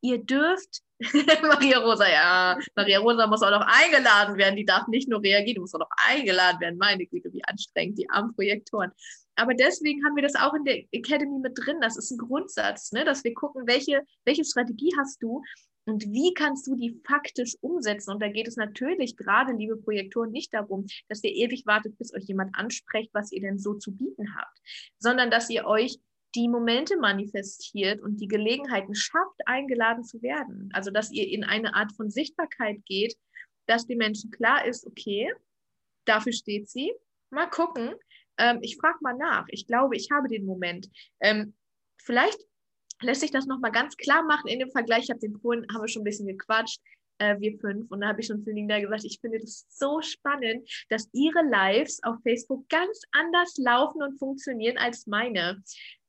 Ihr 0.02 0.18
dürft, 0.24 0.82
Maria 1.42 1.80
Rosa, 1.80 2.10
ja, 2.10 2.58
Maria 2.76 3.00
Rosa 3.00 3.28
muss 3.28 3.44
auch 3.44 3.52
noch 3.52 3.66
eingeladen 3.68 4.38
werden, 4.38 4.56
die 4.56 4.66
darf 4.66 4.88
nicht 4.88 5.08
nur 5.08 5.22
reagieren, 5.22 5.56
die 5.56 5.60
muss 5.60 5.76
auch 5.76 5.80
noch 5.80 5.90
eingeladen 6.08 6.60
werden. 6.60 6.78
Meine 6.78 7.06
Güte, 7.06 7.32
wie 7.34 7.44
anstrengend, 7.46 8.00
die 8.00 8.10
armen 8.10 8.34
Projektoren 8.34 8.92
aber 9.36 9.54
deswegen 9.54 10.06
haben 10.06 10.16
wir 10.16 10.24
das 10.24 10.36
auch 10.36 10.54
in 10.54 10.64
der 10.64 10.84
Academy 10.92 11.40
mit 11.40 11.54
drin. 11.56 11.82
Das 11.82 11.98
ist 11.98 12.12
ein 12.12 12.18
Grundsatz, 12.18 12.92
ne? 12.92 13.04
dass 13.06 13.24
wir 13.24 13.34
gucken, 13.34 13.68
welche, 13.68 14.02
welche 14.24 14.46
Strategie 14.46 14.94
hast 14.98 15.22
du 15.22 15.42
und 15.86 16.04
wie 16.06 16.34
kannst 16.34 16.68
du 16.68 16.76
die 16.76 17.00
faktisch 17.06 17.56
umsetzen. 17.62 18.12
Und 18.12 18.22
da 18.22 18.30
geht 18.30 18.48
es 18.48 18.56
natürlich 18.56 19.18
gerade, 19.18 19.54
liebe 19.54 19.78
Projektoren, 19.78 20.32
nicht 20.32 20.54
darum, 20.54 20.86
dass 21.10 21.24
ihr 21.24 21.32
ewig 21.32 21.66
wartet, 21.66 21.98
bis 21.98 22.14
euch 22.14 22.24
jemand 22.26 22.56
anspricht, 22.56 23.12
was 23.14 23.32
ihr 23.32 23.42
denn 23.42 23.60
so 23.60 23.76
zu 23.76 23.96
bieten 23.96 24.36
habt, 24.36 24.58
sondern 25.00 25.30
dass 25.30 25.50
ihr 25.50 25.66
euch 25.66 26.00
die 26.34 26.50
Momente 26.50 26.98
manifestiert 26.98 28.02
und 28.02 28.18
die 28.18 28.28
Gelegenheiten 28.28 28.94
schafft, 28.94 29.40
eingeladen 29.46 30.04
zu 30.04 30.22
werden. 30.22 30.70
Also 30.74 30.92
dass 30.92 31.12
ihr 31.12 31.28
in 31.30 31.44
eine 31.44 31.76
Art 31.76 31.94
von 31.94 32.10
Sichtbarkeit 32.10 32.84
geht, 32.86 33.16
dass 33.68 33.88
den 33.88 34.00
Menschen 34.00 34.32
klar 34.32 34.66
ist, 34.66 34.86
okay, 34.86 35.32
dafür 36.06 36.34
steht 36.34 36.70
sie. 36.70 36.94
Mal 37.30 37.50
gucken, 37.50 37.96
ähm, 38.38 38.60
ich 38.62 38.78
frage 38.78 38.98
mal 39.02 39.16
nach. 39.16 39.46
Ich 39.50 39.68
glaube, 39.68 39.96
ich 39.96 40.10
habe 40.12 40.28
den 40.28 40.46
Moment. 40.46 40.90
Ähm, 41.22 41.54
vielleicht 42.02 42.40
lässt 43.02 43.22
sich 43.22 43.32
das 43.32 43.46
nochmal 43.46 43.72
ganz 43.72 43.98
klar 43.98 44.24
machen 44.24 44.48
in 44.48 44.60
dem 44.60 44.72
Vergleich. 44.72 45.06
Ich 45.06 45.10
habe 45.10 45.20
den 45.20 45.38
vorhin, 45.40 45.66
haben 45.74 45.82
wir 45.82 45.88
schon 45.88 46.02
ein 46.02 46.06
bisschen 46.06 46.28
gequatscht, 46.28 46.80
äh, 47.18 47.40
wir 47.40 47.58
fünf. 47.60 47.90
Und 47.92 48.02
da 48.02 48.08
habe 48.08 48.22
ich 48.22 48.28
schon 48.28 48.44
zu 48.44 48.52
Nina 48.52 48.80
gesagt, 48.80 49.04
ich 49.04 49.20
finde 49.20 49.40
das 49.40 49.66
so 49.70 50.02
spannend, 50.02 50.70
dass 50.90 51.10
ihre 51.14 51.44
Lives 51.50 52.02
auf 52.04 52.18
Facebook 52.24 52.68
ganz 52.70 53.02
anders 53.12 53.58
laufen 53.58 54.02
und 54.02 54.18
funktionieren 54.18 54.78
als 54.78 55.08
meine. 55.08 55.62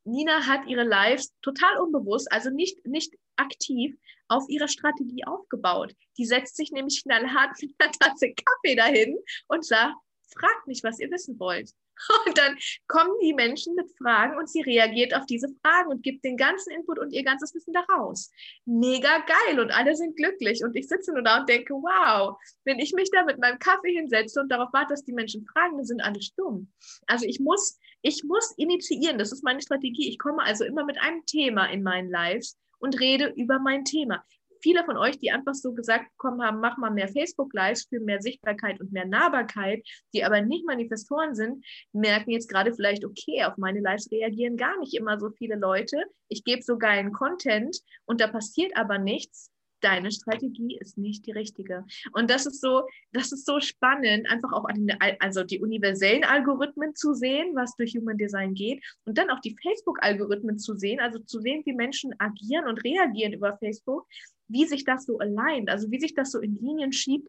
Nina 0.04 0.46
hat 0.46 0.66
ihre 0.68 0.84
Lives 0.84 1.32
total 1.42 1.78
unbewusst, 1.78 2.30
also 2.30 2.50
nicht, 2.50 2.86
nicht 2.86 3.14
aktiv, 3.36 3.96
auf 4.28 4.44
ihre 4.48 4.68
Strategie 4.68 5.24
aufgebaut. 5.24 5.94
Die 6.16 6.26
setzt 6.26 6.56
sich 6.56 6.70
nämlich 6.70 7.02
knallhart 7.02 7.60
mit 7.60 7.74
einer 7.78 7.92
Tasse 7.92 8.32
Kaffee 8.32 8.76
dahin 8.76 9.18
und 9.48 9.64
sagt, 9.64 9.94
fragt 10.32 10.66
mich, 10.66 10.82
was 10.82 10.98
ihr 10.98 11.10
wissen 11.10 11.38
wollt. 11.38 11.70
Und 12.26 12.36
dann 12.38 12.56
kommen 12.88 13.12
die 13.22 13.34
Menschen 13.34 13.74
mit 13.74 13.90
Fragen 13.96 14.36
und 14.36 14.48
sie 14.48 14.60
reagiert 14.60 15.14
auf 15.14 15.26
diese 15.26 15.48
Fragen 15.62 15.90
und 15.90 16.02
gibt 16.02 16.24
den 16.24 16.36
ganzen 16.36 16.72
Input 16.72 16.98
und 16.98 17.12
ihr 17.12 17.24
ganzes 17.24 17.54
Wissen 17.54 17.72
daraus. 17.72 18.30
Mega 18.64 19.24
geil 19.26 19.60
und 19.60 19.70
alle 19.70 19.94
sind 19.96 20.16
glücklich. 20.16 20.62
Und 20.62 20.76
ich 20.76 20.88
sitze 20.88 21.12
nur 21.12 21.22
da 21.22 21.40
und 21.40 21.48
denke, 21.48 21.74
wow, 21.74 22.36
wenn 22.64 22.78
ich 22.78 22.92
mich 22.92 23.10
da 23.10 23.24
mit 23.24 23.38
meinem 23.38 23.58
Kaffee 23.58 23.92
hinsetze 23.92 24.40
und 24.40 24.50
darauf 24.50 24.72
warte, 24.72 24.92
dass 24.92 25.04
die 25.04 25.12
Menschen 25.12 25.46
fragen, 25.46 25.76
dann 25.76 25.86
sind 25.86 26.02
alle 26.02 26.20
stumm. 26.20 26.72
Also 27.06 27.26
ich 27.26 27.40
muss, 27.40 27.78
ich 28.02 28.24
muss 28.24 28.52
initiieren. 28.56 29.18
Das 29.18 29.32
ist 29.32 29.44
meine 29.44 29.62
Strategie. 29.62 30.08
Ich 30.08 30.18
komme 30.18 30.42
also 30.42 30.64
immer 30.64 30.84
mit 30.84 31.00
einem 31.00 31.24
Thema 31.26 31.66
in 31.66 31.82
meinen 31.82 32.10
Lives 32.10 32.58
und 32.78 33.00
rede 33.00 33.32
über 33.36 33.58
mein 33.58 33.84
Thema 33.84 34.22
viele 34.66 34.84
von 34.84 34.96
euch, 34.96 35.16
die 35.18 35.30
einfach 35.30 35.54
so 35.54 35.72
gesagt 35.72 36.10
bekommen 36.16 36.42
haben, 36.42 36.58
mach 36.58 36.76
mal 36.76 36.90
mehr 36.90 37.06
Facebook-Lives 37.06 37.84
für 37.84 38.00
mehr 38.00 38.20
Sichtbarkeit 38.20 38.80
und 38.80 38.90
mehr 38.90 39.06
Nahbarkeit, 39.06 39.86
die 40.12 40.24
aber 40.24 40.40
nicht 40.40 40.66
Manifestoren 40.66 41.36
sind, 41.36 41.64
merken 41.92 42.32
jetzt 42.32 42.48
gerade 42.48 42.74
vielleicht, 42.74 43.04
okay, 43.04 43.44
auf 43.44 43.56
meine 43.58 43.78
Lives 43.78 44.10
reagieren 44.10 44.56
gar 44.56 44.76
nicht 44.80 44.94
immer 44.94 45.20
so 45.20 45.30
viele 45.30 45.54
Leute. 45.54 46.02
Ich 46.26 46.42
gebe 46.42 46.62
so 46.62 46.78
geilen 46.78 47.12
Content 47.12 47.78
und 48.06 48.20
da 48.20 48.26
passiert 48.26 48.76
aber 48.76 48.98
nichts 48.98 49.52
deine 49.80 50.10
Strategie 50.10 50.78
ist 50.80 50.98
nicht 50.98 51.26
die 51.26 51.32
richtige. 51.32 51.84
Und 52.12 52.30
das 52.30 52.46
ist 52.46 52.60
so, 52.60 52.88
das 53.12 53.30
ist 53.32 53.46
so 53.46 53.60
spannend, 53.60 54.28
einfach 54.28 54.52
auch 54.52 54.64
an 54.64 54.86
den, 54.86 54.96
also 55.20 55.44
die 55.44 55.60
universellen 55.60 56.24
Algorithmen 56.24 56.94
zu 56.94 57.14
sehen, 57.14 57.54
was 57.54 57.76
durch 57.76 57.94
Human 57.94 58.18
Design 58.18 58.54
geht 58.54 58.82
und 59.04 59.18
dann 59.18 59.30
auch 59.30 59.40
die 59.40 59.56
Facebook-Algorithmen 59.62 60.58
zu 60.58 60.74
sehen, 60.74 60.98
also 60.98 61.18
zu 61.20 61.40
sehen, 61.40 61.62
wie 61.66 61.74
Menschen 61.74 62.14
agieren 62.18 62.66
und 62.66 62.82
reagieren 62.84 63.32
über 63.32 63.56
Facebook, 63.58 64.06
wie 64.48 64.66
sich 64.66 64.84
das 64.84 65.06
so 65.06 65.18
allein, 65.18 65.68
also 65.68 65.90
wie 65.90 66.00
sich 66.00 66.14
das 66.14 66.32
so 66.32 66.40
in 66.40 66.54
Linien 66.54 66.92
schiebt, 66.92 67.28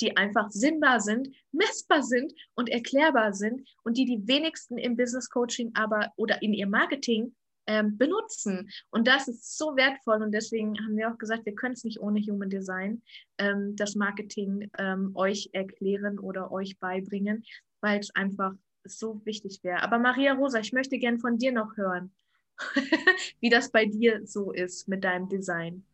die 0.00 0.16
einfach 0.16 0.50
sinnbar 0.50 1.00
sind, 1.00 1.28
messbar 1.52 2.02
sind 2.02 2.32
und 2.54 2.68
erklärbar 2.68 3.32
sind 3.32 3.68
und 3.84 3.96
die 3.96 4.04
die 4.04 4.26
wenigsten 4.26 4.78
im 4.78 4.96
Business 4.96 5.30
Coaching 5.30 5.70
aber 5.74 6.12
oder 6.16 6.42
in 6.42 6.52
ihr 6.52 6.66
Marketing 6.66 7.34
ähm, 7.66 7.96
benutzen. 7.96 8.70
Und 8.90 9.06
das 9.08 9.28
ist 9.28 9.56
so 9.56 9.76
wertvoll 9.76 10.22
und 10.22 10.32
deswegen 10.32 10.78
haben 10.78 10.96
wir 10.96 11.10
auch 11.10 11.18
gesagt, 11.18 11.46
wir 11.46 11.54
können 11.54 11.74
es 11.74 11.84
nicht 11.84 12.00
ohne 12.00 12.20
Human 12.20 12.50
Design, 12.50 13.02
ähm, 13.38 13.76
das 13.76 13.94
Marketing 13.94 14.70
ähm, 14.78 15.12
euch 15.14 15.50
erklären 15.52 16.18
oder 16.18 16.52
euch 16.52 16.78
beibringen, 16.78 17.44
weil 17.80 18.00
es 18.00 18.14
einfach 18.14 18.52
so 18.84 19.24
wichtig 19.24 19.60
wäre. 19.62 19.82
Aber 19.82 19.98
Maria 19.98 20.34
Rosa, 20.34 20.58
ich 20.58 20.72
möchte 20.72 20.98
gern 20.98 21.18
von 21.18 21.38
dir 21.38 21.52
noch 21.52 21.76
hören, 21.76 22.12
wie 23.40 23.48
das 23.48 23.70
bei 23.70 23.86
dir 23.86 24.26
so 24.26 24.52
ist 24.52 24.88
mit 24.88 25.04
deinem 25.04 25.28
Design. 25.28 25.84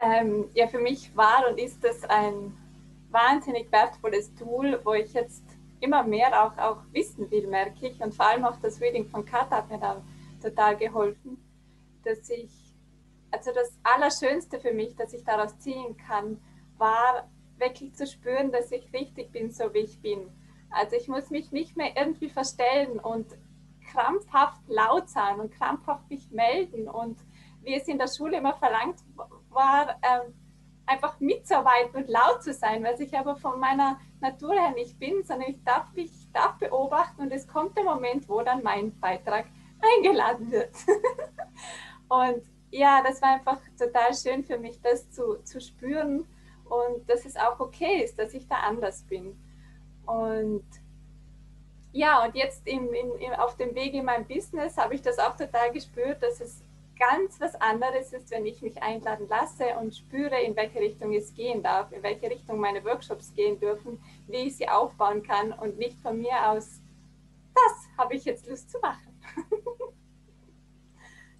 Ähm, 0.00 0.48
ja, 0.54 0.66
für 0.66 0.78
mich 0.78 1.14
war 1.14 1.48
und 1.50 1.58
ist 1.58 1.84
das 1.84 2.04
ein 2.04 2.56
wahnsinnig 3.10 3.70
wertvolles 3.70 4.34
Tool, 4.34 4.80
wo 4.84 4.94
ich 4.94 5.12
jetzt 5.12 5.44
immer 5.80 6.02
mehr 6.02 6.44
auch, 6.44 6.56
auch 6.58 6.82
wissen 6.92 7.30
will, 7.30 7.46
merke 7.46 7.88
ich. 7.88 8.00
Und 8.02 8.14
vor 8.14 8.26
allem 8.26 8.44
auch 8.44 8.56
das 8.60 8.80
Reading 8.80 9.06
von 9.06 9.24
Kata 9.24 9.56
hat 9.56 9.70
mir 9.70 9.78
da 9.78 10.02
total 10.42 10.76
geholfen, 10.76 11.36
dass 12.04 12.30
ich, 12.30 12.50
also 13.30 13.52
das 13.52 13.78
Allerschönste 13.82 14.58
für 14.58 14.72
mich, 14.72 14.96
dass 14.96 15.12
ich 15.12 15.24
daraus 15.24 15.58
ziehen 15.58 15.96
kann, 15.96 16.40
war 16.78 17.28
wirklich 17.58 17.94
zu 17.94 18.06
spüren, 18.06 18.52
dass 18.52 18.72
ich 18.72 18.90
richtig 18.94 19.32
bin, 19.32 19.50
so 19.50 19.74
wie 19.74 19.80
ich 19.80 20.00
bin. 20.00 20.30
Also 20.70 20.96
ich 20.96 21.08
muss 21.08 21.30
mich 21.30 21.52
nicht 21.52 21.76
mehr 21.76 21.94
irgendwie 21.96 22.30
verstellen 22.30 22.98
und 22.98 23.26
krampfhaft 23.92 24.62
laut 24.68 25.10
sein 25.10 25.40
und 25.40 25.52
krampfhaft 25.52 26.08
mich 26.08 26.30
melden 26.30 26.88
und 26.88 27.18
wie 27.62 27.74
es 27.74 27.88
in 27.88 27.98
der 27.98 28.08
Schule 28.08 28.38
immer 28.38 28.54
verlangt 28.54 28.96
war, 29.50 29.98
ähm, 30.02 30.34
einfach 30.86 31.20
mitzuarbeiten 31.20 32.02
und 32.02 32.08
laut 32.08 32.42
zu 32.42 32.52
sein, 32.52 32.82
was 32.82 32.98
ich 33.00 33.16
aber 33.16 33.36
von 33.36 33.60
meiner 33.60 34.00
Natur 34.20 34.52
her 34.52 34.72
nicht 34.72 34.98
bin, 34.98 35.22
sondern 35.22 35.50
ich 35.50 35.62
darf, 35.62 35.86
ich 35.94 36.10
darf 36.32 36.58
beobachten 36.58 37.22
und 37.22 37.32
es 37.32 37.46
kommt 37.46 37.76
der 37.76 37.84
Moment, 37.84 38.28
wo 38.28 38.42
dann 38.42 38.62
mein 38.62 38.98
Beitrag 38.98 39.46
eingeladen 39.80 40.50
wird. 40.50 40.74
und 42.08 42.42
ja, 42.70 43.02
das 43.02 43.22
war 43.22 43.34
einfach 43.34 43.60
total 43.78 44.14
schön 44.14 44.44
für 44.44 44.58
mich, 44.58 44.80
das 44.80 45.10
zu, 45.10 45.42
zu 45.44 45.60
spüren 45.60 46.26
und 46.64 47.08
dass 47.08 47.24
es 47.24 47.36
auch 47.36 47.58
okay 47.60 48.02
ist, 48.02 48.18
dass 48.18 48.34
ich 48.34 48.46
da 48.46 48.56
anders 48.56 49.02
bin. 49.02 49.38
Und 50.06 50.64
ja, 51.92 52.24
und 52.24 52.34
jetzt 52.36 52.66
im, 52.66 52.92
im, 52.92 53.32
auf 53.38 53.56
dem 53.56 53.74
Weg 53.74 53.94
in 53.94 54.04
mein 54.04 54.26
Business 54.26 54.76
habe 54.76 54.94
ich 54.94 55.02
das 55.02 55.18
auch 55.18 55.36
total 55.36 55.72
gespürt, 55.72 56.22
dass 56.22 56.40
es 56.40 56.62
ganz 57.00 57.40
was 57.40 57.54
anderes 57.60 58.12
ist, 58.12 58.30
wenn 58.30 58.46
ich 58.46 58.62
mich 58.62 58.80
einladen 58.82 59.26
lasse 59.28 59.64
und 59.80 59.96
spüre, 59.96 60.40
in 60.40 60.54
welche 60.54 60.78
Richtung 60.78 61.12
es 61.14 61.34
gehen 61.34 61.62
darf, 61.62 61.90
in 61.92 62.02
welche 62.02 62.30
Richtung 62.30 62.60
meine 62.60 62.84
Workshops 62.84 63.34
gehen 63.34 63.58
dürfen, 63.58 63.98
wie 64.28 64.48
ich 64.48 64.56
sie 64.56 64.68
aufbauen 64.68 65.22
kann 65.22 65.52
und 65.52 65.78
nicht 65.78 65.98
von 66.00 66.18
mir 66.18 66.50
aus, 66.50 66.80
das 67.54 67.98
habe 67.98 68.14
ich 68.14 68.24
jetzt 68.24 68.46
Lust 68.46 68.70
zu 68.70 68.78
machen. 68.78 69.20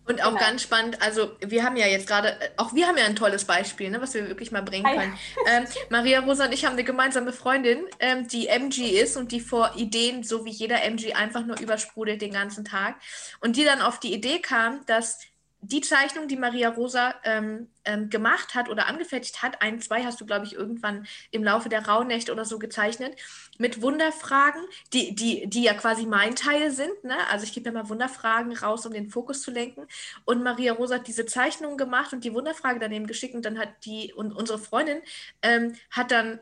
Und 0.06 0.22
auch 0.22 0.30
genau. 0.30 0.40
ganz 0.40 0.62
spannend, 0.62 1.00
also 1.00 1.36
wir 1.40 1.62
haben 1.62 1.76
ja 1.76 1.86
jetzt 1.86 2.08
gerade, 2.08 2.36
auch 2.56 2.74
wir 2.74 2.88
haben 2.88 2.98
ja 2.98 3.04
ein 3.04 3.14
tolles 3.14 3.44
Beispiel, 3.44 3.90
ne, 3.90 4.00
was 4.00 4.12
wir 4.14 4.26
wirklich 4.26 4.50
mal 4.50 4.62
bringen 4.62 4.84
können. 4.84 5.16
Ähm, 5.46 5.66
Maria 5.88 6.18
Rosa 6.20 6.46
und 6.46 6.52
ich 6.52 6.64
haben 6.64 6.72
eine 6.72 6.82
gemeinsame 6.82 7.32
Freundin, 7.32 7.84
ähm, 8.00 8.26
die 8.26 8.48
MG 8.48 8.88
ist 9.00 9.16
und 9.16 9.30
die 9.30 9.38
vor 9.38 9.72
Ideen, 9.76 10.24
so 10.24 10.44
wie 10.44 10.50
jeder 10.50 10.82
MG, 10.82 11.12
einfach 11.12 11.46
nur 11.46 11.60
übersprudelt 11.60 12.22
den 12.22 12.32
ganzen 12.32 12.64
Tag. 12.64 12.96
Und 13.40 13.54
die 13.54 13.64
dann 13.64 13.80
auf 13.80 14.00
die 14.00 14.12
Idee 14.12 14.40
kam, 14.40 14.84
dass 14.86 15.20
die 15.62 15.80
Zeichnung, 15.82 16.26
die 16.26 16.36
Maria 16.36 16.70
Rosa 16.70 17.14
ähm, 17.24 17.68
ähm, 17.84 18.08
gemacht 18.08 18.54
hat 18.54 18.68
oder 18.68 18.86
angefertigt 18.86 19.42
hat, 19.42 19.60
ein, 19.62 19.80
zwei 19.80 20.04
hast 20.04 20.20
du, 20.20 20.26
glaube 20.26 20.46
ich, 20.46 20.54
irgendwann 20.54 21.06
im 21.30 21.44
Laufe 21.44 21.68
der 21.68 21.86
Rauhnächte 21.86 22.32
oder 22.32 22.44
so 22.44 22.58
gezeichnet, 22.58 23.16
mit 23.58 23.82
Wunderfragen, 23.82 24.62
die, 24.92 25.14
die, 25.14 25.46
die 25.48 25.62
ja 25.62 25.74
quasi 25.74 26.06
mein 26.06 26.34
Teil 26.34 26.70
sind. 26.70 27.04
Ne? 27.04 27.16
Also 27.30 27.44
ich 27.44 27.52
gebe 27.52 27.66
ja 27.66 27.72
mal 27.72 27.88
Wunderfragen 27.88 28.56
raus, 28.56 28.86
um 28.86 28.92
den 28.92 29.10
Fokus 29.10 29.42
zu 29.42 29.50
lenken. 29.50 29.86
Und 30.24 30.42
Maria 30.42 30.72
Rosa 30.72 30.96
hat 30.96 31.06
diese 31.06 31.26
Zeichnung 31.26 31.76
gemacht 31.76 32.12
und 32.12 32.24
die 32.24 32.32
Wunderfrage 32.32 32.80
daneben 32.80 33.06
geschickt 33.06 33.34
und 33.34 33.44
dann 33.44 33.58
hat 33.58 33.84
die, 33.84 34.12
und 34.14 34.32
unsere 34.32 34.58
Freundin 34.58 35.02
ähm, 35.42 35.74
hat 35.90 36.10
dann 36.10 36.40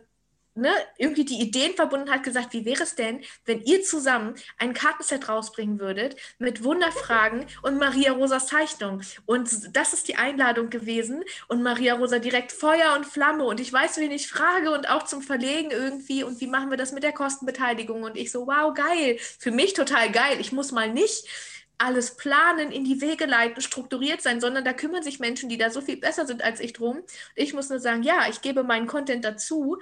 ne, 0.58 0.72
irgendwie 0.96 1.24
die 1.24 1.40
Ideen 1.40 1.74
verbunden 1.74 2.10
hat, 2.10 2.22
gesagt, 2.22 2.52
wie 2.52 2.64
wäre 2.64 2.82
es 2.82 2.94
denn, 2.94 3.20
wenn 3.44 3.62
ihr 3.62 3.82
zusammen 3.82 4.34
ein 4.58 4.74
Kartenset 4.74 5.28
rausbringen 5.28 5.78
würdet 5.78 6.16
mit 6.38 6.64
Wunderfragen 6.64 7.46
und 7.62 7.78
Maria 7.78 8.12
Rosas 8.12 8.48
Zeichnung. 8.48 9.02
Und 9.26 9.76
das 9.76 9.92
ist 9.92 10.08
die 10.08 10.16
Einladung 10.16 10.70
gewesen. 10.70 11.22
Und 11.46 11.62
Maria 11.62 11.94
Rosa 11.94 12.18
direkt 12.18 12.52
Feuer 12.52 12.94
und 12.96 13.06
Flamme. 13.06 13.44
Und 13.44 13.60
ich 13.60 13.72
weiß, 13.72 13.98
wen 13.98 14.10
ich 14.10 14.28
frage 14.28 14.70
und 14.70 14.88
auch 14.88 15.04
zum 15.04 15.22
Verlegen 15.22 15.70
irgendwie. 15.70 16.24
Und 16.24 16.40
wie 16.40 16.46
machen 16.46 16.70
wir 16.70 16.76
das 16.76 16.92
mit 16.92 17.02
der 17.02 17.12
Kostenbeteiligung? 17.12 18.02
Und 18.02 18.16
ich 18.16 18.32
so, 18.32 18.46
wow, 18.46 18.74
geil. 18.74 19.18
Für 19.38 19.50
mich 19.50 19.74
total 19.74 20.10
geil. 20.10 20.38
Ich 20.40 20.52
muss 20.52 20.72
mal 20.72 20.90
nicht 20.90 21.28
alles 21.78 22.16
planen, 22.16 22.72
in 22.72 22.84
die 22.84 23.00
Wege 23.00 23.24
leiten, 23.24 23.62
strukturiert 23.62 24.20
sein, 24.20 24.40
sondern 24.40 24.64
da 24.64 24.72
kümmern 24.72 25.04
sich 25.04 25.20
Menschen, 25.20 25.48
die 25.48 25.58
da 25.58 25.70
so 25.70 25.80
viel 25.80 25.96
besser 25.96 26.26
sind 26.26 26.42
als 26.42 26.58
ich 26.58 26.72
drum. 26.72 27.02
Ich 27.36 27.54
muss 27.54 27.70
nur 27.70 27.78
sagen, 27.78 28.02
ja, 28.02 28.28
ich 28.28 28.42
gebe 28.42 28.64
meinen 28.64 28.88
Content 28.88 29.24
dazu. 29.24 29.78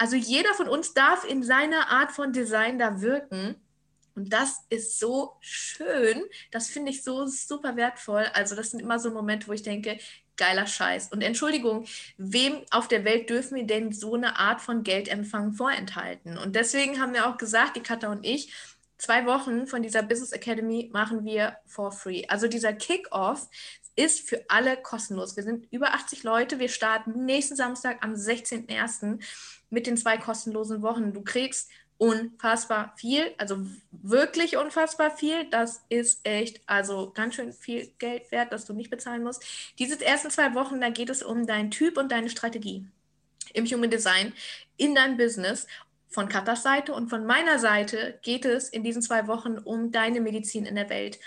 Also 0.00 0.16
jeder 0.16 0.54
von 0.54 0.66
uns 0.66 0.94
darf 0.94 1.28
in 1.28 1.42
seiner 1.42 1.90
Art 1.90 2.12
von 2.12 2.32
Design 2.32 2.78
da 2.78 3.02
wirken. 3.02 3.56
Und 4.14 4.32
das 4.32 4.64
ist 4.70 4.98
so 4.98 5.36
schön. 5.40 6.22
Das 6.50 6.68
finde 6.68 6.90
ich 6.90 7.04
so 7.04 7.26
super 7.26 7.76
wertvoll. 7.76 8.24
Also 8.32 8.56
das 8.56 8.70
sind 8.70 8.80
immer 8.80 8.98
so 8.98 9.10
Momente, 9.10 9.46
wo 9.46 9.52
ich 9.52 9.62
denke, 9.62 9.98
geiler 10.38 10.66
Scheiß. 10.66 11.12
Und 11.12 11.20
Entschuldigung, 11.20 11.84
wem 12.16 12.62
auf 12.70 12.88
der 12.88 13.04
Welt 13.04 13.28
dürfen 13.28 13.56
wir 13.56 13.66
denn 13.66 13.92
so 13.92 14.14
eine 14.14 14.38
Art 14.38 14.62
von 14.62 14.84
Geldempfang 14.84 15.52
vorenthalten? 15.52 16.38
Und 16.38 16.56
deswegen 16.56 16.98
haben 16.98 17.12
wir 17.12 17.28
auch 17.28 17.36
gesagt, 17.36 17.76
die 17.76 17.82
Katha 17.82 18.10
und 18.10 18.24
ich, 18.24 18.50
zwei 18.96 19.26
Wochen 19.26 19.66
von 19.66 19.82
dieser 19.82 20.02
Business 20.02 20.32
Academy 20.32 20.88
machen 20.94 21.26
wir 21.26 21.58
for 21.66 21.92
free. 21.92 22.24
Also 22.26 22.48
dieser 22.48 22.72
Kick-Off 22.72 23.48
ist 24.00 24.26
für 24.26 24.42
alle 24.48 24.78
kostenlos. 24.78 25.36
Wir 25.36 25.42
sind 25.42 25.66
über 25.70 25.92
80 25.92 26.22
Leute. 26.22 26.58
Wir 26.58 26.70
starten 26.70 27.26
nächsten 27.26 27.54
Samstag 27.54 27.98
am 28.00 28.14
16.01 28.14 29.20
mit 29.68 29.86
den 29.86 29.98
zwei 29.98 30.16
kostenlosen 30.16 30.80
Wochen. 30.80 31.12
Du 31.12 31.22
kriegst 31.22 31.68
unfassbar 31.98 32.94
viel, 32.96 33.34
also 33.36 33.58
wirklich 33.90 34.56
unfassbar 34.56 35.14
viel. 35.14 35.44
Das 35.50 35.82
ist 35.90 36.26
echt, 36.26 36.62
also 36.64 37.12
ganz 37.14 37.34
schön 37.34 37.52
viel 37.52 37.92
Geld 37.98 38.32
wert, 38.32 38.54
das 38.54 38.64
du 38.64 38.72
nicht 38.72 38.88
bezahlen 38.88 39.22
musst. 39.22 39.44
Diese 39.78 40.02
ersten 40.02 40.30
zwei 40.30 40.54
Wochen, 40.54 40.80
da 40.80 40.88
geht 40.88 41.10
es 41.10 41.22
um 41.22 41.46
deinen 41.46 41.70
Typ 41.70 41.98
und 41.98 42.10
deine 42.10 42.30
Strategie 42.30 42.86
im 43.52 43.66
Human 43.66 43.90
Design 43.90 44.32
in 44.78 44.94
deinem 44.94 45.18
Business. 45.18 45.66
Von 46.08 46.28
Katas 46.28 46.62
Seite 46.62 46.94
und 46.94 47.08
von 47.08 47.26
meiner 47.26 47.58
Seite 47.58 48.18
geht 48.22 48.46
es 48.46 48.70
in 48.70 48.82
diesen 48.82 49.02
zwei 49.02 49.28
Wochen 49.28 49.58
um 49.58 49.92
deine 49.92 50.20
Medizin 50.20 50.64
in 50.64 50.76
der 50.76 50.88
Welt. 50.88 51.20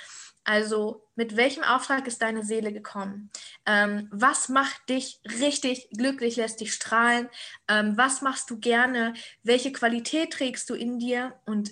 Also 0.44 1.08
mit 1.16 1.38
welchem 1.38 1.64
Auftrag 1.64 2.06
ist 2.08 2.22
deine 2.22 2.44
Seele 2.44 2.74
gekommen? 2.74 3.30
Ähm, 3.66 4.10
was 4.12 4.50
macht 4.50 4.90
dich 4.90 5.22
richtig 5.40 5.90
glücklich, 5.92 6.36
lässt 6.36 6.60
dich 6.60 6.74
strahlen? 6.74 7.30
Ähm, 7.68 7.98
was 7.98 8.22
machst 8.22 8.50
du 8.50 8.60
gerne? 8.60 9.14
Welche 9.44 9.72
Qualität 9.72 10.34
trägst 10.34 10.70
du 10.70 10.74
in 10.74 11.00
dir? 11.00 11.34
Und 11.46 11.72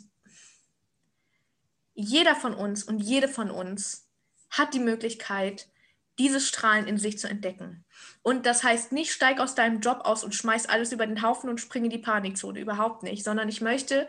jeder 1.94 2.36
von 2.36 2.54
uns 2.54 2.84
und 2.84 3.00
jede 3.00 3.28
von 3.28 3.52
uns 3.52 4.08
hat 4.50 4.74
die 4.74 4.80
Möglichkeit, 4.80 5.68
dieses 6.20 6.48
Strahlen 6.48 6.88
in 6.88 6.98
sich 6.98 7.18
zu 7.18 7.28
entdecken. 7.28 7.84
Und 8.22 8.46
das 8.46 8.64
heißt 8.64 8.92
nicht, 8.92 9.12
steig 9.12 9.40
aus 9.40 9.56
deinem 9.56 9.80
Job 9.80 10.02
aus 10.04 10.24
und 10.24 10.36
schmeiß 10.36 10.68
alles 10.68 10.92
über 10.92 11.08
den 11.08 11.22
Haufen 11.22 11.50
und 11.50 11.60
spring 11.60 11.86
in 11.86 11.90
die 11.90 11.98
Panikzone. 11.98 12.60
Überhaupt 12.60 13.04
nicht. 13.04 13.24
Sondern 13.24 13.50
ich 13.50 13.62
möchte, 13.62 14.08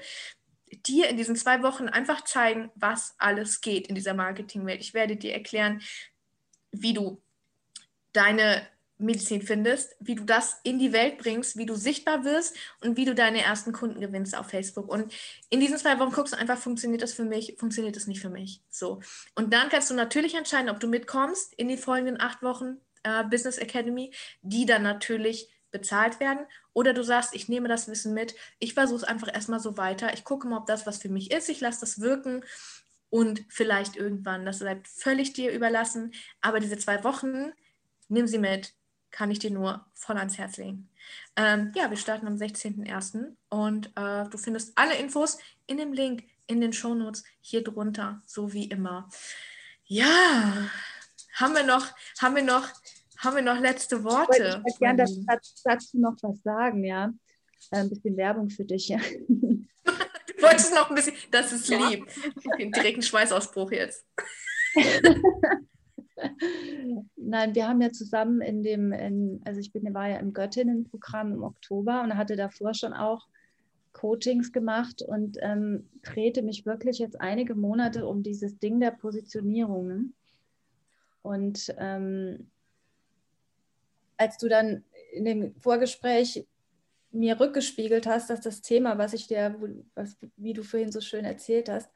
dir 0.87 1.09
in 1.09 1.17
diesen 1.17 1.37
zwei 1.37 1.63
Wochen 1.63 1.89
einfach 1.89 2.25
zeigen, 2.25 2.71
was 2.75 3.15
alles 3.19 3.61
geht 3.61 3.87
in 3.87 3.95
dieser 3.95 4.15
Marketingwelt. 4.15 4.81
Ich 4.81 4.95
werde 4.95 5.17
dir 5.17 5.33
erklären, 5.33 5.83
wie 6.73 6.95
du 6.95 7.23
deine 8.13 8.67
Medizin 9.03 9.43
findest, 9.43 9.97
wie 10.01 10.15
du 10.15 10.25
das 10.25 10.61
in 10.63 10.79
die 10.79 10.93
Welt 10.93 11.19
bringst, 11.19 11.57
wie 11.57 11.67
du 11.67 11.75
sichtbar 11.75 12.25
wirst 12.25 12.57
und 12.81 12.97
wie 12.97 13.05
du 13.05 13.15
deine 13.15 13.43
ersten 13.43 13.73
Kunden 13.73 14.01
gewinnst 14.01 14.37
auf 14.37 14.49
Facebook. 14.49 14.89
Und 14.89 15.13
in 15.51 15.61
diesen 15.61 15.77
zwei 15.77 15.99
Wochen 15.99 16.13
guckst 16.13 16.33
du 16.33 16.39
einfach, 16.39 16.59
funktioniert 16.59 17.03
das 17.03 17.13
für 17.13 17.25
mich, 17.25 17.57
funktioniert 17.59 17.97
das 17.97 18.07
nicht 18.07 18.21
für 18.21 18.31
mich. 18.31 18.63
So. 18.71 19.01
Und 19.35 19.53
dann 19.53 19.69
kannst 19.69 19.91
du 19.91 19.95
natürlich 19.95 20.35
entscheiden, 20.35 20.71
ob 20.71 20.81
du 20.81 20.87
mitkommst 20.87 21.53
in 21.55 21.69
die 21.69 21.77
folgenden 21.77 22.21
acht 22.21 22.43
Wochen 22.43 22.79
äh, 23.03 23.25
Business 23.25 23.59
Academy, 23.59 24.13
die 24.43 24.67
dann 24.67 24.83
natürlich 24.83 25.49
bezahlt 25.73 26.21
werden. 26.21 26.47
Oder 26.73 26.93
du 26.93 27.03
sagst, 27.03 27.35
ich 27.35 27.49
nehme 27.49 27.69
das 27.69 27.89
Wissen 27.89 28.15
mit, 28.15 28.37
ich 28.61 28.75
versuche 28.75 28.99
es 28.99 29.05
einfach 29.05 29.33
erstmal 29.33 29.61
so 29.61 29.77
weiter, 29.77 30.15
ich 30.15 30.25
gucke 30.25 30.47
mal, 30.47 30.59
ob 30.59 30.67
das 30.67 30.87
was 30.87 30.99
für 30.99 31.09
mich 31.09 31.33
ist, 31.33 31.49
ich 31.49 31.61
lasse 31.61 31.81
das 31.81 32.01
wirken 32.01 32.45
und 33.11 33.45
vielleicht 33.49 33.97
irgendwann, 33.97 34.47
das 34.47 34.61
bleibt 34.61 34.89
völlig 34.89 35.33
dir 35.33 35.53
überlassen. 35.53 36.13
Aber 36.41 36.61
diese 36.61 36.79
zwei 36.79 37.03
Wochen, 37.05 37.53
nimm 38.09 38.27
sie 38.27 38.39
mit, 38.39 38.73
kann 39.11 39.31
ich 39.31 39.39
dir 39.39 39.51
nur 39.51 39.85
voll 39.95 40.17
ans 40.17 40.39
Herz 40.39 40.57
legen. 40.57 40.89
Ähm, 41.37 41.73
ja, 41.75 41.91
wir 41.91 41.99
starten 41.99 42.27
am 42.27 42.37
16.01. 42.37 43.37
und 43.51 43.89
äh, 43.97 44.29
du 44.31 44.39
findest 44.39 44.79
alle 44.79 44.95
Infos 44.97 45.39
in 45.67 45.77
dem 45.77 45.93
Link 45.93 46.25
in 46.47 46.61
den 46.61 46.73
Shownotes 46.73 47.25
hier 47.41 47.63
drunter, 47.63 48.23
so 48.27 48.53
wie 48.53 48.65
immer. 48.65 49.09
Ja, 49.85 50.71
haben 51.35 51.55
wir 51.55 51.65
noch, 51.65 51.87
haben 52.21 52.37
wir 52.37 52.43
noch 52.43 52.67
haben 53.23 53.37
wir 53.37 53.43
noch 53.43 53.61
letzte 53.61 54.03
Worte? 54.05 54.63
Ich 54.67 54.81
würde 54.81 54.97
gerne 54.97 55.05
dazu 55.65 55.99
noch 55.99 56.17
was 56.23 56.43
sagen, 56.43 56.85
ja. 56.85 57.13
Äh, 57.71 57.77
ein 57.79 57.89
bisschen 57.89 58.17
Werbung 58.17 58.51
für 58.51 58.65
dich, 58.65 58.89
ja. 58.89 58.99
du 59.29 59.67
wolltest 60.41 60.75
noch 60.75 60.91
ein 60.91 60.97
bisschen, 60.97 61.15
das 61.31 61.53
ist 61.53 61.69
ja. 61.69 61.89
lieb. 61.89 62.07
Den 62.59 62.73
direkten 62.73 63.03
Schweißausbruch 63.03 63.71
jetzt. 63.73 64.05
Nein, 67.17 67.55
wir 67.55 67.69
haben 67.69 67.81
ja 67.81 67.93
zusammen 67.93 68.41
in 68.41 68.63
dem, 68.63 68.93
in, 68.93 69.41
also 69.45 69.61
ich 69.61 69.73
bin, 69.73 69.95
war 69.95 70.09
ja 70.09 70.17
im 70.17 70.33
Göttinnenprogramm 70.33 71.33
im 71.33 71.45
Oktober 71.45 72.03
und 72.03 72.17
hatte 72.17 72.37
davor 72.37 72.75
schon 72.75 72.93
auch 72.93 73.27
Coachings 73.93 74.53
gemacht 74.53 75.03
und 75.03 75.39
ähm, 75.41 75.89
drehte 76.03 76.43
mich 76.43 76.67
wirklich 76.67 76.99
jetzt 76.99 77.21
einige 77.21 77.55
Monate 77.55 78.07
um 78.07 78.23
dieses 78.23 78.59
Ding 78.59 78.81
der 78.81 78.91
Positionierungen. 78.91 80.15
Und 81.23 81.73
ähm, 81.79 82.51
als 84.23 84.39
du 84.39 84.49
dann 84.49 84.85
in 85.13 85.25
dem 85.25 85.55
Vorgespräch 85.61 86.47
mir 87.11 87.39
rückgespiegelt 87.39 88.07
hast, 88.07 88.31
dass 88.31 88.41
das 88.41 88.63
Thema, 88.63 88.97
was 88.99 89.13
ich 89.13 89.27
dir, 89.27 89.57
was, 89.95 90.17
wie 90.37 90.55
du 90.55 90.63
vorhin 90.63 90.93
so 90.93 91.01
schön 91.01 91.25
erzählt 91.25 91.69
hast, 91.69 91.91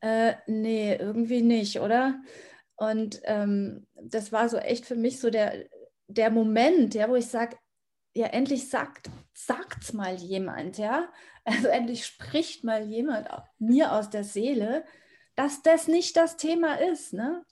äh, 0.00 0.34
nee, 0.46 0.96
irgendwie 0.96 1.42
nicht, 1.42 1.78
oder? 1.78 2.20
Und 2.76 3.20
ähm, 3.24 3.86
das 3.94 4.32
war 4.32 4.48
so 4.48 4.56
echt 4.56 4.86
für 4.86 4.96
mich 4.96 5.20
so 5.20 5.30
der, 5.30 5.66
der 6.08 6.30
Moment, 6.30 6.94
ja, 6.94 7.08
wo 7.08 7.14
ich 7.14 7.26
sage, 7.26 7.56
ja, 8.14 8.26
endlich 8.26 8.68
sagt 8.68 9.10
sagt's 9.34 9.92
mal 9.92 10.14
jemand, 10.16 10.78
ja. 10.78 11.08
Also 11.44 11.68
endlich 11.68 12.06
spricht 12.06 12.62
mal 12.62 12.84
jemand 12.84 13.28
mir 13.58 13.92
aus 13.92 14.10
der 14.10 14.22
Seele, 14.22 14.84
dass 15.34 15.62
das 15.62 15.88
nicht 15.88 16.16
das 16.16 16.36
Thema 16.36 16.74
ist, 16.74 17.12
ne? 17.12 17.44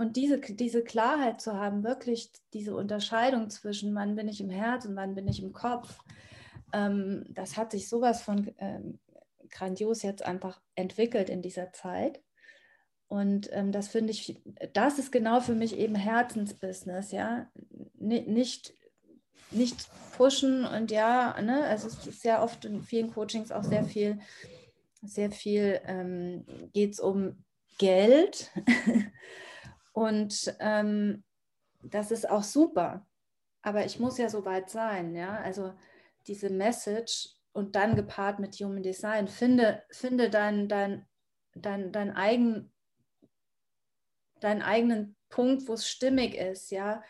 Und 0.00 0.16
diese, 0.16 0.40
diese 0.40 0.82
Klarheit 0.82 1.42
zu 1.42 1.52
haben, 1.58 1.84
wirklich 1.84 2.32
diese 2.54 2.74
Unterscheidung 2.74 3.50
zwischen 3.50 3.94
wann 3.94 4.16
bin 4.16 4.28
ich 4.28 4.40
im 4.40 4.48
Herz 4.48 4.86
und 4.86 4.96
wann 4.96 5.14
bin 5.14 5.28
ich 5.28 5.42
im 5.42 5.52
Kopf, 5.52 5.98
ähm, 6.72 7.26
das 7.28 7.58
hat 7.58 7.70
sich 7.70 7.86
sowas 7.86 8.22
von 8.22 8.50
ähm, 8.56 8.98
grandios 9.50 10.00
jetzt 10.00 10.24
einfach 10.24 10.58
entwickelt 10.74 11.28
in 11.28 11.42
dieser 11.42 11.74
Zeit. 11.74 12.22
Und 13.08 13.50
ähm, 13.52 13.72
das 13.72 13.88
finde 13.88 14.12
ich, 14.12 14.40
das 14.72 14.98
ist 14.98 15.12
genau 15.12 15.40
für 15.40 15.54
mich 15.54 15.76
eben 15.76 15.96
Herzensbusiness, 15.96 17.12
ja. 17.12 17.50
N 18.00 18.08
nicht, 18.32 18.72
nicht 19.50 19.86
pushen 20.16 20.64
und 20.64 20.90
ja, 20.90 21.38
ne, 21.42 21.64
also 21.64 21.88
es 21.88 22.06
ist 22.06 22.24
ja 22.24 22.42
oft 22.42 22.64
in 22.64 22.80
vielen 22.80 23.12
Coachings 23.12 23.52
auch 23.52 23.64
sehr 23.64 23.84
viel, 23.84 24.18
sehr 25.02 25.30
viel 25.30 25.78
ähm, 25.84 26.46
geht 26.72 26.94
es 26.94 27.00
um 27.00 27.44
Geld. 27.76 28.50
und 29.92 30.54
ähm, 30.60 31.24
das 31.82 32.10
ist 32.10 32.28
auch 32.28 32.42
super. 32.42 33.06
Aber 33.62 33.84
ich 33.84 33.98
muss 33.98 34.18
ja 34.18 34.28
so 34.28 34.44
weit 34.44 34.70
sein, 34.70 35.14
ja. 35.14 35.38
Also 35.40 35.74
diese 36.26 36.50
Message 36.50 37.28
und 37.52 37.76
dann 37.76 37.96
gepaart 37.96 38.38
mit 38.38 38.54
Human 38.56 38.82
Design, 38.82 39.28
finde, 39.28 39.82
finde 39.90 40.30
dein, 40.30 40.68
dein, 40.68 41.06
dein, 41.54 41.92
dein 41.92 42.10
eigen, 42.14 42.72
deinen 44.40 44.62
eigenen 44.62 45.16
Punkt, 45.28 45.68
wo 45.68 45.74
es 45.74 45.88
stimmig 45.88 46.34
ist, 46.34 46.70
ja, 46.70 47.02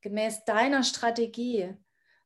gemäß 0.00 0.44
deiner 0.44 0.82
Strategie, 0.82 1.74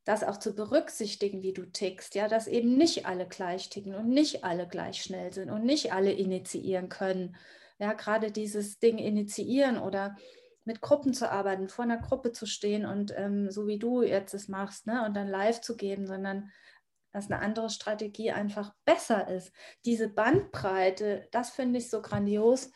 das 0.04 0.24
auch 0.24 0.38
zu 0.38 0.54
berücksichtigen, 0.54 1.42
wie 1.42 1.52
du 1.52 1.66
tickst, 1.66 2.14
ja, 2.14 2.28
dass 2.28 2.46
eben 2.46 2.76
nicht 2.76 3.06
alle 3.06 3.28
gleich 3.28 3.68
ticken 3.68 3.94
und 3.94 4.08
nicht 4.08 4.42
alle 4.42 4.66
gleich 4.66 5.02
schnell 5.02 5.32
sind 5.32 5.50
und 5.50 5.64
nicht 5.64 5.92
alle 5.92 6.12
initiieren 6.12 6.88
können. 6.88 7.36
Ja, 7.78 7.92
gerade 7.92 8.32
dieses 8.32 8.78
Ding 8.78 8.98
initiieren 8.98 9.78
oder 9.78 10.16
mit 10.64 10.80
Gruppen 10.80 11.14
zu 11.14 11.30
arbeiten, 11.30 11.68
vor 11.68 11.84
einer 11.84 11.98
Gruppe 11.98 12.32
zu 12.32 12.44
stehen 12.44 12.84
und 12.84 13.14
ähm, 13.16 13.50
so 13.50 13.66
wie 13.66 13.78
du 13.78 14.02
jetzt 14.02 14.34
es 14.34 14.48
machst, 14.48 14.86
ne, 14.86 15.04
und 15.06 15.16
dann 15.16 15.28
live 15.28 15.60
zu 15.60 15.76
geben, 15.76 16.06
sondern 16.06 16.50
dass 17.12 17.30
eine 17.30 17.40
andere 17.40 17.70
Strategie 17.70 18.32
einfach 18.32 18.74
besser 18.84 19.28
ist. 19.28 19.52
Diese 19.84 20.08
Bandbreite, 20.08 21.26
das 21.30 21.50
finde 21.50 21.78
ich 21.78 21.88
so 21.90 22.02
grandios, 22.02 22.70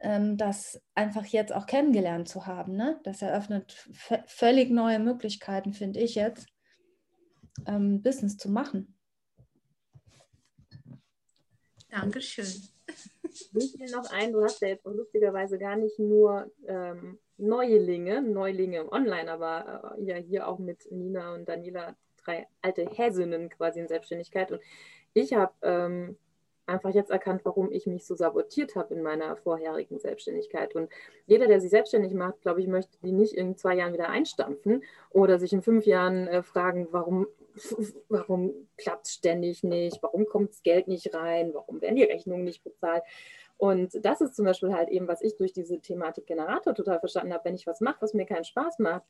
ähm, 0.00 0.36
das 0.36 0.80
einfach 0.94 1.24
jetzt 1.26 1.52
auch 1.52 1.66
kennengelernt 1.66 2.28
zu 2.28 2.46
haben. 2.46 2.76
Ne? 2.76 3.00
Das 3.04 3.22
eröffnet 3.22 3.88
völlig 4.26 4.70
neue 4.70 4.98
Möglichkeiten, 4.98 5.72
finde 5.72 6.00
ich 6.00 6.14
jetzt, 6.14 6.46
ähm, 7.66 8.02
Business 8.02 8.36
zu 8.36 8.50
machen. 8.50 8.96
Dankeschön. 11.90 12.73
Mir 13.52 13.62
fiel 13.62 13.90
noch 13.90 14.10
ein, 14.10 14.32
du 14.32 14.42
hast 14.42 14.60
ja 14.60 14.68
jetzt 14.68 14.84
lustigerweise 14.84 15.58
gar 15.58 15.76
nicht 15.76 15.98
nur 15.98 16.50
ähm, 16.66 17.18
Neulinge, 17.36 18.22
Neulinge 18.22 18.90
online, 18.92 19.30
aber 19.30 19.96
äh, 19.98 20.04
ja 20.04 20.16
hier 20.16 20.48
auch 20.48 20.58
mit 20.58 20.90
Nina 20.90 21.34
und 21.34 21.48
Daniela 21.48 21.96
drei 22.24 22.46
alte 22.62 22.86
Häsinnen 22.86 23.50
quasi 23.50 23.80
in 23.80 23.88
Selbstständigkeit. 23.88 24.52
Und 24.52 24.60
ich 25.12 25.34
habe 25.34 25.52
ähm, 25.62 26.16
einfach 26.66 26.90
jetzt 26.90 27.10
erkannt, 27.10 27.42
warum 27.44 27.70
ich 27.70 27.86
mich 27.86 28.06
so 28.06 28.14
sabotiert 28.14 28.74
habe 28.76 28.94
in 28.94 29.02
meiner 29.02 29.36
vorherigen 29.36 29.98
Selbstständigkeit. 29.98 30.74
Und 30.74 30.90
jeder, 31.26 31.46
der 31.46 31.60
sich 31.60 31.70
selbstständig 31.70 32.14
macht, 32.14 32.40
glaube 32.42 32.60
ich, 32.60 32.66
möchte 32.66 32.96
die 33.02 33.12
nicht 33.12 33.34
in 33.34 33.56
zwei 33.56 33.74
Jahren 33.76 33.92
wieder 33.92 34.08
einstampfen 34.08 34.82
oder 35.10 35.38
sich 35.38 35.52
in 35.52 35.62
fünf 35.62 35.86
Jahren 35.86 36.26
äh, 36.26 36.42
fragen, 36.42 36.88
warum, 36.90 37.26
warum 38.08 38.68
klappt 38.76 39.06
es 39.06 39.14
ständig 39.14 39.62
nicht, 39.62 40.02
warum 40.02 40.26
kommt 40.26 40.50
das 40.50 40.62
Geld 40.62 40.88
nicht 40.88 41.14
rein, 41.14 41.52
warum 41.54 41.80
werden 41.80 41.96
die 41.96 42.04
Rechnungen 42.04 42.44
nicht 42.44 42.64
bezahlt. 42.64 43.02
Und 43.56 44.04
das 44.04 44.20
ist 44.20 44.34
zum 44.34 44.44
Beispiel 44.44 44.74
halt 44.74 44.88
eben, 44.88 45.06
was 45.06 45.22
ich 45.22 45.36
durch 45.36 45.52
diese 45.52 45.80
Thematik 45.80 46.26
Generator 46.26 46.74
total 46.74 46.98
verstanden 46.98 47.32
habe. 47.32 47.44
Wenn 47.44 47.54
ich 47.54 47.66
was 47.66 47.80
mache, 47.80 48.00
was 48.00 48.14
mir 48.14 48.26
keinen 48.26 48.44
Spaß 48.44 48.80
macht, 48.80 49.04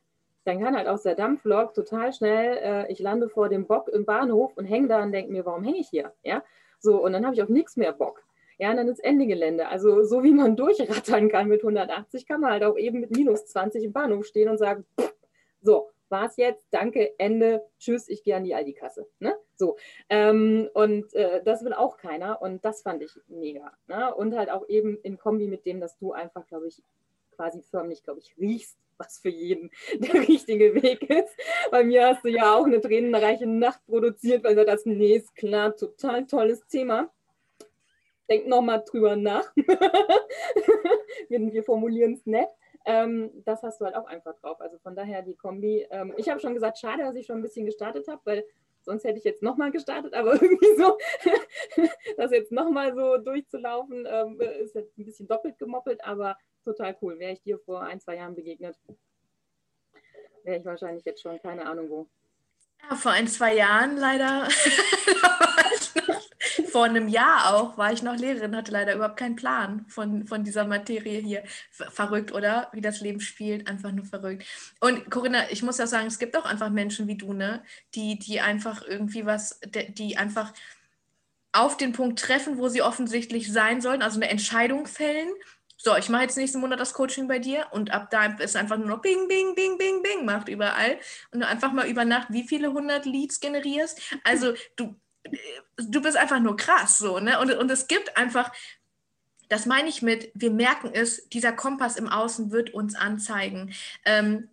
dann 0.44 0.60
kann 0.60 0.76
halt 0.76 0.86
aus 0.86 1.02
der 1.02 1.14
Dampflok 1.14 1.72
total 1.74 2.12
schnell, 2.12 2.58
äh, 2.58 2.92
ich 2.92 2.98
lande 2.98 3.28
vor 3.28 3.48
dem 3.48 3.66
Bock 3.66 3.88
im 3.88 4.04
Bahnhof 4.04 4.52
und 4.56 4.66
hänge 4.66 4.88
da 4.88 5.02
und 5.02 5.12
denke 5.12 5.32
mir, 5.32 5.46
warum 5.46 5.64
hänge 5.64 5.78
ich 5.78 5.88
hier? 5.88 6.12
Ja, 6.22 6.44
so, 6.78 7.02
und 7.02 7.14
dann 7.14 7.24
habe 7.24 7.34
ich 7.34 7.42
auf 7.42 7.48
nichts 7.48 7.76
mehr 7.76 7.92
Bock. 7.92 8.22
Ja, 8.58 8.70
und 8.70 8.76
dann 8.76 8.88
ist 8.88 9.02
Ende 9.02 9.26
Gelände. 9.26 9.68
Also 9.68 10.04
so 10.04 10.22
wie 10.22 10.32
man 10.32 10.54
durchrattern 10.56 11.30
kann 11.30 11.48
mit 11.48 11.62
180, 11.62 12.26
kann 12.26 12.42
man 12.42 12.52
halt 12.52 12.64
auch 12.64 12.76
eben 12.76 13.00
mit 13.00 13.10
minus 13.10 13.46
20 13.46 13.84
im 13.84 13.92
Bahnhof 13.92 14.26
stehen 14.26 14.48
und 14.50 14.58
sagen, 14.58 14.84
pff, 15.00 15.14
so, 15.62 15.90
war's 16.14 16.36
jetzt, 16.36 16.68
danke, 16.70 17.18
Ende, 17.18 17.66
tschüss, 17.80 18.08
ich 18.08 18.22
gehe 18.22 18.36
an 18.36 18.44
die 18.44 18.54
Aldi-Kasse. 18.54 19.08
Ne? 19.18 19.34
So. 19.56 19.76
Ähm, 20.08 20.70
und 20.72 21.12
äh, 21.12 21.42
das 21.42 21.64
will 21.64 21.72
auch 21.72 21.96
keiner 21.96 22.40
und 22.40 22.64
das 22.64 22.82
fand 22.82 23.02
ich 23.02 23.10
mega. 23.26 23.72
Ne? 23.88 24.14
Und 24.14 24.36
halt 24.36 24.48
auch 24.48 24.68
eben 24.68 24.96
in 25.02 25.18
Kombi 25.18 25.48
mit 25.48 25.66
dem, 25.66 25.80
dass 25.80 25.98
du 25.98 26.12
einfach, 26.12 26.46
glaube 26.46 26.68
ich, 26.68 26.80
quasi 27.34 27.62
förmlich, 27.62 28.04
glaube 28.04 28.20
ich, 28.20 28.32
riechst, 28.38 28.78
was 28.96 29.18
für 29.18 29.28
jeden 29.28 29.72
der 29.98 30.28
richtige 30.28 30.80
Weg 30.80 31.10
ist. 31.10 31.36
Bei 31.72 31.82
mir 31.82 32.06
hast 32.06 32.24
du 32.24 32.28
ja 32.28 32.54
auch 32.54 32.64
eine 32.64 32.80
tränenreiche 32.80 33.48
Nacht 33.48 33.84
produziert, 33.86 34.44
weil 34.44 34.54
du 34.54 34.64
das, 34.64 34.86
nee, 34.86 35.16
ist 35.16 35.34
klar, 35.34 35.74
total 35.74 36.28
tolles 36.28 36.64
Thema. 36.68 37.10
Denk 38.30 38.46
nochmal 38.46 38.84
drüber 38.88 39.16
nach. 39.16 39.52
wir 41.28 41.64
formulieren 41.64 42.14
es 42.14 42.24
nett. 42.24 42.50
Ähm, 42.84 43.30
das 43.44 43.62
hast 43.62 43.80
du 43.80 43.86
halt 43.86 43.96
auch 43.96 44.06
einfach 44.06 44.34
drauf. 44.36 44.60
Also 44.60 44.78
von 44.78 44.94
daher 44.94 45.22
die 45.22 45.36
Kombi. 45.36 45.86
Ähm, 45.90 46.12
ich 46.16 46.28
habe 46.28 46.40
schon 46.40 46.54
gesagt, 46.54 46.78
schade, 46.78 47.02
dass 47.02 47.14
ich 47.14 47.26
schon 47.26 47.36
ein 47.36 47.42
bisschen 47.42 47.64
gestartet 47.64 48.06
habe, 48.08 48.20
weil 48.24 48.44
sonst 48.82 49.04
hätte 49.04 49.18
ich 49.18 49.24
jetzt 49.24 49.42
nochmal 49.42 49.70
gestartet, 49.70 50.14
aber 50.14 50.32
irgendwie 50.42 50.76
so, 50.76 50.98
das 52.16 52.30
jetzt 52.30 52.52
nochmal 52.52 52.94
so 52.94 53.18
durchzulaufen, 53.18 54.06
ähm, 54.08 54.40
ist 54.40 54.74
jetzt 54.74 54.96
ein 54.98 55.04
bisschen 55.04 55.26
doppelt 55.26 55.58
gemoppelt, 55.58 56.04
aber 56.04 56.36
total 56.62 56.96
cool. 57.00 57.18
Wäre 57.18 57.32
ich 57.32 57.42
dir 57.42 57.58
vor 57.58 57.82
ein, 57.82 58.00
zwei 58.00 58.16
Jahren 58.16 58.34
begegnet, 58.34 58.76
wäre 60.44 60.58
ich 60.58 60.64
wahrscheinlich 60.64 61.04
jetzt 61.04 61.22
schon 61.22 61.40
keine 61.40 61.66
Ahnung 61.66 61.88
wo. 61.88 62.06
Ja, 62.82 62.96
vor 62.96 63.12
ein, 63.12 63.28
zwei 63.28 63.54
Jahren 63.54 63.96
leider. 63.96 64.48
vor 66.70 66.84
einem 66.84 67.08
Jahr 67.08 67.54
auch 67.54 67.76
war 67.78 67.92
ich 67.92 68.02
noch 68.02 68.16
Lehrerin, 68.16 68.56
hatte 68.56 68.72
leider 68.72 68.94
überhaupt 68.94 69.16
keinen 69.16 69.36
Plan 69.36 69.84
von, 69.88 70.26
von 70.26 70.44
dieser 70.44 70.64
Materie 70.64 71.20
hier. 71.20 71.44
Verrückt, 71.70 72.32
oder? 72.32 72.68
Wie 72.72 72.80
das 72.80 73.00
Leben 73.00 73.20
spielt, 73.20 73.68
einfach 73.68 73.92
nur 73.92 74.04
verrückt. 74.04 74.44
Und 74.80 75.10
Corinna, 75.10 75.50
ich 75.50 75.62
muss 75.62 75.78
ja 75.78 75.86
sagen, 75.86 76.06
es 76.06 76.18
gibt 76.18 76.36
auch 76.36 76.44
einfach 76.44 76.70
Menschen 76.70 77.06
wie 77.06 77.16
du, 77.16 77.32
ne? 77.32 77.62
Die, 77.94 78.18
die 78.18 78.40
einfach 78.40 78.82
irgendwie 78.86 79.26
was, 79.26 79.60
die 79.64 80.16
einfach 80.16 80.52
auf 81.52 81.76
den 81.76 81.92
Punkt 81.92 82.18
treffen, 82.18 82.58
wo 82.58 82.68
sie 82.68 82.82
offensichtlich 82.82 83.52
sein 83.52 83.80
sollen, 83.80 84.02
also 84.02 84.18
eine 84.18 84.28
Entscheidung 84.28 84.86
fällen 84.86 85.28
so, 85.84 85.94
ich 85.96 86.08
mache 86.08 86.22
jetzt 86.22 86.38
nächsten 86.38 86.60
Monat 86.60 86.80
das 86.80 86.94
Coaching 86.94 87.28
bei 87.28 87.38
dir 87.38 87.66
und 87.70 87.90
ab 87.90 88.08
da 88.10 88.24
ist 88.24 88.56
einfach 88.56 88.78
nur 88.78 88.86
noch 88.86 89.02
Bing, 89.02 89.28
Bing, 89.28 89.54
Bing, 89.54 89.76
Bing, 89.76 90.02
Bing 90.02 90.24
macht 90.24 90.48
überall 90.48 90.98
und 91.30 91.40
du 91.40 91.46
einfach 91.46 91.72
mal 91.72 91.86
über 91.86 92.06
Nacht 92.06 92.28
wie 92.30 92.44
viele 92.44 92.72
hundert 92.72 93.04
Leads 93.04 93.38
generierst. 93.38 94.00
Also 94.24 94.54
du, 94.76 94.96
du 95.76 96.00
bist 96.00 96.16
einfach 96.16 96.40
nur 96.40 96.56
krass 96.56 96.98
so, 96.98 97.18
ne? 97.18 97.38
Und, 97.40 97.52
und 97.52 97.70
es 97.70 97.86
gibt 97.88 98.16
einfach, 98.16 98.52
das 99.48 99.66
meine 99.66 99.88
ich 99.88 100.02
mit, 100.02 100.30
wir 100.34 100.50
merken 100.50 100.90
es, 100.92 101.28
dieser 101.28 101.52
Kompass 101.52 101.96
im 101.96 102.08
Außen 102.08 102.50
wird 102.50 102.70
uns 102.70 102.94
anzeigen. 102.94 103.72
Ähm, 104.04 104.48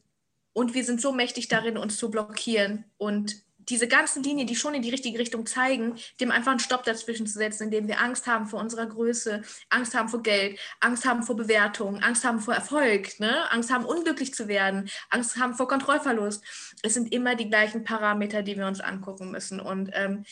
und 0.53 0.73
wir 0.73 0.83
sind 0.83 0.99
so 0.99 1.13
mächtig 1.13 1.47
darin, 1.47 1.77
uns 1.77 1.97
zu 1.97 2.11
blockieren 2.11 2.83
und 2.97 3.41
diese 3.69 3.87
ganzen 3.87 4.23
Linien, 4.23 4.47
die 4.47 4.55
schon 4.55 4.73
in 4.73 4.81
die 4.81 4.89
richtige 4.89 5.19
Richtung 5.19 5.45
zeigen, 5.45 5.95
dem 6.19 6.31
einfach 6.31 6.51
einen 6.51 6.59
Stopp 6.59 6.83
dazwischen 6.83 7.27
zu 7.27 7.37
setzen, 7.37 7.65
indem 7.65 7.87
wir 7.87 8.01
Angst 8.01 8.27
haben 8.27 8.47
vor 8.47 8.59
unserer 8.59 8.87
Größe, 8.87 9.43
Angst 9.69 9.93
haben 9.93 10.09
vor 10.09 10.23
Geld, 10.23 10.59
Angst 10.79 11.05
haben 11.05 11.23
vor 11.23 11.35
Bewertung, 11.35 12.01
Angst 12.01 12.25
haben 12.25 12.39
vor 12.39 12.53
Erfolg, 12.53 13.19
ne? 13.19 13.49
Angst 13.51 13.71
haben, 13.71 13.85
unglücklich 13.85 14.33
zu 14.33 14.47
werden, 14.47 14.89
Angst 15.09 15.37
haben 15.37 15.53
vor 15.53 15.67
Kontrollverlust. 15.67 16.43
Es 16.81 16.95
sind 16.95 17.13
immer 17.13 17.35
die 17.35 17.49
gleichen 17.49 17.83
Parameter, 17.83 18.41
die 18.41 18.57
wir 18.57 18.67
uns 18.67 18.81
angucken 18.81 19.31
müssen. 19.31 19.59
Und 19.59 19.91
ähm, 19.93 20.25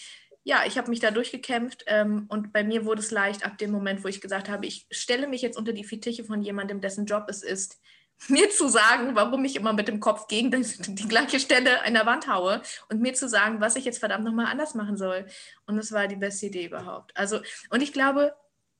ja, 0.43 0.63
ich 0.65 0.77
habe 0.77 0.89
mich 0.89 0.99
da 0.99 1.11
durchgekämpft 1.11 1.83
ähm, 1.87 2.25
und 2.29 2.53
bei 2.53 2.63
mir 2.63 2.85
wurde 2.85 3.01
es 3.01 3.11
leicht 3.11 3.45
ab 3.45 3.57
dem 3.57 3.71
Moment, 3.71 4.03
wo 4.03 4.07
ich 4.07 4.21
gesagt 4.21 4.49
habe, 4.49 4.65
ich 4.65 4.87
stelle 4.89 5.27
mich 5.27 5.41
jetzt 5.41 5.57
unter 5.57 5.73
die 5.73 5.83
Fittiche 5.83 6.23
von 6.23 6.41
jemandem, 6.41 6.81
dessen 6.81 7.05
Job 7.05 7.25
es 7.27 7.43
ist, 7.43 7.79
mir 8.27 8.49
zu 8.49 8.67
sagen, 8.67 9.15
warum 9.15 9.45
ich 9.45 9.55
immer 9.55 9.73
mit 9.73 9.87
dem 9.87 9.99
Kopf 9.99 10.27
gegen 10.27 10.51
die 10.51 11.07
gleiche 11.07 11.39
Stelle 11.39 11.83
an 11.83 11.93
der 11.93 12.05
Wand 12.05 12.27
haue 12.27 12.61
und 12.89 13.01
mir 13.01 13.13
zu 13.13 13.29
sagen, 13.29 13.61
was 13.61 13.75
ich 13.75 13.85
jetzt 13.85 13.99
verdammt 13.99 14.25
nochmal 14.25 14.47
anders 14.47 14.75
machen 14.75 14.97
soll. 14.97 15.25
Und 15.65 15.77
das 15.77 15.91
war 15.91 16.07
die 16.07 16.17
beste 16.17 16.47
Idee 16.47 16.65
überhaupt. 16.65 17.15
Also, 17.15 17.39
und 17.69 17.81
ich 17.81 17.93
glaube, 17.93 18.35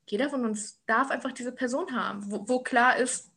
jeder 0.08 0.30
von 0.30 0.44
uns 0.46 0.82
darf 0.88 1.12
einfach 1.12 1.32
diese 1.32 1.52
Person 1.52 1.96
haben, 1.96 2.30
wo, 2.32 2.50
wo 2.50 2.60
klar 2.62 2.98
ist, 2.98 3.32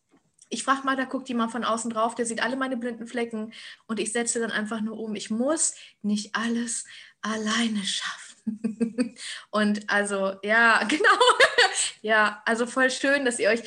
ich 0.48 0.64
frage 0.64 0.84
mal, 0.84 0.96
da 0.96 1.04
guckt 1.04 1.28
jemand 1.28 1.50
von 1.50 1.64
außen 1.64 1.90
drauf, 1.90 2.14
der 2.14 2.26
sieht 2.26 2.42
alle 2.42 2.56
meine 2.56 2.76
blinden 2.76 3.06
Flecken 3.06 3.54
und 3.86 3.98
ich 3.98 4.12
setze 4.12 4.38
dann 4.38 4.50
einfach 4.50 4.82
nur 4.82 4.98
um. 4.98 5.14
Ich 5.14 5.30
muss 5.30 5.74
nicht 6.02 6.34
alles 6.34 6.84
alleine 7.22 7.84
schaffen. 7.84 8.22
und 9.50 9.88
also, 9.90 10.34
ja, 10.42 10.82
genau. 10.88 11.18
Ja, 12.00 12.42
also 12.44 12.66
voll 12.66 12.90
schön, 12.90 13.24
dass 13.24 13.38
ihr 13.38 13.50
euch 13.50 13.62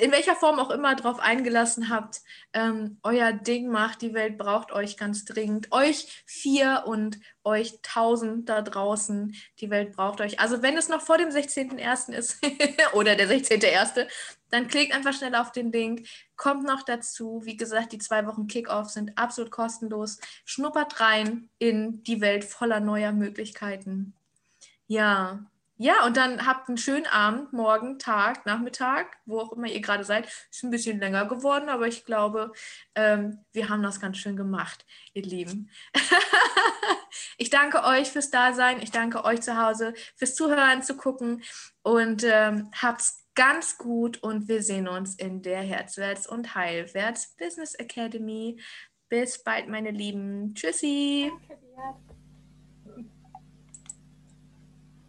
in 0.00 0.12
welcher 0.12 0.36
Form 0.36 0.58
auch 0.58 0.70
immer 0.70 0.94
drauf 0.96 1.18
eingelassen 1.18 1.88
habt, 1.88 2.20
ähm, 2.52 2.98
euer 3.02 3.32
Ding 3.32 3.68
macht. 3.68 4.02
Die 4.02 4.12
Welt 4.12 4.36
braucht 4.36 4.70
euch 4.70 4.98
ganz 4.98 5.24
dringend. 5.24 5.72
Euch 5.72 6.22
vier 6.26 6.84
und 6.86 7.18
euch 7.42 7.80
tausend 7.82 8.50
da 8.50 8.60
draußen. 8.60 9.34
Die 9.60 9.70
Welt 9.70 9.96
braucht 9.96 10.20
euch. 10.20 10.40
Also 10.40 10.62
wenn 10.62 10.76
es 10.76 10.90
noch 10.90 11.00
vor 11.00 11.16
dem 11.16 11.30
16.01. 11.30 12.12
ist 12.12 12.38
oder 12.92 13.16
der 13.16 13.28
16.01., 13.28 14.06
dann 14.50 14.68
klickt 14.68 14.94
einfach 14.94 15.14
schnell 15.14 15.34
auf 15.34 15.52
den 15.52 15.72
Link. 15.72 16.06
Kommt 16.36 16.64
noch 16.64 16.82
dazu. 16.82 17.40
Wie 17.44 17.56
gesagt, 17.56 17.92
die 17.92 17.98
zwei 17.98 18.26
Wochen 18.26 18.46
Kickoff 18.46 18.90
sind 18.90 19.16
absolut 19.16 19.50
kostenlos. 19.50 20.18
Schnuppert 20.44 21.00
rein 21.00 21.48
in 21.58 22.02
die 22.02 22.20
Welt 22.20 22.44
voller 22.44 22.80
neuer 22.80 23.12
Möglichkeiten. 23.12 24.14
Ja, 24.86 25.46
ja, 25.78 26.04
und 26.04 26.16
dann 26.16 26.44
habt 26.44 26.68
einen 26.68 26.76
schönen 26.76 27.06
Abend, 27.06 27.52
morgen, 27.52 28.00
Tag, 28.00 28.44
Nachmittag, 28.46 29.16
wo 29.26 29.38
auch 29.38 29.52
immer 29.52 29.68
ihr 29.68 29.80
gerade 29.80 30.02
seid. 30.02 30.26
Ist 30.50 30.64
ein 30.64 30.70
bisschen 30.70 30.98
länger 30.98 31.26
geworden, 31.26 31.68
aber 31.68 31.86
ich 31.86 32.04
glaube, 32.04 32.52
ähm, 32.96 33.44
wir 33.52 33.68
haben 33.68 33.84
das 33.84 34.00
ganz 34.00 34.18
schön 34.18 34.36
gemacht, 34.36 34.84
ihr 35.14 35.22
Lieben. 35.22 35.70
ich 37.38 37.50
danke 37.50 37.84
euch 37.84 38.10
fürs 38.10 38.30
Dasein. 38.30 38.82
Ich 38.82 38.90
danke 38.90 39.24
euch 39.24 39.40
zu 39.40 39.56
Hause 39.56 39.94
fürs 40.16 40.34
Zuhören, 40.34 40.82
zu 40.82 40.96
gucken 40.96 41.44
und 41.82 42.24
ähm, 42.24 42.72
habt's 42.74 43.28
ganz 43.36 43.78
gut 43.78 44.20
und 44.20 44.48
wir 44.48 44.64
sehen 44.64 44.88
uns 44.88 45.14
in 45.14 45.42
der 45.42 45.60
Herzwärts 45.60 46.26
und 46.26 46.56
Heilwärts 46.56 47.36
Business 47.36 47.74
Academy. 47.76 48.60
Bis 49.08 49.44
bald, 49.44 49.68
meine 49.68 49.92
Lieben. 49.92 50.54
Tschüssi. 50.54 51.30
Danke 51.30 51.62
dir. 51.62 52.17